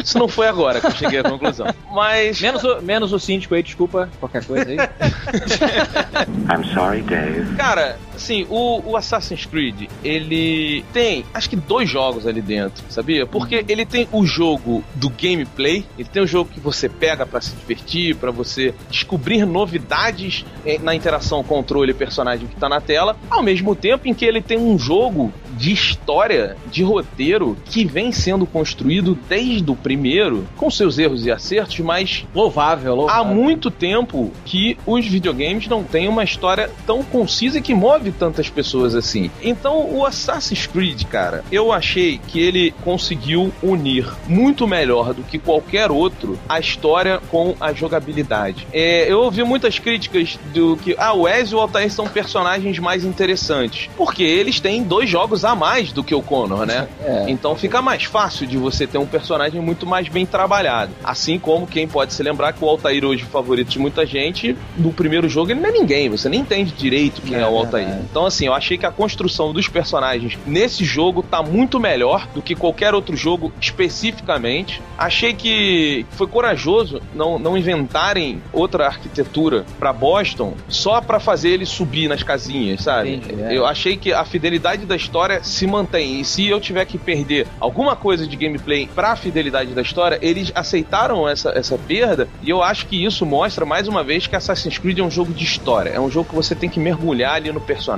isso 0.00 0.18
não 0.18 0.28
foi 0.28 0.48
agora 0.48 0.80
que 0.80 0.86
eu 0.86 0.92
cheguei 0.92 1.18
à 1.18 1.22
conclusão. 1.22 1.66
Mas. 1.92 2.40
Menos 2.40 2.64
o, 2.64 2.80
menos 2.80 3.12
o 3.12 3.18
síndico 3.18 3.54
aí, 3.54 3.62
desculpa, 3.62 4.08
qualquer 4.18 4.44
coisa 4.44 4.70
aí. 4.70 4.76
I'm 6.48 6.64
sorry, 6.72 7.02
Dave. 7.02 7.54
Cara, 7.56 7.98
assim, 8.20 8.46
o, 8.48 8.82
o 8.90 8.96
Assassin's 8.96 9.46
Creed, 9.46 9.88
ele 10.04 10.84
tem, 10.92 11.24
acho 11.32 11.48
que 11.48 11.56
dois 11.56 11.88
jogos 11.88 12.26
ali 12.26 12.42
dentro, 12.42 12.84
sabia? 12.88 13.26
Porque 13.26 13.64
ele 13.66 13.86
tem 13.86 14.06
o 14.12 14.24
jogo 14.24 14.84
do 14.94 15.10
gameplay, 15.10 15.84
ele 15.98 16.08
tem 16.08 16.22
o 16.22 16.26
jogo 16.26 16.50
que 16.52 16.60
você 16.60 16.88
pega 16.88 17.26
pra 17.26 17.40
se 17.40 17.54
divertir, 17.56 18.14
pra 18.16 18.30
você 18.30 18.74
descobrir 18.90 19.44
novidades 19.46 20.44
eh, 20.64 20.78
na 20.78 20.94
interação 20.94 21.42
controle 21.42 21.94
personagem 21.94 22.46
que 22.46 22.56
tá 22.56 22.68
na 22.68 22.80
tela, 22.80 23.16
ao 23.30 23.42
mesmo 23.42 23.74
tempo 23.74 24.06
em 24.06 24.14
que 24.14 24.24
ele 24.24 24.42
tem 24.42 24.58
um 24.58 24.78
jogo 24.78 25.32
de 25.56 25.72
história, 25.72 26.56
de 26.70 26.82
roteiro, 26.82 27.56
que 27.66 27.84
vem 27.84 28.12
sendo 28.12 28.46
construído 28.46 29.18
desde 29.28 29.70
o 29.70 29.76
primeiro, 29.76 30.46
com 30.56 30.70
seus 30.70 30.98
erros 30.98 31.26
e 31.26 31.30
acertos, 31.30 31.78
mas 31.80 32.26
louvável, 32.34 32.94
louvável. 32.94 33.22
há 33.22 33.24
muito 33.24 33.70
tempo 33.70 34.32
que 34.44 34.76
os 34.86 35.06
videogames 35.06 35.66
não 35.68 35.84
têm 35.84 36.08
uma 36.08 36.24
história 36.24 36.70
tão 36.86 37.02
concisa 37.02 37.58
e 37.58 37.62
que 37.62 37.74
move 37.74 38.09
tantas 38.12 38.48
pessoas 38.48 38.94
assim. 38.94 39.30
Então, 39.42 39.88
o 39.90 40.04
Assassin's 40.04 40.66
Creed, 40.66 41.04
cara, 41.04 41.44
eu 41.50 41.72
achei 41.72 42.18
que 42.18 42.40
ele 42.40 42.74
conseguiu 42.82 43.52
unir 43.62 44.06
muito 44.26 44.66
melhor 44.66 45.14
do 45.14 45.22
que 45.22 45.38
qualquer 45.38 45.90
outro 45.90 46.38
a 46.48 46.58
história 46.58 47.20
com 47.30 47.54
a 47.60 47.72
jogabilidade. 47.72 48.66
É, 48.72 49.10
eu 49.10 49.20
ouvi 49.20 49.44
muitas 49.44 49.78
críticas 49.78 50.38
do 50.52 50.76
que 50.76 50.94
ah, 50.98 51.12
o 51.12 51.28
Ezio 51.28 51.56
e 51.56 51.58
o 51.58 51.60
Altair 51.60 51.90
são 51.90 52.06
personagens 52.06 52.78
mais 52.78 53.04
interessantes, 53.04 53.88
porque 53.96 54.22
eles 54.22 54.60
têm 54.60 54.82
dois 54.82 55.08
jogos 55.08 55.44
a 55.44 55.54
mais 55.54 55.92
do 55.92 56.02
que 56.02 56.14
o 56.14 56.22
Connor, 56.22 56.66
né? 56.66 56.88
É. 57.02 57.24
Então 57.28 57.56
fica 57.56 57.80
mais 57.80 58.04
fácil 58.04 58.46
de 58.46 58.58
você 58.58 58.86
ter 58.86 58.98
um 58.98 59.06
personagem 59.06 59.60
muito 59.60 59.86
mais 59.86 60.08
bem 60.08 60.26
trabalhado. 60.26 60.92
Assim 61.02 61.38
como 61.38 61.66
quem 61.66 61.88
pode 61.88 62.12
se 62.12 62.22
lembrar 62.22 62.52
que 62.52 62.62
o 62.62 62.68
Altair 62.68 63.04
hoje 63.04 63.24
favorito 63.24 63.68
de 63.68 63.78
muita 63.78 64.04
gente, 64.04 64.56
no 64.76 64.92
primeiro 64.92 65.28
jogo 65.28 65.50
ele 65.50 65.60
não 65.60 65.70
é 65.70 65.72
ninguém, 65.72 66.10
você 66.10 66.28
nem 66.28 66.40
entende 66.40 66.72
direito 66.72 67.22
quem 67.22 67.36
é, 67.36 67.40
É 67.40 67.46
o 67.46 67.56
Altair. 67.56 67.99
Então 68.10 68.26
assim, 68.26 68.46
eu 68.46 68.54
achei 68.54 68.78
que 68.78 68.86
a 68.86 68.90
construção 68.90 69.52
dos 69.52 69.68
personagens 69.68 70.38
nesse 70.46 70.84
jogo 70.84 71.22
tá 71.22 71.42
muito 71.42 71.78
melhor 71.78 72.26
do 72.34 72.42
que 72.42 72.54
qualquer 72.54 72.94
outro 72.94 73.16
jogo 73.16 73.52
especificamente. 73.60 74.80
Achei 74.96 75.32
que 75.32 76.06
foi 76.10 76.26
corajoso 76.26 77.00
não, 77.14 77.38
não 77.38 77.56
inventarem 77.56 78.42
outra 78.52 78.86
arquitetura 78.86 79.64
pra 79.78 79.92
Boston 79.92 80.54
só 80.68 81.00
pra 81.00 81.20
fazer 81.20 81.50
ele 81.50 81.66
subir 81.66 82.08
nas 82.08 82.22
casinhas, 82.22 82.82
sabe? 82.82 83.14
Entendi, 83.14 83.42
é. 83.42 83.56
Eu 83.56 83.66
achei 83.66 83.96
que 83.96 84.12
a 84.12 84.24
fidelidade 84.24 84.86
da 84.86 84.96
história 84.96 85.42
se 85.42 85.66
mantém. 85.66 86.20
E 86.20 86.24
se 86.24 86.46
eu 86.46 86.60
tiver 86.60 86.84
que 86.84 86.98
perder 86.98 87.46
alguma 87.58 87.96
coisa 87.96 88.26
de 88.26 88.36
gameplay 88.36 88.88
pra 88.94 89.16
fidelidade 89.16 89.72
da 89.72 89.82
história, 89.82 90.18
eles 90.22 90.52
aceitaram 90.54 91.28
essa, 91.28 91.50
essa 91.50 91.76
perda. 91.76 92.28
E 92.42 92.50
eu 92.50 92.62
acho 92.62 92.86
que 92.86 93.04
isso 93.04 93.24
mostra 93.26 93.64
mais 93.64 93.88
uma 93.88 94.02
vez 94.02 94.26
que 94.26 94.36
Assassin's 94.36 94.78
Creed 94.78 94.98
é 94.98 95.02
um 95.02 95.10
jogo 95.10 95.32
de 95.32 95.44
história. 95.44 95.90
É 95.90 96.00
um 96.00 96.10
jogo 96.10 96.28
que 96.28 96.34
você 96.34 96.54
tem 96.54 96.68
que 96.68 96.80
mergulhar 96.80 97.34
ali 97.34 97.52
no 97.52 97.60
personagem. 97.60 97.89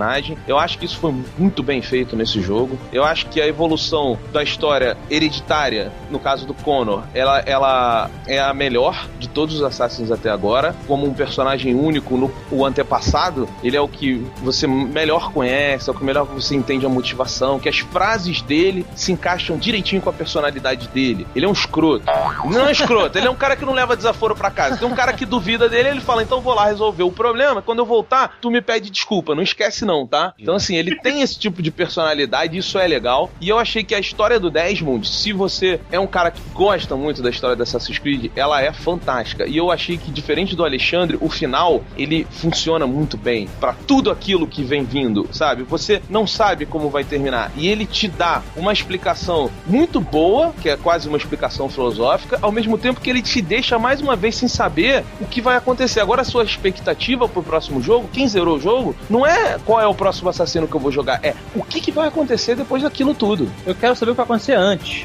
Eu 0.46 0.58
acho 0.58 0.78
que 0.78 0.84
isso 0.84 0.98
foi 0.98 1.14
muito 1.38 1.62
bem 1.62 1.82
feito 1.82 2.16
nesse 2.16 2.40
jogo. 2.40 2.78
Eu 2.92 3.04
acho 3.04 3.26
que 3.26 3.40
a 3.40 3.46
evolução 3.46 4.18
da 4.32 4.42
história 4.42 4.96
hereditária, 5.10 5.92
no 6.10 6.18
caso 6.18 6.46
do 6.46 6.54
Connor, 6.54 7.02
ela, 7.14 7.40
ela 7.40 8.10
é 8.26 8.40
a 8.40 8.52
melhor 8.52 9.06
de 9.18 9.28
todos 9.28 9.56
os 9.56 9.62
Assassins 9.62 10.10
até 10.10 10.30
agora. 10.30 10.74
Como 10.86 11.06
um 11.06 11.14
personagem 11.14 11.74
único 11.74 12.16
no 12.16 12.32
o 12.50 12.64
antepassado, 12.64 13.48
ele 13.62 13.76
é 13.76 13.80
o 13.80 13.88
que 13.88 14.24
você 14.42 14.66
melhor 14.66 15.32
conhece, 15.32 15.88
é 15.88 15.92
o 15.92 15.96
que 15.96 16.04
melhor 16.04 16.24
você 16.26 16.54
entende 16.54 16.84
a 16.84 16.88
motivação, 16.88 17.58
que 17.58 17.68
as 17.68 17.78
frases 17.78 18.42
dele 18.42 18.86
se 18.94 19.12
encaixam 19.12 19.56
direitinho 19.56 20.02
com 20.02 20.10
a 20.10 20.12
personalidade 20.12 20.88
dele. 20.88 21.26
Ele 21.34 21.46
é 21.46 21.48
um 21.48 21.52
escroto. 21.52 22.04
Não 22.44 22.66
é 22.66 22.72
escroto, 22.72 23.18
ele 23.18 23.26
é 23.26 23.30
um 23.30 23.36
cara 23.36 23.56
que 23.56 23.64
não 23.64 23.72
leva 23.72 23.96
desaforo 23.96 24.34
pra 24.34 24.50
casa. 24.50 24.76
Tem 24.76 24.88
um 24.88 24.94
cara 24.94 25.12
que 25.12 25.24
duvida 25.24 25.68
dele, 25.68 25.90
ele 25.90 26.00
fala, 26.00 26.22
então 26.22 26.40
vou 26.40 26.54
lá 26.54 26.66
resolver 26.66 27.02
o 27.02 27.12
problema. 27.12 27.62
Quando 27.62 27.78
eu 27.78 27.86
voltar, 27.86 28.36
tu 28.40 28.50
me 28.50 28.60
pede 28.60 28.90
desculpa. 28.90 29.34
Não 29.34 29.42
esquece 29.42 29.71
não, 29.80 30.06
tá? 30.06 30.34
Então 30.38 30.54
assim, 30.54 30.76
ele 30.76 30.96
tem 30.96 31.22
esse 31.22 31.38
tipo 31.38 31.62
de 31.62 31.70
personalidade, 31.70 32.56
isso 32.56 32.78
é 32.78 32.86
legal. 32.86 33.30
E 33.40 33.48
eu 33.48 33.58
achei 33.58 33.82
que 33.82 33.94
a 33.94 34.00
história 34.00 34.38
do 34.38 34.50
Desmond, 34.50 35.06
se 35.08 35.32
você 35.32 35.80
é 35.90 35.98
um 35.98 36.06
cara 36.06 36.30
que 36.30 36.40
gosta 36.52 36.96
muito 36.96 37.22
da 37.22 37.30
história 37.30 37.56
da 37.56 37.62
Assassin's 37.64 37.98
Creed, 37.98 38.30
ela 38.36 38.60
é 38.62 38.72
fantástica. 38.72 39.46
E 39.46 39.56
eu 39.56 39.70
achei 39.70 39.96
que, 39.96 40.10
diferente 40.10 40.54
do 40.54 40.64
Alexandre, 40.64 41.18
o 41.20 41.28
final, 41.28 41.82
ele 41.96 42.26
funciona 42.30 42.86
muito 42.86 43.16
bem 43.16 43.48
Pra 43.60 43.74
tudo 43.86 44.10
aquilo 44.10 44.46
que 44.46 44.62
vem 44.62 44.84
vindo, 44.84 45.28
sabe? 45.32 45.62
Você 45.64 46.02
não 46.08 46.26
sabe 46.26 46.66
como 46.66 46.90
vai 46.90 47.04
terminar. 47.04 47.52
E 47.56 47.68
ele 47.68 47.86
te 47.86 48.08
dá 48.08 48.42
uma 48.56 48.72
explicação 48.72 49.50
muito 49.66 50.00
boa, 50.00 50.52
que 50.60 50.68
é 50.68 50.76
quase 50.76 51.08
uma 51.08 51.16
explicação 51.16 51.68
filosófica, 51.68 52.38
ao 52.42 52.52
mesmo 52.52 52.76
tempo 52.76 53.00
que 53.00 53.08
ele 53.08 53.22
te 53.22 53.40
deixa 53.40 53.78
mais 53.78 54.00
uma 54.00 54.16
vez 54.16 54.36
sem 54.36 54.48
saber 54.48 55.04
o 55.20 55.26
que 55.26 55.40
vai 55.40 55.56
acontecer. 55.56 56.00
Agora, 56.00 56.22
a 56.22 56.24
sua 56.24 56.44
expectativa 56.44 57.28
pro 57.28 57.42
próximo 57.42 57.80
jogo, 57.80 58.08
quem 58.12 58.28
zerou 58.28 58.56
o 58.56 58.60
jogo, 58.60 58.96
não 59.08 59.26
é 59.26 59.58
qual 59.64 59.80
é 59.80 59.86
o 59.86 59.94
próximo 59.94 60.28
assassino 60.28 60.66
que 60.66 60.74
eu 60.74 60.80
vou 60.80 60.92
jogar, 60.92 61.20
é 61.22 61.34
o 61.54 61.62
que, 61.62 61.80
que 61.80 61.90
vai 61.90 62.08
acontecer 62.08 62.54
depois 62.54 62.82
daquilo 62.82 63.14
tudo. 63.14 63.50
Eu 63.66 63.74
quero 63.74 63.94
saber 63.96 64.12
o 64.12 64.14
que 64.14 64.18
vai 64.18 64.24
acontecer 64.24 64.54
antes. 64.54 65.04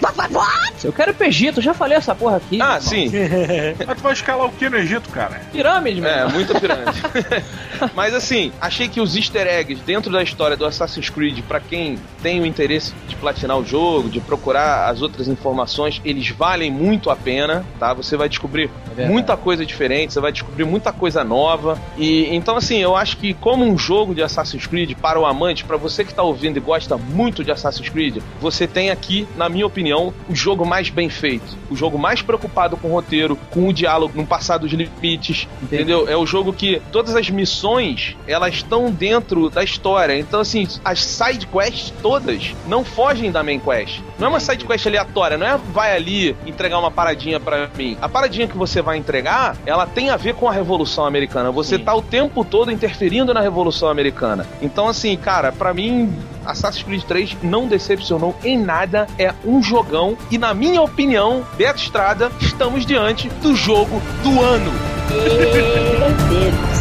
Eu 0.84 0.94
quero 0.94 1.12
ir 1.12 1.14
pro 1.14 1.28
Egito, 1.28 1.62
já 1.62 1.74
falei 1.74 1.98
essa 1.98 2.14
porra 2.14 2.38
aqui. 2.38 2.62
Ah, 2.62 2.80
sim. 2.80 3.12
Mas 3.86 3.98
tu 3.98 4.04
vai 4.04 4.14
escalar 4.14 4.48
o 4.48 4.52
que 4.52 4.70
no 4.70 4.78
Egito, 4.78 5.10
cara? 5.10 5.42
Pirâmide, 5.52 6.02
meu 6.02 6.10
É, 6.10 6.28
muita 6.28 6.60
pirâmide. 6.60 7.02
Mas 7.96 8.14
assim, 8.14 8.52
achei 8.60 8.88
que 8.88 9.00
os 9.00 9.16
easter 9.16 9.48
eggs 9.48 9.82
dentro 9.86 10.12
da 10.12 10.22
história 10.24 10.58
do 10.58 10.66
Assassin's 10.66 11.10
Creed, 11.10 11.42
pra 11.48 11.60
quem 11.60 11.98
tem 12.22 12.42
o 12.42 12.46
interesse 12.46 12.94
de 13.08 13.16
platinar 13.16 13.58
o 13.58 13.66
jogo, 13.66 14.10
de 14.10 14.20
procurar 14.20 14.90
as 14.90 15.02
outras 15.02 15.28
informações, 15.28 16.02
eles 16.04 16.30
valem 16.30 16.72
muito 16.72 17.10
a 17.10 17.16
pena, 17.16 17.66
tá? 17.80 17.94
Você 17.94 18.18
vai 18.18 18.30
descobrir 18.30 18.70
verdade. 18.88 19.12
muita 19.12 19.38
coisa 19.38 19.66
diferente, 19.66 20.14
você 20.14 20.20
vai 20.20 20.32
descobrir 20.32 20.66
muita 20.66 20.92
coisa 20.92 21.24
nova. 21.24 21.80
E 21.98 22.34
então 22.36 22.56
assim, 22.56 22.78
eu 22.78 22.96
acho 22.96 23.18
que 23.18 23.34
como 23.34 23.66
um 23.66 23.78
jogo 23.78 24.14
de 24.14 24.22
Assassin's 24.22 24.47
Creed 24.66 24.96
para 24.96 25.20
o 25.20 25.26
amante, 25.26 25.66
pra 25.66 25.78
você 25.78 26.04
que 26.04 26.14
tá 26.14 26.24
ouvindo 26.24 26.58
e 26.58 26.62
gosta 26.62 26.98
muito 26.98 27.44
de 27.44 27.52
Assassin's 27.52 27.90
Creed, 27.90 28.22
você 28.40 28.68
tem 28.68 28.90
aqui, 28.90 29.28
na 29.36 29.50
minha 29.50 29.66
opinião, 29.66 30.14
o 30.30 30.36
jogo 30.36 30.66
mais 30.66 30.90
bem 30.90 31.10
feito, 31.10 31.58
o 31.70 31.76
jogo 31.76 31.98
mais 31.98 32.22
preocupado 32.22 32.78
com 32.78 32.90
o 32.90 32.92
roteiro, 32.92 33.38
com 33.52 33.68
o 33.68 33.74
diálogo, 33.74 34.14
no 34.16 34.26
passar 34.26 34.58
dos 34.58 34.72
limites, 34.72 35.48
entendeu? 35.62 36.08
É 36.08 36.16
o 36.16 36.26
jogo 36.26 36.54
que 36.54 36.82
todas 36.92 37.16
as 37.16 37.30
missões, 37.30 38.16
elas 38.28 38.56
estão 38.56 38.92
dentro 38.92 39.50
da 39.50 39.64
história. 39.64 40.18
Então 40.18 40.40
assim, 40.40 40.68
as 40.84 41.04
side 41.04 41.48
quests 41.48 41.94
todas 42.02 42.54
não 42.68 42.84
fogem 42.84 43.32
da 43.32 43.44
main 43.44 43.60
quest. 43.60 44.02
Não 44.20 44.28
é 44.28 44.30
uma 44.30 44.40
side 44.40 44.66
quest 44.66 44.86
aleatória, 44.86 45.38
não 45.38 45.46
é 45.46 45.58
vai 45.74 45.96
ali 45.96 46.36
entregar 46.46 46.80
uma 46.80 46.92
paradinha 46.92 47.40
pra 47.40 47.70
mim. 47.76 47.98
A 48.02 48.08
paradinha 48.08 48.48
que 48.48 48.58
você 48.58 48.82
vai 48.82 48.98
entregar, 48.98 49.58
ela 49.66 49.86
tem 49.86 50.10
a 50.10 50.18
ver 50.18 50.36
com 50.36 50.48
a 50.48 50.52
Revolução 50.52 51.06
Americana. 51.06 51.52
Você 51.52 51.78
tá 51.78 51.94
o 51.94 52.02
tempo 52.02 52.44
todo 52.44 52.72
interferindo 52.72 53.34
na 53.34 53.42
Revolução 53.42 53.90
Americana. 53.90 54.37
Então 54.62 54.88
assim, 54.88 55.16
cara, 55.18 55.52
pra 55.52 55.74
mim 55.74 56.14
Assassin's 56.46 56.84
Creed 56.84 57.04
3 57.04 57.38
não 57.44 57.68
decepcionou 57.68 58.36
em 58.44 58.58
nada, 58.58 59.08
é 59.18 59.34
um 59.46 59.62
jogão 59.62 60.18
e 60.30 60.38
na 60.38 60.54
minha 60.54 60.82
opinião, 60.82 61.46
Beto 61.58 61.80
Estrada, 61.80 62.32
estamos 62.40 62.86
diante 62.86 63.30
do 63.42 63.56
jogo 63.56 64.02
do 64.24 64.42
ano. 64.42 64.72
Meu 65.10 66.30
Deus 66.30 66.77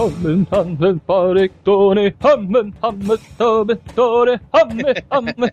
Hammen, 0.00 0.46
hammen, 0.50 0.98
parectone, 1.06 2.14
hammen, 2.22 2.72
hammen, 2.80 3.18
tore, 3.94 4.40
hammen, 4.50 4.94
hammen. 5.10 5.50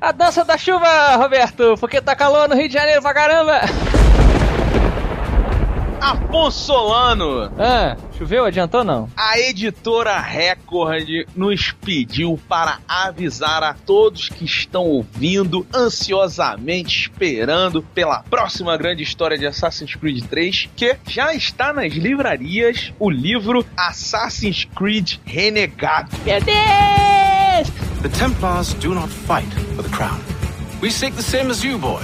A 0.00 0.10
dança 0.10 0.44
da 0.44 0.58
chuva, 0.58 1.14
Roberto, 1.14 1.76
porque 1.78 2.00
tá 2.00 2.16
calor 2.16 2.48
no 2.48 2.56
Rio 2.56 2.66
de 2.66 2.74
Janeiro 2.74 3.00
pra 3.00 3.14
caramba. 3.14 3.60
Afonso 6.00 6.66
Solano, 6.66 7.50
Ah, 7.58 7.96
choveu? 8.18 8.44
Adiantou 8.44 8.84
não? 8.84 9.08
a 9.16 9.38
editora 9.38 10.18
Record 10.20 11.26
nos 11.34 11.72
pediu 11.72 12.38
para 12.48 12.78
avisar 12.88 13.62
a 13.62 13.74
todos 13.74 14.28
que 14.28 14.44
estão 14.44 14.84
ouvindo, 14.84 15.66
ansiosamente 15.74 17.00
esperando 17.02 17.82
pela 17.82 18.22
próxima 18.22 18.76
grande 18.76 19.02
história 19.02 19.36
de 19.38 19.46
Assassin's 19.46 19.94
Creed 19.94 20.24
3, 20.28 20.68
que 20.76 20.96
já 21.08 21.34
está 21.34 21.72
nas 21.72 21.92
livrarias 21.92 22.92
o 22.98 23.10
livro 23.10 23.64
Assassin's 23.76 24.64
Creed 24.76 25.14
Renegado. 25.24 26.10
Meu 26.24 26.40
Deus! 26.40 27.70
The 28.02 28.08
Templars 28.10 28.74
do 28.74 28.94
not 28.94 29.08
fight 29.08 29.48
for 29.74 29.82
the 29.82 29.90
crown. 29.96 30.20
We 30.82 30.90
seek 30.90 31.14
the 31.16 31.22
same 31.22 31.50
as 31.50 31.64
you, 31.64 31.78
boy 31.78 32.02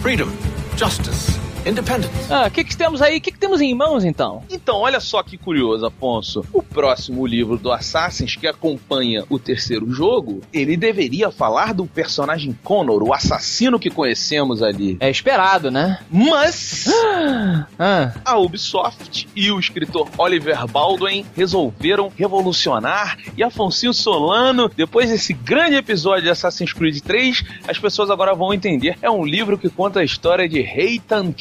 freedom, 0.00 0.30
justice, 0.76 1.38
independence. 1.68 2.10
Ah, 2.30 2.46
o 2.46 2.50
que, 2.50 2.64
que 2.64 2.76
temos 2.76 3.02
aí? 3.02 3.18
O 3.18 3.20
que, 3.20 3.32
que 3.32 3.38
temos 3.38 3.60
em 3.60 3.74
mãos 3.74 4.04
então? 4.04 4.42
Então, 4.50 4.76
olha 4.76 5.00
só 5.00 5.22
que 5.22 5.36
curioso, 5.36 5.86
Afonso. 5.86 6.44
O 6.52 6.62
próximo 6.62 7.26
livro 7.26 7.56
do 7.56 7.70
Assassin's 7.70 8.36
que 8.36 8.46
acompanha 8.46 9.24
o 9.28 9.38
terceiro 9.38 9.90
jogo, 9.90 10.40
ele 10.52 10.76
deveria 10.76 11.30
falar 11.30 11.74
do 11.74 11.86
personagem 11.86 12.56
Connor, 12.62 13.02
o 13.02 13.12
assassino 13.12 13.78
que 13.78 13.90
conhecemos 13.90 14.62
ali. 14.62 14.96
É 15.00 15.10
esperado, 15.10 15.70
né? 15.70 15.98
Mas 16.10 16.86
Ah, 17.78 18.12
a 18.24 18.38
Ubisoft 18.38 19.28
e 19.34 19.50
o 19.50 19.58
escritor 19.58 20.08
Oliver 20.16 20.66
Baldwin 20.66 21.24
resolveram 21.36 22.12
revolucionar 22.16 23.16
e 23.36 23.42
Afonso 23.42 23.92
Solano, 23.92 24.70
depois 24.74 25.10
desse 25.10 25.32
grande 25.32 25.76
episódio 25.76 26.24
de 26.24 26.30
Assassin's 26.30 26.72
Creed 26.72 27.00
3, 27.00 27.44
as 27.68 27.78
pessoas 27.78 28.10
agora 28.10 28.34
vão 28.34 28.52
entender. 28.52 28.98
É 29.00 29.10
um 29.10 29.24
livro 29.24 29.56
que 29.56 29.68
conta 29.68 30.00
a 30.00 30.04
história 30.04 30.48
de 30.48 30.60
Haytham 30.60 31.32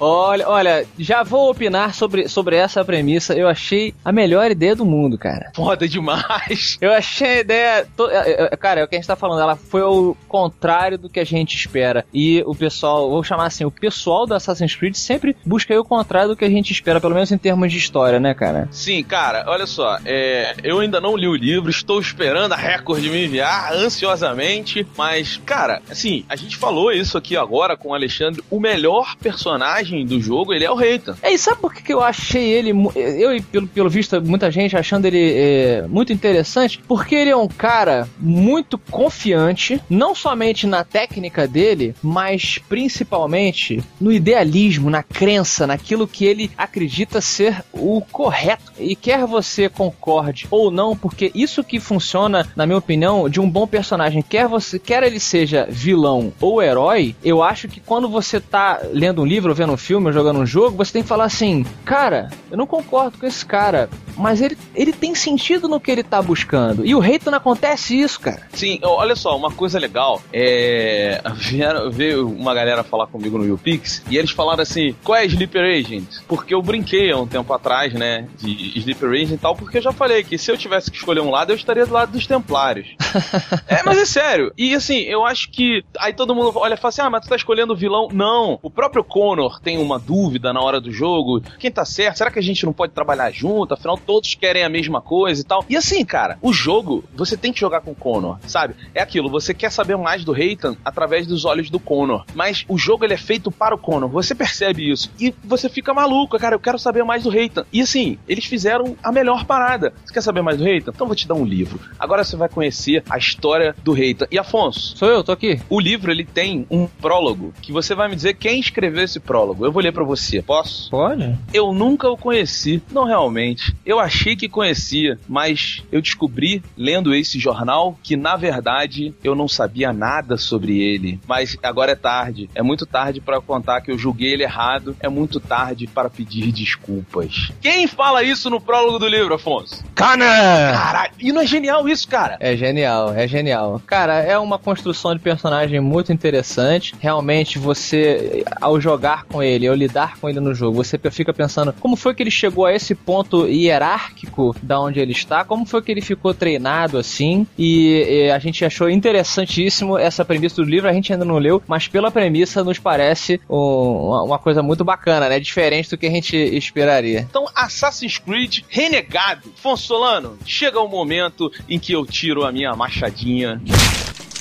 Olha, 0.00 0.48
olha, 0.48 0.86
já 0.98 1.22
vou 1.22 1.50
opinar 1.50 1.94
sobre, 1.94 2.28
sobre 2.28 2.56
essa 2.56 2.84
premissa. 2.84 3.34
Eu 3.34 3.48
achei 3.48 3.94
a 4.04 4.12
melhor 4.12 4.50
ideia 4.50 4.74
do 4.76 4.84
mundo, 4.84 5.18
cara. 5.18 5.50
Foda 5.54 5.86
demais. 5.88 6.76
Eu 6.80 6.92
achei 6.92 7.28
a 7.28 7.40
ideia. 7.40 7.86
to- 7.96 8.10
é, 8.10 8.48
é, 8.52 8.56
Cara, 8.56 8.80
é 8.80 8.84
o 8.84 8.88
que 8.88 8.94
a 8.94 8.98
gente 8.98 9.06
tá 9.06 9.16
falando. 9.16 9.40
Ela 9.40 9.56
foi 9.56 9.82
o 9.82 10.16
contrário 10.28 10.98
do 10.98 11.08
que 11.08 11.18
a 11.20 11.24
gente 11.24 11.54
espera. 11.56 12.04
E 12.12 12.42
o 12.46 12.54
pessoal, 12.54 13.10
vou 13.10 13.22
chamar 13.24 13.46
assim, 13.46 13.64
o 13.64 13.70
pessoal 13.70 14.26
do 14.26 14.34
Assassin's 14.34 14.74
Creed 14.74 14.94
sempre 14.94 15.36
busca 15.44 15.78
o 15.78 15.84
contrário 15.84 16.28
do 16.30 16.36
que 16.36 16.44
a 16.44 16.50
gente 16.50 16.70
espera, 16.72 17.00
pelo 17.00 17.14
menos 17.14 17.32
em 17.32 17.38
termos 17.38 17.70
de 17.72 17.78
história, 17.78 18.20
né, 18.20 18.34
cara? 18.34 18.68
Sim, 18.70 19.02
cara, 19.02 19.44
olha 19.48 19.66
só, 19.66 19.98
é, 20.04 20.54
eu 20.62 20.80
ainda 20.80 21.00
não 21.00 21.16
li 21.16 21.26
o 21.26 21.34
livro, 21.34 21.70
estou 21.70 21.98
esperando 22.00 22.52
a 22.52 22.56
Record 22.56 23.02
me 23.04 23.24
enviar 23.24 23.72
ansiosamente, 23.72 24.86
mas, 24.96 25.40
cara, 25.44 25.80
assim, 25.90 26.24
a 26.28 26.36
gente 26.36 26.56
falou 26.56 26.92
isso 26.92 27.16
aqui 27.16 27.36
agora 27.36 27.76
com 27.76 27.88
o 27.90 27.94
Alexandre, 27.94 28.42
o 28.50 28.60
melhor 28.60 28.91
personagem 29.20 30.04
do 30.04 30.20
jogo, 30.20 30.52
ele 30.52 30.64
é 30.64 30.70
o 30.70 30.74
Reitan. 30.74 31.16
É, 31.22 31.32
e 31.32 31.38
sabe 31.38 31.60
por 31.60 31.74
que 31.74 31.92
eu 31.92 32.02
achei 32.02 32.50
ele. 32.50 32.70
Eu, 32.94 33.42
pelo, 33.44 33.68
pelo 33.68 33.90
visto, 33.90 34.20
muita 34.22 34.50
gente 34.50 34.76
achando 34.76 35.06
ele 35.06 35.32
é, 35.34 35.86
muito 35.88 36.12
interessante? 36.12 36.80
Porque 36.86 37.14
ele 37.14 37.30
é 37.30 37.36
um 37.36 37.48
cara 37.48 38.08
muito 38.18 38.76
confiante, 38.78 39.80
não 39.88 40.14
somente 40.14 40.66
na 40.66 40.84
técnica 40.84 41.46
dele, 41.46 41.94
mas 42.02 42.58
principalmente 42.68 43.82
no 44.00 44.12
idealismo, 44.12 44.90
na 44.90 45.02
crença, 45.02 45.66
naquilo 45.66 46.06
que 46.06 46.24
ele 46.24 46.50
acredita 46.56 47.20
ser 47.20 47.62
o 47.72 48.00
correto. 48.00 48.72
E 48.78 48.96
quer 48.96 49.26
você 49.26 49.68
concorde 49.68 50.46
ou 50.50 50.70
não, 50.70 50.96
porque 50.96 51.30
isso 51.34 51.64
que 51.64 51.80
funciona, 51.80 52.48
na 52.56 52.66
minha 52.66 52.78
opinião, 52.78 53.28
de 53.28 53.40
um 53.40 53.48
bom 53.48 53.66
personagem, 53.66 54.22
quer 54.22 54.46
você, 54.48 54.78
quer 54.78 55.02
ele 55.02 55.20
seja 55.20 55.66
vilão 55.68 56.32
ou 56.40 56.62
herói, 56.62 57.14
eu 57.22 57.42
acho 57.42 57.68
que 57.68 57.80
quando 57.80 58.08
você 58.08 58.40
tá 58.40 58.80
lendo 58.92 59.22
um 59.22 59.24
livro, 59.24 59.50
ou 59.50 59.54
vendo 59.54 59.72
um 59.72 59.76
filme, 59.76 60.06
ou 60.06 60.12
jogando 60.12 60.40
um 60.40 60.46
jogo, 60.46 60.76
você 60.76 60.92
tem 60.92 61.02
que 61.02 61.08
falar 61.08 61.24
assim, 61.24 61.64
cara, 61.84 62.30
eu 62.50 62.56
não 62.56 62.66
concordo 62.66 63.18
com 63.18 63.26
esse 63.26 63.44
cara, 63.44 63.88
mas 64.16 64.40
ele, 64.40 64.56
ele 64.74 64.92
tem 64.92 65.14
sentido 65.14 65.68
no 65.68 65.80
que 65.80 65.90
ele 65.90 66.02
tá 66.02 66.20
buscando. 66.20 66.84
E 66.84 66.94
o 66.94 66.98
Reitan 66.98 67.30
não 67.30 67.38
acontece 67.38 67.98
isso, 67.98 68.20
cara. 68.20 68.42
Sim, 68.52 68.78
olha 68.82 69.16
só, 69.16 69.36
uma 69.36 69.50
coisa 69.50 69.78
legal 69.78 70.20
é. 70.32 71.20
Vieram, 71.34 71.90
veio 71.90 72.28
uma 72.28 72.54
galera 72.54 72.82
falar 72.82 73.06
comigo 73.06 73.38
no 73.38 73.44
YouPix 73.44 74.02
e 74.10 74.16
eles 74.16 74.30
falaram 74.30 74.62
assim: 74.62 74.94
qual 75.02 75.16
é 75.16 75.26
Sleeper 75.26 75.62
Agent? 75.62 76.20
Porque 76.26 76.54
eu 76.54 76.62
brinquei 76.62 77.10
há 77.10 77.16
um 77.16 77.26
tempo 77.26 77.52
atrás, 77.52 77.92
né, 77.92 78.28
de 78.38 78.78
Sleeper 78.78 79.10
Agent 79.10 79.32
e 79.32 79.38
tal, 79.38 79.56
porque 79.56 79.78
eu 79.78 79.82
já 79.82 79.92
falei 79.92 80.22
que 80.22 80.38
se 80.38 80.50
eu 80.50 80.56
tivesse 80.56 80.90
que 80.90 80.96
escolher 80.96 81.20
um 81.20 81.30
lado, 81.30 81.52
eu 81.52 81.56
estaria 81.56 81.86
do 81.86 81.92
lado 81.92 82.12
dos 82.12 82.26
Templários. 82.26 82.88
é, 83.66 83.82
mas 83.84 83.98
é 83.98 84.04
sério. 84.04 84.52
E 84.56 84.74
assim, 84.74 85.00
eu 85.00 85.24
acho 85.24 85.50
que. 85.50 85.84
Aí 85.98 86.12
todo 86.12 86.34
mundo 86.34 86.52
olha 86.56 86.74
e 86.74 86.76
fala 86.76 86.88
assim: 86.88 87.02
ah, 87.02 87.10
mas 87.10 87.22
tu 87.24 87.28
tá 87.28 87.36
escolhendo 87.36 87.72
o 87.72 87.76
vilão. 87.76 88.08
Não. 88.12 88.58
O 88.62 88.70
próprio 88.74 89.04
Connor 89.04 89.60
tem 89.60 89.78
uma 89.78 89.98
dúvida 89.98 90.52
na 90.52 90.60
hora 90.60 90.80
do 90.80 90.90
jogo. 90.92 91.40
Quem 91.58 91.70
tá 91.70 91.84
certo? 91.84 92.18
Será 92.18 92.30
que 92.30 92.38
a 92.38 92.42
gente 92.42 92.64
não 92.64 92.72
pode 92.72 92.92
trabalhar 92.92 93.30
junto? 93.30 93.74
Afinal, 93.74 93.96
todos 93.98 94.34
querem 94.34 94.64
a 94.64 94.68
mesma 94.68 95.00
coisa 95.00 95.40
e 95.40 95.44
tal. 95.44 95.64
E 95.68 95.76
assim, 95.76 96.04
cara, 96.04 96.38
o 96.42 96.52
jogo, 96.52 97.04
você 97.14 97.36
tem 97.36 97.52
que 97.52 97.60
jogar 97.60 97.80
com 97.80 97.92
o 97.92 97.94
Connor, 97.94 98.38
sabe? 98.46 98.74
É 98.94 99.02
aquilo, 99.02 99.28
você 99.28 99.52
quer 99.54 99.70
saber 99.70 99.96
mais 99.96 100.24
do 100.24 100.32
Reitan 100.32 100.76
através 100.84 101.26
dos 101.26 101.44
olhos 101.44 101.70
do 101.70 101.78
Connor. 101.78 102.24
Mas 102.34 102.64
o 102.68 102.78
jogo 102.78 103.04
ele 103.04 103.14
é 103.14 103.18
feito 103.18 103.50
para 103.50 103.74
o 103.74 103.78
Connor. 103.78 104.08
Você 104.08 104.34
percebe 104.34 104.90
isso. 104.90 105.10
E 105.20 105.34
você 105.44 105.68
fica 105.68 105.92
maluco, 105.94 106.38
cara. 106.38 106.54
Eu 106.54 106.60
quero 106.60 106.78
saber 106.78 107.04
mais 107.04 107.22
do 107.22 107.30
Reitan. 107.30 107.64
E 107.72 107.80
assim, 107.82 108.18
eles 108.28 108.44
fizeram 108.44 108.96
a 109.02 109.12
melhor 109.12 109.44
parada. 109.44 109.92
Você 110.04 110.14
quer 110.14 110.22
saber 110.22 110.42
mais 110.42 110.56
do 110.58 110.64
Reitan? 110.64 110.92
Então 110.94 111.04
eu 111.04 111.08
vou 111.08 111.16
te 111.16 111.28
dar 111.28 111.34
um 111.34 111.44
livro. 111.44 111.80
Agora 111.98 112.24
você 112.24 112.36
vai 112.36 112.48
conhecer 112.48 113.02
a 113.08 113.18
história 113.18 113.74
do 113.82 113.92
Reitan. 113.92 114.26
E 114.30 114.38
Afonso, 114.38 114.96
Sou 114.96 115.08
eu, 115.08 115.22
tô 115.22 115.32
aqui. 115.32 115.60
o 115.68 115.78
livro 115.80 116.10
ele 116.10 116.24
tem 116.24 116.66
um 116.70 116.86
prólogo 116.86 117.52
que 117.60 117.72
você 117.72 117.94
vai 117.94 118.08
me 118.08 118.16
dizer 118.16 118.34
quem 118.34 118.61
escreveu 118.62 119.04
esse 119.04 119.20
prólogo. 119.20 119.64
Eu 119.64 119.72
vou 119.72 119.82
ler 119.82 119.92
pra 119.92 120.04
você. 120.04 120.42
Posso? 120.42 120.90
Pode? 120.90 121.36
Eu 121.52 121.72
nunca 121.72 122.08
o 122.08 122.16
conheci, 122.16 122.82
não 122.90 123.04
realmente. 123.04 123.74
Eu 123.84 123.98
achei 123.98 124.36
que 124.36 124.48
conhecia, 124.48 125.18
mas 125.28 125.82
eu 125.90 126.00
descobri 126.00 126.62
lendo 126.76 127.14
esse 127.14 127.38
jornal 127.38 127.98
que 128.02 128.16
na 128.16 128.36
verdade 128.36 129.14
eu 129.22 129.34
não 129.34 129.48
sabia 129.48 129.92
nada 129.92 130.36
sobre 130.36 130.80
ele. 130.80 131.20
Mas 131.26 131.56
agora 131.62 131.92
é 131.92 131.96
tarde. 131.96 132.48
É 132.54 132.62
muito 132.62 132.86
tarde 132.86 133.20
para 133.20 133.40
contar 133.40 133.80
que 133.80 133.90
eu 133.90 133.98
julguei 133.98 134.32
ele 134.32 134.42
errado. 134.42 134.96
É 135.00 135.08
muito 135.08 135.40
tarde 135.40 135.86
para 135.86 136.10
pedir 136.10 136.52
desculpas. 136.52 137.50
Quem 137.60 137.86
fala 137.86 138.22
isso 138.22 138.48
no 138.48 138.60
prólogo 138.60 138.98
do 138.98 139.08
livro, 139.08 139.34
Afonso? 139.34 139.84
Cana! 139.94 140.24
Caralho, 140.72 141.12
e 141.18 141.32
não 141.32 141.42
é 141.42 141.46
genial 141.46 141.88
isso, 141.88 142.08
cara? 142.08 142.36
É 142.40 142.56
genial, 142.56 143.12
é 143.14 143.26
genial. 143.26 143.80
Cara, 143.86 144.14
é 144.20 144.38
uma 144.38 144.58
construção 144.58 145.14
de 145.14 145.20
personagem 145.20 145.80
muito 145.80 146.12
interessante. 146.12 146.94
Realmente, 147.00 147.58
você, 147.58 148.44
ao 148.60 148.80
jogar 148.80 149.24
com 149.24 149.42
ele, 149.42 149.66
ao 149.66 149.74
lidar 149.74 150.18
com 150.18 150.28
ele 150.28 150.40
no 150.40 150.54
jogo, 150.54 150.82
você 150.82 150.98
fica 151.10 151.32
pensando 151.32 151.72
como 151.80 151.96
foi 151.96 152.14
que 152.14 152.22
ele 152.22 152.30
chegou 152.30 152.66
a 152.66 152.72
esse 152.74 152.94
ponto 152.94 153.46
hierárquico 153.46 154.54
da 154.62 154.80
onde 154.80 155.00
ele 155.00 155.12
está, 155.12 155.44
como 155.44 155.64
foi 155.66 155.82
que 155.82 155.90
ele 155.90 156.00
ficou 156.00 156.32
treinado 156.34 156.98
assim. 156.98 157.46
E, 157.58 158.26
e 158.26 158.30
a 158.30 158.38
gente 158.38 158.64
achou 158.64 158.88
interessantíssimo 158.90 159.96
essa 159.98 160.24
premissa 160.24 160.56
do 160.56 160.64
livro, 160.68 160.88
a 160.88 160.92
gente 160.92 161.12
ainda 161.12 161.24
não 161.24 161.38
leu, 161.38 161.62
mas 161.66 161.88
pela 161.88 162.10
premissa 162.10 162.62
nos 162.64 162.78
parece 162.78 163.40
um- 163.48 164.24
uma, 164.24 164.38
coisa 164.38 164.62
muito 164.62 164.84
bacana, 164.84 165.28
né? 165.28 165.38
Diferente 165.40 165.90
do 165.90 165.96
que 165.98 166.06
a 166.06 166.10
gente 166.10 166.36
esperaria. 166.36 167.20
Então, 167.20 167.46
Assassin's 167.54 168.18
Creed 168.18 168.60
Renegado. 168.68 169.42
Afonso 169.58 169.84
Solano, 169.86 170.36
chega 170.44 170.80
o 170.80 170.88
momento 170.88 171.50
em 171.68 171.78
que 171.78 171.92
eu 171.92 172.04
tiro 172.06 172.44
a 172.44 172.52
minha 172.52 172.74
machadinha. 172.74 173.60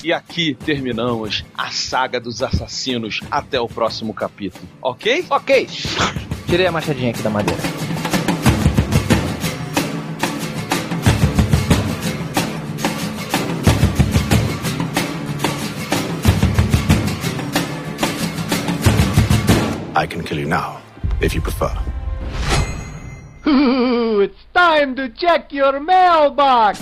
E 0.03 0.11
aqui 0.11 0.55
terminamos 0.55 1.45
a 1.55 1.69
saga 1.69 2.19
dos 2.19 2.41
assassinos 2.41 3.19
até 3.29 3.61
o 3.61 3.67
próximo 3.67 4.13
capítulo, 4.15 4.67
ok? 4.81 5.25
Ok. 5.29 5.67
Tirei 6.47 6.65
a 6.65 6.71
machadinha 6.71 7.11
aqui 7.11 7.21
da 7.21 7.29
madeira. 7.29 7.61
I 19.93 20.07
can 20.07 20.23
kill 20.23 20.39
you 20.39 20.47
now, 20.47 20.81
if 21.21 21.35
you 21.35 21.41
prefer. 21.41 21.71
it's 24.23 24.45
time 24.51 24.95
to 24.95 25.09
check 25.09 25.53
your 25.53 25.79
mailbox. 25.79 26.79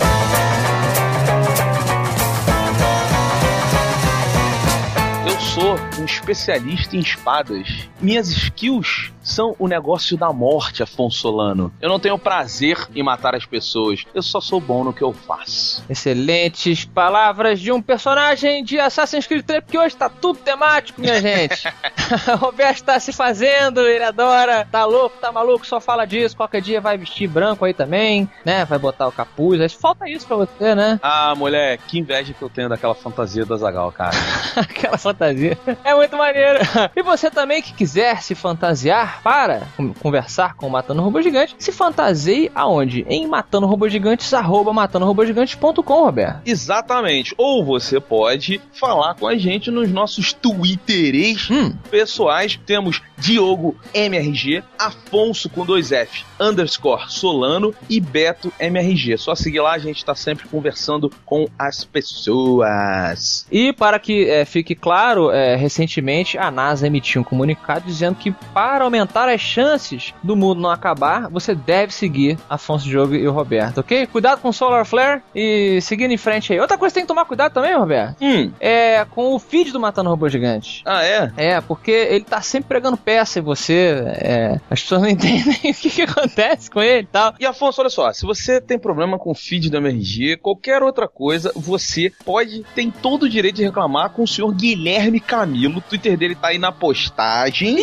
Sou 5.54 5.74
um 5.98 6.04
especialista 6.04 6.96
em 6.96 7.00
espadas. 7.00 7.88
Minhas 8.00 8.28
skills 8.28 9.12
são 9.30 9.54
o 9.58 9.68
negócio 9.68 10.16
da 10.16 10.32
morte, 10.32 10.82
Afonso 10.82 11.18
Solano. 11.18 11.72
Eu 11.80 11.88
não 11.88 12.00
tenho 12.00 12.18
prazer 12.18 12.88
em 12.94 13.02
matar 13.02 13.34
as 13.34 13.46
pessoas. 13.46 14.04
Eu 14.14 14.22
só 14.22 14.40
sou 14.40 14.60
bom 14.60 14.84
no 14.84 14.92
que 14.92 15.02
eu 15.02 15.12
faço. 15.12 15.84
Excelentes 15.88 16.84
palavras 16.84 17.60
de 17.60 17.72
um 17.72 17.80
personagem 17.80 18.64
de 18.64 18.78
Assassin's 18.78 19.26
Creed 19.26 19.44
3, 19.44 19.64
porque 19.64 19.78
hoje 19.78 19.96
tá 19.96 20.08
tudo 20.08 20.38
temático, 20.38 21.00
minha 21.00 21.18
gente. 21.20 21.62
Roberto 22.38 22.82
tá 22.84 22.98
se 22.98 23.12
fazendo, 23.12 23.80
ele 23.86 24.04
adora, 24.04 24.66
tá 24.70 24.84
louco, 24.84 25.16
tá 25.20 25.30
maluco, 25.32 25.66
só 25.66 25.80
fala 25.80 26.04
disso. 26.06 26.36
Qualquer 26.36 26.60
dia 26.60 26.80
vai 26.80 26.96
vestir 26.98 27.28
branco 27.28 27.64
aí 27.64 27.72
também, 27.74 28.28
né? 28.44 28.64
Vai 28.64 28.78
botar 28.78 29.06
o 29.06 29.12
capuz. 29.12 29.60
Aí 29.60 29.68
Falta 29.68 30.08
isso 30.08 30.26
pra 30.26 30.36
você, 30.36 30.74
né? 30.74 30.98
Ah, 31.02 31.34
mulher, 31.34 31.78
que 31.78 31.98
inveja 31.98 32.34
que 32.34 32.42
eu 32.42 32.50
tenho 32.50 32.68
daquela 32.68 32.94
fantasia 32.94 33.46
da 33.46 33.56
Zagal, 33.56 33.90
cara. 33.92 34.16
Aquela 34.56 34.98
fantasia. 34.98 35.56
É 35.84 35.94
muito 35.94 36.16
maneiro. 36.16 36.58
E 36.94 37.02
você 37.02 37.30
também 37.30 37.62
que 37.62 37.72
quiser 37.72 38.20
se 38.22 38.34
fantasiar 38.34 39.19
para 39.22 39.62
con- 39.76 39.92
conversar 39.94 40.54
com 40.54 40.66
o 40.66 40.70
Matando 40.70 41.02
Robô 41.02 41.20
Gigante, 41.22 41.54
se 41.58 41.72
fantasie 41.72 42.50
aonde? 42.54 43.04
Em 43.08 43.26
matando 43.26 43.66
robô 43.66 43.88
gigantes, 43.88 44.32
arroba 44.32 44.72
matandorobogigantes.com, 44.72 46.04
Roberto. 46.04 46.40
Exatamente. 46.46 47.34
Ou 47.36 47.64
você 47.64 48.00
pode 48.00 48.60
falar 48.72 49.14
com 49.14 49.26
a 49.26 49.36
gente 49.36 49.70
nos 49.70 49.90
nossos 49.90 50.32
twitteres 50.32 51.48
pessoais. 51.90 52.58
Temos 52.66 53.02
Diogo 53.18 53.76
MRG, 53.92 54.62
Afonso 54.78 55.48
com 55.50 55.64
dois 55.64 55.92
F, 55.92 56.24
underscore 56.40 57.04
Solano 57.08 57.74
e 57.88 58.00
Beto 58.00 58.52
MRG. 58.58 59.16
Só 59.18 59.34
seguir 59.34 59.60
lá, 59.60 59.72
a 59.72 59.78
gente 59.78 60.04
tá 60.04 60.14
sempre 60.14 60.48
conversando 60.48 61.10
com 61.26 61.46
as 61.58 61.84
pessoas. 61.84 63.46
E 63.50 63.72
para 63.72 63.98
que 63.98 64.28
eh, 64.28 64.44
fique 64.44 64.74
claro, 64.74 65.00
claro, 65.00 65.30
é, 65.30 65.54
recentemente 65.56 66.36
a 66.36 66.50
NASA 66.50 66.86
emitiu 66.86 67.20
um 67.20 67.24
comunicado 67.24 67.86
dizendo 67.86 68.16
que 68.16 68.32
para 68.52 68.84
aumentar 68.84 69.09
as 69.18 69.40
chances 69.40 70.14
do 70.22 70.36
mundo 70.36 70.60
não 70.60 70.70
acabar, 70.70 71.28
você 71.28 71.54
deve 71.54 71.92
seguir 71.92 72.38
Afonso 72.48 72.86
Diogo 72.88 73.14
e 73.14 73.26
o 73.26 73.32
Roberto, 73.32 73.78
ok? 73.78 74.06
Cuidado 74.06 74.40
com 74.40 74.48
o 74.48 74.52
Solar 74.52 74.84
Flare 74.84 75.22
e 75.34 75.80
seguindo 75.82 76.12
em 76.12 76.16
frente 76.16 76.52
aí. 76.52 76.60
Outra 76.60 76.76
coisa 76.78 76.92
que 76.92 76.94
tem 76.94 77.04
que 77.04 77.08
tomar 77.08 77.24
cuidado 77.24 77.52
também, 77.52 77.74
Roberto, 77.76 78.16
Hum. 78.22 78.52
é 78.60 79.04
com 79.10 79.34
o 79.34 79.38
feed 79.38 79.72
do 79.72 79.80
Matando 79.80 80.10
Robô 80.10 80.28
Gigante. 80.28 80.82
Ah, 80.84 81.02
é? 81.04 81.32
É, 81.36 81.60
porque 81.60 81.90
ele 81.90 82.24
tá 82.24 82.40
sempre 82.40 82.68
pregando 82.68 82.96
peça 82.96 83.38
em 83.38 83.42
você. 83.42 84.02
é, 84.20 84.60
as 84.70 84.80
pessoas 84.82 85.02
não 85.02 85.08
entendem 85.10 85.54
o 85.70 85.74
que, 85.74 85.90
que 85.90 86.02
acontece 86.02 86.70
com 86.70 86.80
ele 86.80 87.02
e 87.02 87.06
tal. 87.06 87.34
E 87.38 87.46
Afonso, 87.46 87.80
olha 87.80 87.90
só, 87.90 88.12
se 88.12 88.24
você 88.26 88.60
tem 88.60 88.78
problema 88.78 89.18
com 89.18 89.30
o 89.30 89.34
feed 89.34 89.70
do 89.70 89.76
MRG, 89.76 90.36
qualquer 90.38 90.82
outra 90.82 91.08
coisa, 91.08 91.52
você 91.54 92.12
pode, 92.24 92.64
tem 92.74 92.90
todo 92.90 93.24
o 93.24 93.28
direito 93.28 93.56
de 93.56 93.64
reclamar 93.64 94.10
com 94.10 94.22
o 94.22 94.28
senhor 94.28 94.52
Guilherme 94.54 95.20
Camilo. 95.20 95.78
O 95.78 95.80
Twitter 95.80 96.16
dele 96.16 96.34
tá 96.34 96.48
aí 96.48 96.58
na 96.58 96.72
postagem. 96.72 97.76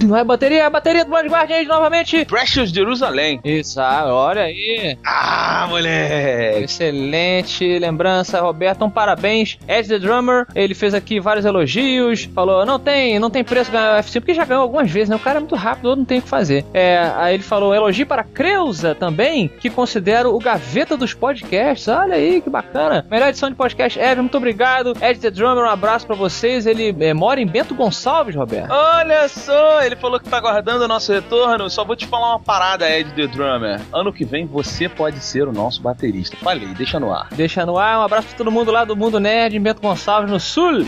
Vai 0.08 0.24
bateria, 0.24 0.68
a 0.68 0.70
bateria 0.70 1.06
do 1.06 1.12
Blind 1.12 1.28
Guardian 1.32 1.65
aí 1.66 1.68
novamente. 1.68 2.26
Precious 2.26 2.70
Jerusalém. 2.70 3.40
Isso, 3.44 3.82
ah, 3.82 4.06
olha 4.08 4.44
aí. 4.44 4.98
Ah, 5.04 5.66
moleque! 5.68 6.64
Excelente 6.64 7.80
lembrança, 7.80 8.40
Roberto. 8.40 8.86
Um 8.86 8.90
parabéns. 8.90 9.58
Ed 9.68 9.88
the 9.90 10.00
Drummer, 10.00 10.46
ele 10.56 10.74
fez 10.74 10.94
aqui 10.94 11.20
vários 11.20 11.46
elogios. 11.46 12.30
Falou: 12.34 12.66
não 12.66 12.80
tem, 12.80 13.20
não 13.20 13.30
tem 13.30 13.44
preço 13.44 13.72
ganhar 13.72 13.98
o 13.98 14.04
F5, 14.04 14.14
porque 14.14 14.34
já 14.34 14.46
ganhou 14.46 14.64
algumas 14.64 14.90
vezes, 14.90 15.10
né? 15.10 15.16
O 15.16 15.20
cara 15.20 15.38
é 15.38 15.40
muito 15.40 15.56
rápido, 15.56 15.96
não 15.96 16.06
tem 16.06 16.20
o 16.20 16.22
que 16.22 16.30
fazer. 16.30 16.66
É, 16.74 17.12
aí 17.16 17.34
ele 17.34 17.44
falou: 17.44 17.74
elogio 17.74 18.06
para 18.06 18.24
Creuza 18.24 18.96
também, 18.96 19.48
que 19.48 19.70
considero 19.70 20.34
o 20.36 20.40
gaveta 20.40 20.96
dos 20.96 21.14
podcasts. 21.14 21.88
Olha 21.88 22.16
aí, 22.16 22.42
que 22.42 22.50
bacana. 22.50 23.06
Melhor 23.10 23.30
edição 23.30 23.50
de 23.50 23.56
podcast 23.56 24.00
ever, 24.00 24.18
muito 24.18 24.38
obrigado. 24.38 24.94
Ed 25.02 25.20
the 25.20 25.32
Drummer, 25.32 25.66
um 25.66 25.70
abraço 25.70 26.06
pra 26.06 26.16
vocês. 26.16 26.66
Ele 26.66 26.96
é, 27.00 27.14
mora 27.14 27.42
em 27.42 27.48
Bento 27.48 27.74
Gonçalves, 27.74 28.36
Roberto. 28.36 28.72
Olha 28.72 29.28
só, 29.28 29.84
ele 29.84 29.96
falou 29.96 30.20
que 30.20 30.30
tá 30.30 30.38
aguardando 30.38 30.86
o 30.86 30.88
nosso 30.88 31.12
retorno. 31.12 31.55
Só 31.70 31.84
vou 31.84 31.96
te 31.96 32.06
falar 32.06 32.32
uma 32.32 32.40
parada, 32.40 32.90
Ed 32.90 33.12
the 33.14 33.28
Drummer. 33.28 33.82
Ano 33.94 34.12
que 34.12 34.26
vem 34.26 34.46
você 34.46 34.90
pode 34.90 35.20
ser 35.20 35.48
o 35.48 35.54
nosso 35.54 35.82
baterista. 35.82 36.36
Falei, 36.38 36.68
deixa 36.74 37.00
no 37.00 37.14
ar. 37.14 37.30
Deixa 37.32 37.66
no 37.66 37.78
ar, 37.78 38.00
um 38.00 38.04
abraço 38.04 38.28
pra 38.28 38.38
todo 38.38 38.52
mundo 38.52 38.72
lá 38.72 38.84
do 38.84 38.96
Mundo 38.96 39.20
Nerd, 39.20 39.58
Bento 39.60 39.82
Gonçalves, 39.82 40.30
no 40.30 40.40
Sul. 40.40 40.86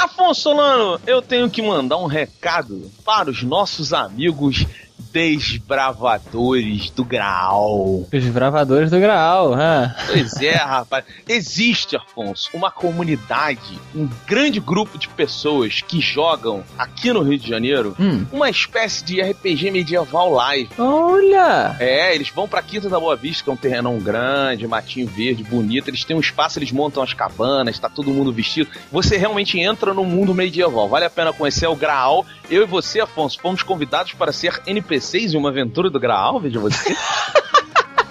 Afonso 0.00 0.42
Solano, 0.42 1.00
eu 1.06 1.22
tenho 1.22 1.48
que 1.48 1.62
mandar 1.62 1.96
um 1.96 2.06
recado 2.06 2.90
para 3.04 3.30
os 3.30 3.42
nossos 3.42 3.92
amigos 3.92 4.66
desbravadores 5.12 6.90
do 6.90 7.04
Graal. 7.04 8.06
Os 8.12 8.24
bravadores 8.26 8.90
do 8.90 8.98
Graal, 9.00 9.54
hã? 9.54 9.94
Pois 10.06 10.34
é, 10.40 10.54
rapaz. 10.54 11.04
Existe, 11.28 11.96
Afonso, 11.96 12.50
uma 12.54 12.70
comunidade, 12.70 13.78
um 13.94 14.08
grande 14.26 14.60
grupo 14.60 14.98
de 14.98 15.08
pessoas 15.08 15.80
que 15.80 16.00
jogam 16.00 16.62
aqui 16.78 17.12
no 17.12 17.22
Rio 17.22 17.38
de 17.38 17.48
Janeiro 17.48 17.94
Hum. 17.98 18.24
uma 18.32 18.48
espécie 18.50 19.04
de 19.04 19.20
RPG 19.20 19.70
medieval 19.70 20.32
live. 20.32 20.68
Olha! 20.78 21.76
É, 21.78 22.14
eles 22.14 22.28
vão 22.30 22.48
pra 22.48 22.62
Quinta 22.62 22.88
da 22.88 22.98
Boa 22.98 23.16
Vista, 23.16 23.44
que 23.44 23.50
é 23.50 23.52
um 23.52 23.56
terrenão 23.56 23.98
grande, 23.98 24.66
matinho 24.66 25.06
verde, 25.06 25.42
bonito. 25.44 25.88
Eles 25.88 26.04
têm 26.04 26.16
um 26.16 26.20
espaço, 26.20 26.58
eles 26.58 26.72
montam 26.72 27.02
as 27.02 27.12
cabanas, 27.14 27.78
tá 27.78 27.88
todo 27.88 28.10
mundo 28.10 28.32
vestido. 28.32 28.70
Você 28.90 29.16
realmente 29.16 29.58
entra 29.58 29.92
no 29.94 30.04
mundo 30.04 30.34
medieval. 30.34 30.88
Vale 30.88 31.04
a 31.04 31.10
pena 31.10 31.32
conhecer 31.32 31.66
o 31.66 31.76
Graal. 31.76 32.24
Eu 32.50 32.62
e 32.62 32.66
você, 32.66 33.00
Afonso, 33.00 33.38
fomos 33.40 33.62
convidados 33.62 34.12
para 34.12 34.32
ser 34.32 34.60
NPCs 34.94 35.34
em 35.34 35.36
uma 35.36 35.48
aventura 35.48 35.90
do 35.90 35.98
Graal, 35.98 36.40
veja 36.40 36.60
você. 36.60 36.94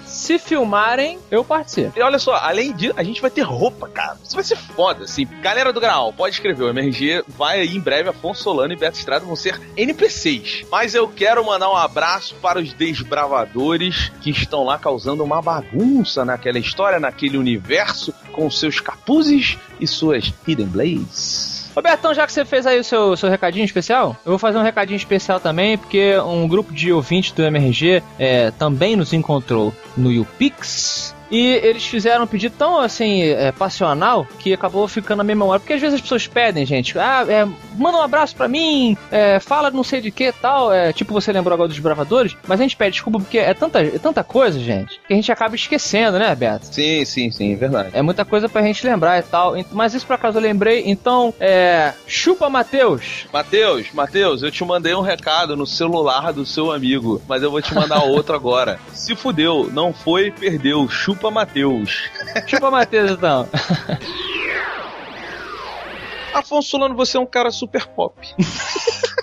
Se 0.04 0.38
filmarem, 0.38 1.18
eu 1.30 1.44
participo. 1.44 1.98
E 1.98 2.02
olha 2.02 2.18
só, 2.18 2.36
além 2.36 2.72
disso, 2.72 2.94
a 2.96 3.02
gente 3.02 3.20
vai 3.20 3.30
ter 3.30 3.42
roupa, 3.42 3.88
cara. 3.88 4.16
Isso 4.24 4.34
vai 4.34 4.44
ser 4.44 4.56
foda, 4.56 5.04
assim. 5.04 5.26
Galera 5.42 5.70
do 5.70 5.80
Graal, 5.80 6.14
pode 6.14 6.36
escrever. 6.36 6.64
O 6.64 6.70
MRG 6.70 7.24
vai 7.28 7.60
aí 7.60 7.76
em 7.76 7.80
breve. 7.80 8.08
Afonso 8.08 8.42
Solano 8.42 8.72
e 8.72 8.76
Beto 8.76 8.96
Estrada 8.96 9.26
vão 9.26 9.36
ser 9.36 9.60
NPCs. 9.76 10.64
Mas 10.70 10.94
eu 10.94 11.08
quero 11.08 11.44
mandar 11.44 11.68
um 11.68 11.76
abraço 11.76 12.36
para 12.36 12.58
os 12.58 12.72
desbravadores 12.72 14.12
que 14.22 14.30
estão 14.30 14.64
lá 14.64 14.78
causando 14.78 15.22
uma 15.22 15.42
bagunça 15.42 16.24
naquela 16.24 16.58
história, 16.58 16.98
naquele 16.98 17.36
universo, 17.36 18.14
com 18.32 18.50
seus 18.50 18.80
capuzes 18.80 19.58
e 19.78 19.86
suas 19.86 20.32
Hidden 20.46 20.68
Blades. 20.68 21.53
Robertão, 21.74 22.14
já 22.14 22.26
que 22.26 22.32
você 22.32 22.44
fez 22.44 22.66
aí 22.66 22.78
o 22.78 22.84
seu, 22.84 23.16
seu 23.16 23.28
recadinho 23.28 23.64
especial, 23.64 24.16
eu 24.24 24.30
vou 24.30 24.38
fazer 24.38 24.58
um 24.58 24.62
recadinho 24.62 24.96
especial 24.96 25.40
também, 25.40 25.76
porque 25.76 26.16
um 26.18 26.46
grupo 26.46 26.72
de 26.72 26.92
ouvintes 26.92 27.32
do 27.32 27.42
MRG 27.42 28.02
é, 28.18 28.50
também 28.52 28.94
nos 28.94 29.12
encontrou 29.12 29.74
no 29.96 30.12
YouPix. 30.12 31.13
E 31.30 31.46
eles 31.46 31.84
fizeram 31.84 32.24
um 32.24 32.26
pedido 32.26 32.54
tão 32.56 32.78
assim, 32.78 33.22
é, 33.22 33.52
passional, 33.52 34.26
que 34.38 34.52
acabou 34.52 34.86
ficando 34.86 35.18
na 35.18 35.24
minha 35.24 35.36
memória. 35.36 35.60
Porque 35.60 35.72
às 35.72 35.80
vezes 35.80 35.96
as 35.96 36.00
pessoas 36.00 36.26
pedem, 36.26 36.64
gente, 36.66 36.98
ah, 36.98 37.24
é, 37.28 37.44
manda 37.76 37.98
um 37.98 38.02
abraço 38.02 38.34
pra 38.36 38.48
mim, 38.48 38.96
é, 39.10 39.40
fala 39.40 39.70
não 39.70 39.84
sei 39.84 40.00
de 40.00 40.10
que 40.10 40.32
tal. 40.32 40.72
É, 40.72 40.92
tipo, 40.92 41.12
você 41.12 41.32
lembrou 41.32 41.54
agora 41.54 41.68
dos 41.68 41.78
bravadores, 41.78 42.36
mas 42.46 42.60
a 42.60 42.62
gente 42.62 42.76
pede 42.76 42.92
desculpa 42.92 43.18
porque 43.18 43.38
é 43.38 43.54
tanta, 43.54 43.80
é 43.80 43.98
tanta 43.98 44.22
coisa, 44.22 44.58
gente, 44.58 45.00
que 45.06 45.12
a 45.12 45.16
gente 45.16 45.30
acaba 45.30 45.54
esquecendo, 45.54 46.18
né, 46.18 46.34
Beto? 46.34 46.66
Sim, 46.66 47.04
sim, 47.04 47.30
sim, 47.30 47.56
verdade. 47.56 47.90
É 47.92 48.02
muita 48.02 48.24
coisa 48.24 48.48
pra 48.48 48.62
gente 48.62 48.86
lembrar 48.86 49.18
e 49.18 49.22
tal. 49.22 49.54
Mas 49.72 49.94
isso 49.94 50.06
por 50.06 50.14
acaso 50.14 50.38
eu 50.38 50.42
lembrei. 50.42 50.84
Então, 50.86 51.32
é. 51.40 51.92
Chupa 52.06 52.48
Matheus. 52.48 53.26
Matheus, 53.32 53.86
Matheus, 53.92 54.42
eu 54.42 54.50
te 54.50 54.64
mandei 54.64 54.94
um 54.94 55.00
recado 55.00 55.56
no 55.56 55.66
celular 55.66 56.32
do 56.32 56.46
seu 56.46 56.72
amigo, 56.72 57.20
mas 57.28 57.42
eu 57.42 57.50
vou 57.50 57.62
te 57.62 57.74
mandar 57.74 58.04
outro 58.04 58.34
agora. 58.34 58.78
Se 58.92 59.14
fudeu, 59.14 59.68
não 59.72 59.92
foi, 59.92 60.30
perdeu. 60.30 60.88
Chupa 60.88 61.13
Matheus. 61.30 62.10
Chupa 62.46 62.70
Matheus, 62.70 63.12
então. 63.12 63.48
Afonso 66.34 66.68
Solano, 66.68 66.96
você 66.96 67.16
é 67.16 67.20
um 67.20 67.26
cara 67.26 67.50
super 67.50 67.86
pop. 67.86 68.14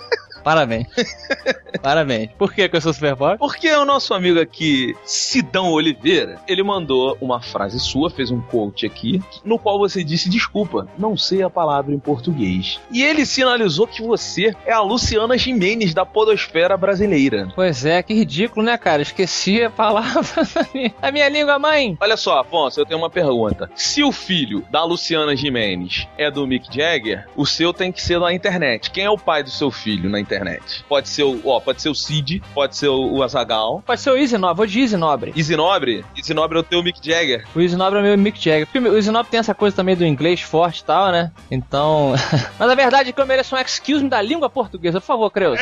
Parabéns. 0.42 0.86
Parabéns. 1.82 2.30
Por 2.38 2.52
que 2.52 2.68
que 2.68 2.76
eu 2.76 2.80
sou 2.80 2.92
super? 2.92 3.16
Porque 3.38 3.70
o 3.72 3.84
nosso 3.84 4.14
amigo 4.14 4.40
aqui, 4.40 4.94
Sidão 5.04 5.70
Oliveira, 5.72 6.38
ele 6.46 6.62
mandou 6.62 7.16
uma 7.20 7.40
frase 7.40 7.78
sua, 7.80 8.10
fez 8.10 8.30
um 8.30 8.40
quote 8.40 8.86
aqui, 8.86 9.22
no 9.44 9.58
qual 9.58 9.78
você 9.78 10.04
disse: 10.04 10.28
Desculpa, 10.28 10.86
não 10.98 11.16
sei 11.16 11.42
a 11.42 11.50
palavra 11.50 11.94
em 11.94 11.98
português. 11.98 12.80
E 12.90 13.02
ele 13.02 13.24
sinalizou 13.24 13.86
que 13.86 14.02
você 14.02 14.54
é 14.66 14.72
a 14.72 14.80
Luciana 14.80 15.36
Jimenez 15.38 15.94
da 15.94 16.04
Podosfera 16.04 16.76
brasileira. 16.76 17.48
Pois 17.54 17.84
é, 17.84 18.02
que 18.02 18.14
ridículo, 18.14 18.64
né, 18.64 18.76
cara? 18.76 19.02
Esqueci 19.02 19.62
a 19.62 19.70
palavra 19.70 20.22
da 20.54 20.66
minha, 20.74 20.94
da 21.00 21.12
minha 21.12 21.28
língua 21.28 21.58
mãe. 21.58 21.96
Olha 22.00 22.16
só, 22.16 22.40
Afonso, 22.40 22.80
eu 22.80 22.86
tenho 22.86 22.98
uma 22.98 23.10
pergunta. 23.10 23.70
Se 23.74 24.02
o 24.02 24.12
filho 24.12 24.64
da 24.70 24.84
Luciana 24.84 25.34
Jimenez 25.34 26.06
é 26.16 26.30
do 26.30 26.46
Mick 26.46 26.74
Jagger, 26.74 27.26
o 27.36 27.46
seu 27.46 27.72
tem 27.72 27.90
que 27.90 28.02
ser 28.02 28.18
na 28.18 28.32
internet. 28.32 28.90
Quem 28.90 29.04
é 29.04 29.10
o 29.10 29.18
pai 29.18 29.42
do 29.42 29.50
seu 29.50 29.70
filho 29.70 30.08
na 30.08 30.20
internet? 30.20 30.31
Internet. 30.34 30.84
Pode 30.88 31.08
ser 31.08 31.24
o, 31.24 31.40
ó, 31.44 31.60
pode 31.60 31.82
ser 31.82 31.88
o 31.88 31.94
Cid, 31.94 32.42
pode 32.54 32.76
ser 32.76 32.88
o, 32.88 33.14
o 33.14 33.22
Azagal. 33.22 33.82
Pode 33.86 34.00
ser 34.00 34.10
o 34.10 34.16
Easy 34.16 34.38
Nobre, 34.38 34.56
vou 34.56 34.66
de 34.66 34.80
Easy 34.80 34.96
Nobre. 34.96 35.32
Easy 35.36 35.56
Nobre? 35.56 36.04
Easy 36.16 36.34
Nobre 36.34 36.58
é 36.58 36.60
o 36.60 36.64
teu 36.64 36.82
Mick 36.82 36.98
Jagger. 37.02 37.44
O 37.54 37.60
Easy 37.60 37.76
Nobre 37.76 37.98
é 37.98 38.02
o 38.02 38.04
meu 38.04 38.18
Mick 38.18 38.42
Jagger. 38.42 38.66
Porque 38.66 38.78
o 38.78 38.96
Easy 38.96 39.10
Nobre 39.10 39.30
tem 39.30 39.40
essa 39.40 39.54
coisa 39.54 39.76
também 39.76 39.96
do 39.96 40.04
inglês 40.04 40.40
forte 40.40 40.80
e 40.80 40.84
tal, 40.84 41.10
né? 41.12 41.30
Então. 41.50 42.14
Mas 42.58 42.70
a 42.70 42.74
verdade 42.74 43.10
é 43.10 43.12
que 43.12 43.20
eu 43.20 43.26
mereço 43.26 43.54
um 43.54 43.58
excuse 43.58 44.02
me 44.02 44.10
da 44.10 44.20
língua 44.22 44.48
portuguesa. 44.48 45.00
Por 45.00 45.06
favor, 45.06 45.30
Creus. 45.30 45.60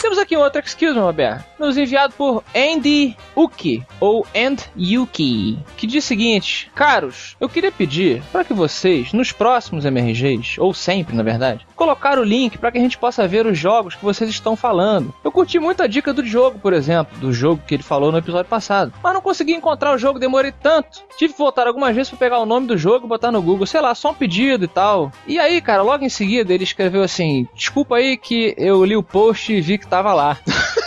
Temos 0.00 0.18
aqui 0.18 0.36
um 0.36 0.40
outro 0.40 0.60
excuse 0.60 0.94
me, 0.94 1.00
Roberto. 1.00 1.44
Nos 1.58 1.76
enviado 1.76 2.14
por 2.14 2.42
Andy 2.54 3.16
Uki, 3.36 3.84
ou 4.00 4.26
And 4.34 4.56
Yuki, 4.76 5.58
que 5.76 5.86
diz 5.86 6.04
o 6.04 6.08
seguinte: 6.08 6.70
Caros, 6.74 7.36
eu 7.40 7.48
queria 7.48 7.72
pedir 7.72 8.22
para 8.32 8.44
que 8.44 8.52
vocês, 8.52 9.12
nos 9.12 9.32
próximos 9.32 9.84
MRGs, 9.84 10.60
ou 10.60 10.72
sempre 10.74 11.14
na 11.14 11.22
verdade, 11.22 11.66
colocar 11.76 12.18
o 12.18 12.24
link 12.24 12.58
para 12.58 12.70
que 12.70 12.78
a 12.78 12.80
gente 12.80 12.98
possa 12.98 13.26
ver 13.26 13.46
os 13.46 13.58
jogos 13.58 13.94
que 13.94 14.04
vocês 14.04 14.28
estão 14.30 14.56
falando. 14.56 15.14
Eu 15.24 15.32
curti 15.32 15.58
muito 15.58 15.82
a 15.82 15.86
dica 15.86 16.12
do 16.12 16.24
jogo, 16.24 16.58
por 16.58 16.72
exemplo, 16.72 17.18
do 17.18 17.32
jogo 17.32 17.62
que 17.66 17.74
ele 17.74 17.82
falou 17.82 18.12
no 18.12 18.18
episódio 18.18 18.48
passado, 18.48 18.92
mas 19.02 19.14
não 19.14 19.20
consegui 19.20 19.52
encontrar 19.52 19.94
o 19.94 19.98
jogo, 19.98 20.18
demorei 20.18 20.52
tanto. 20.52 21.02
Tive 21.16 21.32
que 21.32 21.38
voltar 21.38 21.66
algumas 21.66 21.94
vezes 21.94 22.10
para 22.10 22.18
pegar 22.18 22.38
o 22.38 22.46
nome 22.46 22.66
do 22.66 22.76
jogo 22.76 23.06
botar 23.06 23.30
no 23.30 23.42
Google, 23.42 23.66
sei 23.66 23.80
lá, 23.80 23.94
só 23.94 24.10
um 24.10 24.14
pedido 24.14 24.64
e 24.64 24.68
tal. 24.68 25.12
E 25.26 25.38
aí, 25.38 25.60
cara, 25.60 25.82
logo 25.82 26.04
em 26.04 26.08
seguida 26.08 26.52
ele 26.52 26.64
escreveu 26.64 27.02
assim: 27.02 27.46
Desculpa 27.54 27.96
aí 27.96 28.16
que 28.16 28.54
eu 28.56 28.84
li 28.84 28.96
o 28.96 29.02
post 29.02 29.52
e 29.52 29.60
vi 29.60 29.78
que 29.78 29.86
tava 29.86 30.14
lá. 30.14 30.38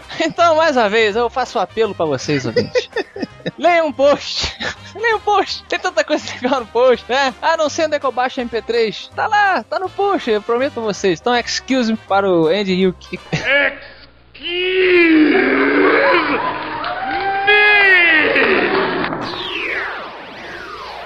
Então, 0.20 0.56
mais 0.56 0.76
uma 0.76 0.88
vez, 0.88 1.16
eu 1.16 1.28
faço 1.30 1.58
um 1.58 1.62
apelo 1.62 1.94
pra 1.94 2.06
vocês, 2.06 2.44
ouvintes. 2.46 2.88
Leiam 3.58 3.88
um 3.88 3.92
post. 3.92 4.56
Leiam 4.94 5.18
um 5.18 5.20
post. 5.20 5.64
Tem 5.64 5.78
tanta 5.78 6.04
coisa 6.04 6.24
legal 6.34 6.60
no 6.60 6.66
post, 6.66 7.04
né? 7.08 7.34
Ah, 7.40 7.56
não 7.56 7.68
sei 7.68 7.86
onde 7.86 7.96
é 7.96 8.00
que 8.00 8.06
eu 8.06 8.12
baixo 8.12 8.40
MP3. 8.40 9.10
Tá 9.14 9.26
lá, 9.26 9.62
tá 9.62 9.78
no 9.78 9.88
post, 9.88 10.30
eu 10.30 10.42
prometo 10.42 10.80
a 10.80 10.82
vocês. 10.82 11.20
Então, 11.20 11.34
excuse 11.36 11.92
me 11.92 11.98
para 11.98 12.28
o 12.28 12.46
Andy 12.46 12.72
Yuki. 12.72 13.18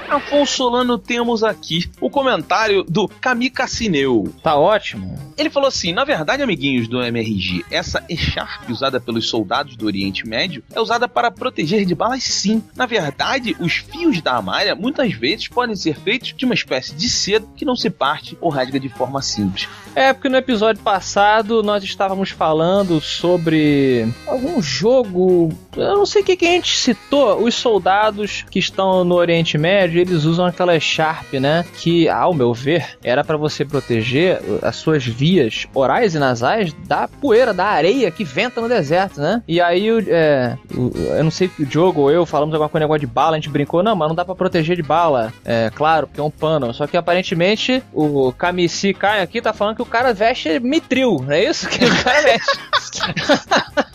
Afonso 0.09 0.56
Solano, 0.56 0.98
temos 0.98 1.44
aqui 1.44 1.90
o 2.00 2.09
comentário 2.09 2.82
do 2.82 3.06
Kamikasineu. 3.06 4.32
Tá 4.42 4.56
ótimo. 4.56 5.18
Ele 5.36 5.50
falou 5.50 5.68
assim: 5.68 5.92
na 5.92 6.04
verdade, 6.04 6.42
amiguinhos 6.42 6.88
do 6.88 7.02
MRG, 7.02 7.64
essa 7.70 8.02
Echarp 8.09 8.70
usada 8.70 8.98
pelos 8.98 9.28
soldados 9.28 9.76
do 9.76 9.86
Oriente 9.86 10.26
Médio 10.26 10.64
é 10.74 10.80
usada 10.80 11.06
para 11.06 11.30
proteger 11.30 11.84
de 11.84 11.94
balas, 11.94 12.24
sim. 12.24 12.62
Na 12.74 12.86
verdade, 12.86 13.54
os 13.61 13.74
fios 13.74 14.22
da 14.22 14.40
malha 14.40 14.74
muitas 14.74 15.12
vezes 15.12 15.46
podem 15.48 15.76
ser 15.76 15.98
feitos 15.98 16.34
de 16.34 16.44
uma 16.44 16.54
espécie 16.54 16.94
de 16.94 17.09
seda 17.09 17.46
que 17.54 17.64
não 17.64 17.76
se 17.76 17.90
parte 17.90 18.36
ou 18.40 18.50
rasga 18.50 18.80
de 18.80 18.88
forma 18.88 19.20
simples. 19.20 19.68
É, 19.99 20.12
porque 20.12 20.28
no 20.28 20.36
episódio 20.36 20.80
passado 20.80 21.61
nós 21.61 21.82
estávamos 21.82 22.30
falando 22.30 23.01
sobre 23.01 24.07
algum 24.28 24.62
jogo. 24.62 25.53
Eu 25.76 25.96
não 25.96 26.07
sei 26.07 26.22
o 26.22 26.24
que, 26.24 26.36
que 26.36 26.46
a 26.46 26.53
gente 26.53 26.76
citou. 26.76 27.42
Os 27.42 27.57
soldados 27.57 28.44
que 28.49 28.61
estão 28.61 29.03
no 29.03 29.16
Oriente 29.16 29.59
Médio 29.59 30.01
eles 30.01 30.22
usam 30.22 30.46
aquela 30.46 30.78
Sharp, 30.78 31.32
né? 31.32 31.64
Que, 31.78 32.09
ao 32.09 32.32
meu 32.32 32.55
ver, 32.55 32.96
era 33.03 33.24
para 33.24 33.36
você 33.36 33.64
proteger 33.64 34.40
as 34.62 34.76
suas 34.76 35.05
vias 35.05 35.66
orais 35.74 36.14
e 36.14 36.18
nasais 36.20 36.72
da 36.86 37.09
poeira, 37.09 37.53
da 37.53 37.64
areia 37.64 38.09
que 38.09 38.22
venta 38.22 38.61
no 38.61 38.68
deserto, 38.68 39.20
né? 39.20 39.42
E 39.49 39.61
aí, 39.61 39.88
é, 40.07 40.57
eu 40.70 41.24
não 41.24 41.30
sei 41.32 41.49
se 41.49 41.64
o 41.64 41.66
Diogo 41.66 42.03
ou 42.03 42.11
eu 42.12 42.24
falamos 42.24 42.55
alguma 42.55 42.68
coisa 42.68 42.84
negócio 42.84 43.01
de 43.01 43.07
bala, 43.09 43.32
a 43.32 43.40
gente 43.40 43.51
brincou, 43.51 43.82
não, 43.82 43.96
mas 43.96 44.07
não 44.07 44.14
dá 44.14 44.24
para 44.24 44.36
proteger 44.36 44.76
de 44.76 44.82
bala. 44.84 45.32
É, 45.44 45.72
claro, 45.74 46.07
porque 46.07 46.20
é 46.20 46.22
um 46.22 46.30
pano. 46.30 46.72
Só 46.72 46.86
que 46.86 46.96
aparentemente 46.96 47.82
o 47.92 48.32
Kamici 48.32 48.94
Kai 48.94 49.22
aqui 49.22 49.42
tá 49.42 49.53
falando 49.53 49.74
que 49.74 49.82
o 49.82 49.88
cara 49.89 50.12
veste 50.12 50.61
mitril, 50.61 51.22
não 51.24 51.32
é 51.32 51.45
isso 51.45 51.68
que 51.70 51.84
o 51.84 52.03
cara 52.03 52.22
veste? 52.22 52.59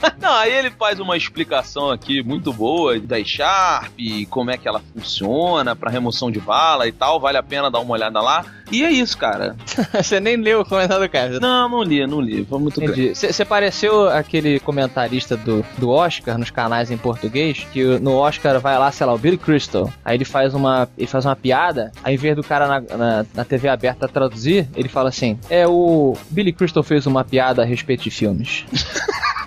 Não, 0.24 0.32
aí 0.32 0.54
ele 0.54 0.70
faz 0.70 1.02
uma 1.02 1.18
explicação 1.18 1.92
aqui 1.92 2.24
muito 2.24 2.54
boa 2.54 2.98
da 2.98 3.22
Sharp, 3.22 3.92
como 4.30 4.52
é 4.52 4.58
que 4.58 4.66
ela 4.66 4.82
funciona 4.94 5.76
para 5.76 5.92
remoção 5.92 6.32
de 6.32 6.40
bala 6.40 6.88
e 6.88 6.94
tal. 6.94 7.20
Vale 7.20 7.38
a 7.38 7.44
pena 7.44 7.70
dar 7.70 7.82
uma 7.82 7.92
olhada 7.94 8.22
lá. 8.22 8.46
E 8.72 8.86
é 8.86 8.90
isso, 8.90 9.18
cara. 9.18 9.58
Você 9.94 10.22
nem 10.22 10.38
leu 10.38 10.62
o 10.62 10.66
comentário 10.66 11.04
do 11.06 11.12
cara. 11.12 11.42
Não, 11.42 11.68
não 11.68 11.84
li, 11.84 12.08
não 12.08 12.22
li. 12.22 12.46
Foi 12.46 12.58
muito 12.58 12.80
grande. 12.80 13.14
Você 13.14 13.44
pareceu 13.44 14.08
aquele 14.08 14.62
comentarista 14.62 15.36
do, 15.36 15.66
do 15.78 15.90
Oscar 15.90 16.38
nos 16.38 16.50
canais 16.50 16.90
em 16.90 16.98
português, 16.98 17.68
que 17.74 17.84
no 18.00 18.14
Oscar 18.14 18.62
vai 18.62 18.80
lá, 18.80 18.90
sei 18.94 19.06
lá, 19.06 19.14
o 19.14 19.18
Billy 19.18 19.38
Crystal. 19.38 19.92
Aí 20.06 20.16
ele 20.16 20.24
faz 20.24 20.54
uma, 20.54 20.88
ele 20.98 21.08
faz 21.08 21.26
uma 21.26 21.36
piada, 21.36 21.92
aí 22.02 22.16
em 22.16 22.18
vez 22.18 22.34
do 22.34 22.44
cara 22.44 22.66
na, 22.66 22.98
na, 22.98 23.26
na 23.34 23.44
TV 23.44 23.68
aberta 23.68 24.08
traduzir, 24.08 24.70
ele 24.74 24.88
fala 24.88 25.10
assim: 25.10 25.38
É, 25.50 25.68
o 25.68 26.16
Billy 26.30 26.54
Crystal 26.54 26.82
fez 26.82 27.06
uma 27.06 27.26
piada 27.26 27.62
a 27.62 27.66
respeito 27.66 28.04
de 28.04 28.10
filmes. 28.10 28.64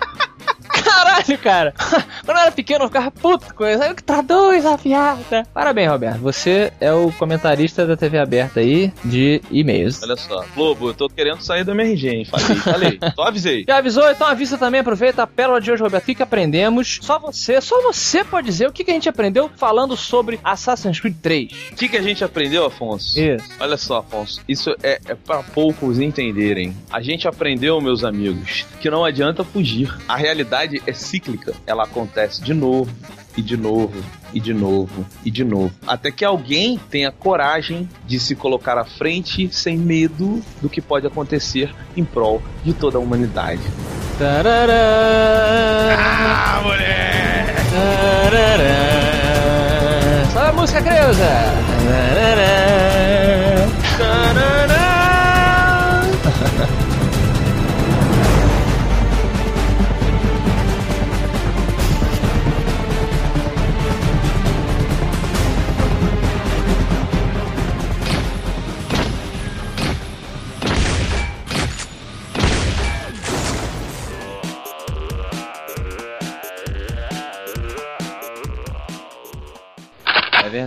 Caralho, 1.17 1.37
cara. 1.39 1.73
Quando 2.25 2.37
eu 2.37 2.41
era 2.41 2.51
pequeno, 2.51 2.83
eu 2.85 2.87
ficava 2.87 3.11
puto 3.11 3.53
com 3.53 3.65
isso. 3.65 3.81
Aí 3.81 3.93
que 3.93 4.03
traduz 4.03 4.65
a 4.65 4.77
piada. 4.77 5.47
Parabéns, 5.53 5.89
Roberto. 5.89 6.19
Você 6.19 6.71
é 6.79 6.91
o 6.91 7.11
comentarista 7.11 7.85
da 7.85 7.97
TV 7.97 8.17
aberta 8.17 8.59
aí 8.59 8.91
de 9.03 9.41
e-mails. 9.49 10.01
Olha 10.03 10.15
só. 10.15 10.45
Lobo, 10.55 10.89
eu 10.89 10.93
tô 10.93 11.09
querendo 11.09 11.41
sair 11.41 11.63
do 11.63 11.71
MRG, 11.71 12.09
hein? 12.09 12.25
Falei, 12.25 12.55
falei. 12.57 12.99
Só 13.15 13.23
avisei. 13.23 13.65
Já 13.67 13.77
avisou? 13.77 14.09
Então 14.11 14.27
avisa 14.27 14.57
também, 14.57 14.81
aproveita 14.81 15.23
a 15.23 15.27
pérola 15.27 15.59
de 15.59 15.71
hoje, 15.71 15.81
Roberto. 15.81 16.03
O 16.03 16.05
que, 16.05 16.15
que 16.15 16.23
aprendemos? 16.23 16.99
Só 17.01 17.19
você, 17.19 17.59
só 17.61 17.81
você 17.81 18.23
pode 18.23 18.45
dizer 18.47 18.67
o 18.67 18.71
que, 18.71 18.83
que 18.83 18.91
a 18.91 18.93
gente 18.93 19.09
aprendeu 19.09 19.49
falando 19.55 19.95
sobre 19.95 20.39
Assassin's 20.43 20.99
Creed 20.99 21.15
3. 21.21 21.51
O 21.71 21.75
que, 21.75 21.89
que 21.89 21.97
a 21.97 22.01
gente 22.01 22.23
aprendeu, 22.23 22.65
Afonso? 22.65 23.19
Isso. 23.19 23.45
Olha 23.59 23.77
só, 23.77 23.99
Afonso. 23.99 24.41
Isso 24.47 24.75
é, 24.83 24.99
é 25.05 25.15
para 25.15 25.41
poucos 25.43 25.99
entenderem. 25.99 26.75
A 26.91 27.01
gente 27.01 27.27
aprendeu, 27.27 27.79
meus 27.81 28.03
amigos, 28.03 28.65
que 28.79 28.89
não 28.89 29.03
adianta 29.03 29.43
fugir. 29.43 29.93
A 30.07 30.15
realidade 30.15 30.81
é 30.85 30.93
cíclica. 31.07 31.53
Ela 31.65 31.83
acontece 31.83 32.41
de 32.41 32.53
novo, 32.53 32.91
e 33.35 33.41
de 33.41 33.55
novo, 33.55 34.03
e 34.33 34.39
de 34.39 34.53
novo, 34.53 35.05
e 35.23 35.31
de 35.31 35.43
novo. 35.43 35.71
Até 35.85 36.11
que 36.11 36.25
alguém 36.25 36.79
tenha 36.89 37.11
coragem 37.11 37.87
de 38.05 38.19
se 38.19 38.35
colocar 38.35 38.77
à 38.77 38.85
frente 38.85 39.49
sem 39.51 39.77
medo 39.77 40.41
do 40.61 40.69
que 40.69 40.81
pode 40.81 41.07
acontecer 41.07 41.73
em 41.95 42.03
prol 42.03 42.41
de 42.63 42.73
toda 42.73 42.97
a 42.97 43.01
humanidade. 43.01 43.61
Ah, 46.19 46.61
mulher! 46.63 47.55
Só 50.33 50.49
a 50.49 50.53
música, 50.53 50.81
Creuza! 50.81 51.23
É 51.89 52.13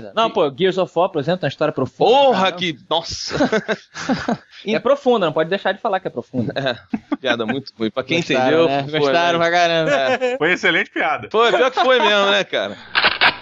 verdade. 0.00 0.16
Não, 0.16 0.30
pô, 0.30 0.50
Gears 0.56 0.78
of 0.78 0.92
War, 0.96 1.08
por 1.08 1.20
exemplo, 1.20 1.40
tem 1.40 1.46
uma 1.46 1.50
história 1.50 1.72
profunda. 1.72 2.10
Porra, 2.10 2.52
que. 2.52 2.78
Nossa! 2.88 3.34
É 4.66 4.78
profunda, 4.78 5.24
não 5.24 5.32
pode 5.32 5.48
deixar 5.48 5.72
de 5.72 5.80
falar 5.80 6.00
que 6.00 6.06
é 6.06 6.10
profunda. 6.10 6.52
É, 6.54 7.16
piada 7.16 7.46
muito 7.46 7.72
ruim. 7.78 7.90
Pra 7.90 8.04
quem 8.04 8.18
Gostaram, 8.18 8.40
entendeu, 8.40 8.68
né? 8.68 8.86
foi, 8.88 9.00
Gostaram 9.00 9.38
né? 9.38 9.44
pra 9.46 9.58
caramba. 9.58 9.90
É. 9.90 10.36
Foi 10.36 10.52
excelente 10.52 10.90
piada. 10.90 11.28
Foi, 11.30 11.50
pior 11.50 11.70
que 11.70 11.80
foi 11.80 11.98
mesmo, 11.98 12.30
né, 12.30 12.44
cara? 12.44 12.76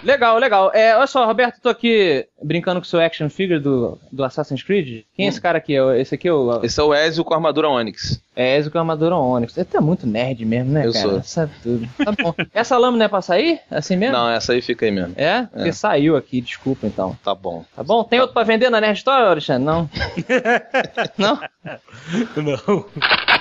Legal, 0.03 0.37
legal. 0.37 0.71
É, 0.73 0.95
olha 0.95 1.07
só, 1.07 1.25
Roberto, 1.25 1.59
tô 1.61 1.69
aqui 1.69 2.25
brincando 2.41 2.79
com 2.79 2.85
o 2.85 2.89
seu 2.89 3.01
action 3.01 3.29
figure 3.29 3.59
do, 3.59 3.99
do 4.11 4.23
Assassin's 4.23 4.63
Creed. 4.63 5.03
Quem 5.13 5.25
é 5.25 5.29
esse 5.29 5.41
cara 5.41 5.57
aqui? 5.57 5.75
É 5.75 5.99
Esse 5.99 6.15
aqui 6.15 6.27
é 6.27 6.33
o. 6.33 6.63
Esse 6.63 6.79
é 6.79 6.83
o 6.83 6.93
Ezio 6.93 7.23
com 7.23 7.33
a 7.33 7.37
armadura 7.37 7.67
Onix. 7.67 8.21
É 8.35 8.57
Ezio 8.57 8.71
com 8.71 8.77
a 8.77 8.81
armadura 8.81 9.15
Onix. 9.15 9.53
Você 9.53 9.65
é 9.75 9.81
muito 9.81 10.07
nerd 10.07 10.45
mesmo, 10.45 10.71
né, 10.71 10.85
Eu 10.85 10.93
cara? 10.93 11.09
sou. 11.09 11.23
Sabe 11.23 11.51
tudo. 11.61 11.89
Tá 11.97 12.11
bom. 12.11 12.33
Essa 12.53 12.77
lâmina 12.77 13.05
é 13.05 13.07
pra 13.07 13.21
sair? 13.21 13.59
Assim 13.69 13.97
mesmo? 13.97 14.15
Não, 14.15 14.29
essa 14.29 14.53
aí 14.53 14.61
fica 14.61 14.85
aí 14.85 14.91
mesmo. 14.91 15.13
É? 15.17 15.43
Porque 15.43 15.73
saiu 15.73 16.15
aqui, 16.15 16.39
desculpa 16.39 16.87
então. 16.87 17.17
Tá 17.23 17.35
bom. 17.35 17.65
Tá 17.75 17.83
bom? 17.83 18.03
Tem 18.03 18.19
outro 18.19 18.33
pra 18.33 18.43
vender 18.43 18.69
na 18.69 18.79
Nerd 18.79 18.97
Store, 18.99 19.25
Alexandre? 19.25 19.65
Não? 19.65 19.89
Não? 21.17 21.39
Não. 22.37 22.85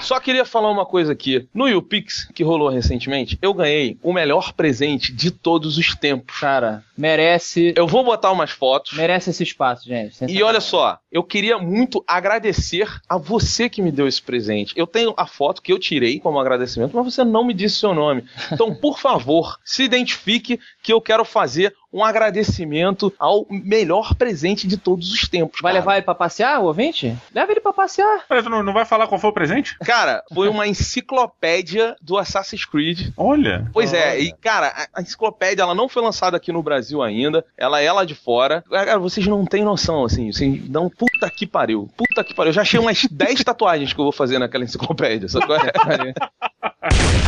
Só 0.00 0.18
queria 0.20 0.44
falar 0.44 0.70
uma 0.70 0.84
coisa 0.84 1.12
aqui. 1.12 1.48
No 1.54 1.68
YouPix, 1.68 2.28
que 2.34 2.42
rolou 2.42 2.68
recentemente, 2.68 3.38
eu 3.40 3.54
ganhei 3.54 3.98
o 4.02 4.12
melhor 4.12 4.52
presente 4.52 5.12
de 5.12 5.30
todos 5.30 5.78
os 5.78 5.94
tempos. 5.94 6.38
Cara, 6.40 6.82
merece. 6.96 7.72
Eu 7.76 7.86
vou 7.86 8.04
botar 8.04 8.32
umas 8.32 8.50
fotos. 8.50 8.96
Merece 8.96 9.30
esse 9.30 9.42
espaço, 9.42 9.86
gente. 9.86 10.24
E 10.26 10.42
olha 10.42 10.60
só, 10.60 10.98
eu 11.10 11.22
queria 11.22 11.58
muito 11.58 12.02
agradecer 12.06 12.88
a 13.08 13.16
você 13.16 13.68
que 13.68 13.80
me 13.82 13.92
deu 13.92 14.08
esse 14.08 14.20
presente. 14.20 14.72
Eu 14.76 14.86
tenho 14.88 15.14
a 15.16 15.26
foto 15.26 15.62
que 15.62 15.72
eu 15.72 15.78
tirei 15.78 16.18
como 16.18 16.40
agradecimento, 16.40 16.96
mas 16.96 17.14
você 17.14 17.22
não 17.22 17.44
me 17.44 17.54
disse 17.54 17.76
seu 17.76 17.94
nome. 17.94 18.24
Então, 18.50 18.74
por 18.74 18.98
favor, 18.98 19.58
se 19.64 19.82
identifique 19.82 20.58
que 20.82 20.92
eu 20.92 21.00
quero 21.00 21.24
fazer 21.24 21.74
um 21.92 22.04
agradecimento 22.04 23.12
ao 23.18 23.46
melhor 23.50 24.14
presente 24.14 24.66
de 24.66 24.76
todos 24.76 25.12
os 25.12 25.28
tempos. 25.28 25.60
Vai 25.62 25.72
cara. 25.72 25.80
levar 25.82 25.96
ele 25.96 26.04
pra 26.04 26.14
passear, 26.14 26.60
o 26.60 26.64
ouvinte? 26.64 27.16
Leva 27.34 27.50
ele 27.52 27.60
pra 27.60 27.72
passear. 27.72 28.24
Peraí, 28.28 28.42
tu 28.42 28.50
não, 28.50 28.62
não 28.62 28.72
vai 28.72 28.84
falar 28.84 29.06
qual 29.06 29.18
foi 29.20 29.30
o 29.30 29.32
presente? 29.32 29.76
Cara, 29.80 30.22
foi 30.32 30.48
uma 30.48 30.66
enciclopédia 30.66 31.96
do 32.02 32.18
Assassin's 32.18 32.64
Creed. 32.64 33.10
Olha. 33.16 33.68
Pois 33.72 33.92
é, 33.92 34.18
e 34.20 34.32
cara, 34.32 34.88
a- 34.94 35.00
enciclopédia 35.00 35.62
ela 35.62 35.74
não 35.74 35.88
foi 35.88 36.02
lançada 36.02 36.36
aqui 36.36 36.52
no 36.52 36.62
Brasil 36.62 37.02
ainda, 37.02 37.44
ela 37.56 37.80
é 37.80 37.90
lá 37.90 38.04
de 38.04 38.14
fora. 38.14 38.62
Cara, 38.70 38.98
vocês 38.98 39.26
não 39.26 39.44
têm 39.44 39.64
noção, 39.64 40.04
assim, 40.04 40.30
vocês 40.32 40.68
não. 40.68 40.88
Puta 40.90 41.30
que 41.30 41.46
pariu, 41.46 41.88
puta 41.96 42.22
que 42.24 42.34
pariu. 42.34 42.48
Eu 42.50 42.54
já 42.54 42.62
achei 42.62 42.78
umas 42.80 43.04
10 43.10 43.44
tatuagens 43.44 43.92
que 43.92 44.00
eu 44.00 44.04
vou 44.04 44.12
fazer 44.12 44.38
naquela 44.38 44.64
enciclopédia, 44.64 45.28
sabe 45.28 45.46
qual 45.46 45.58
é? 45.58 45.72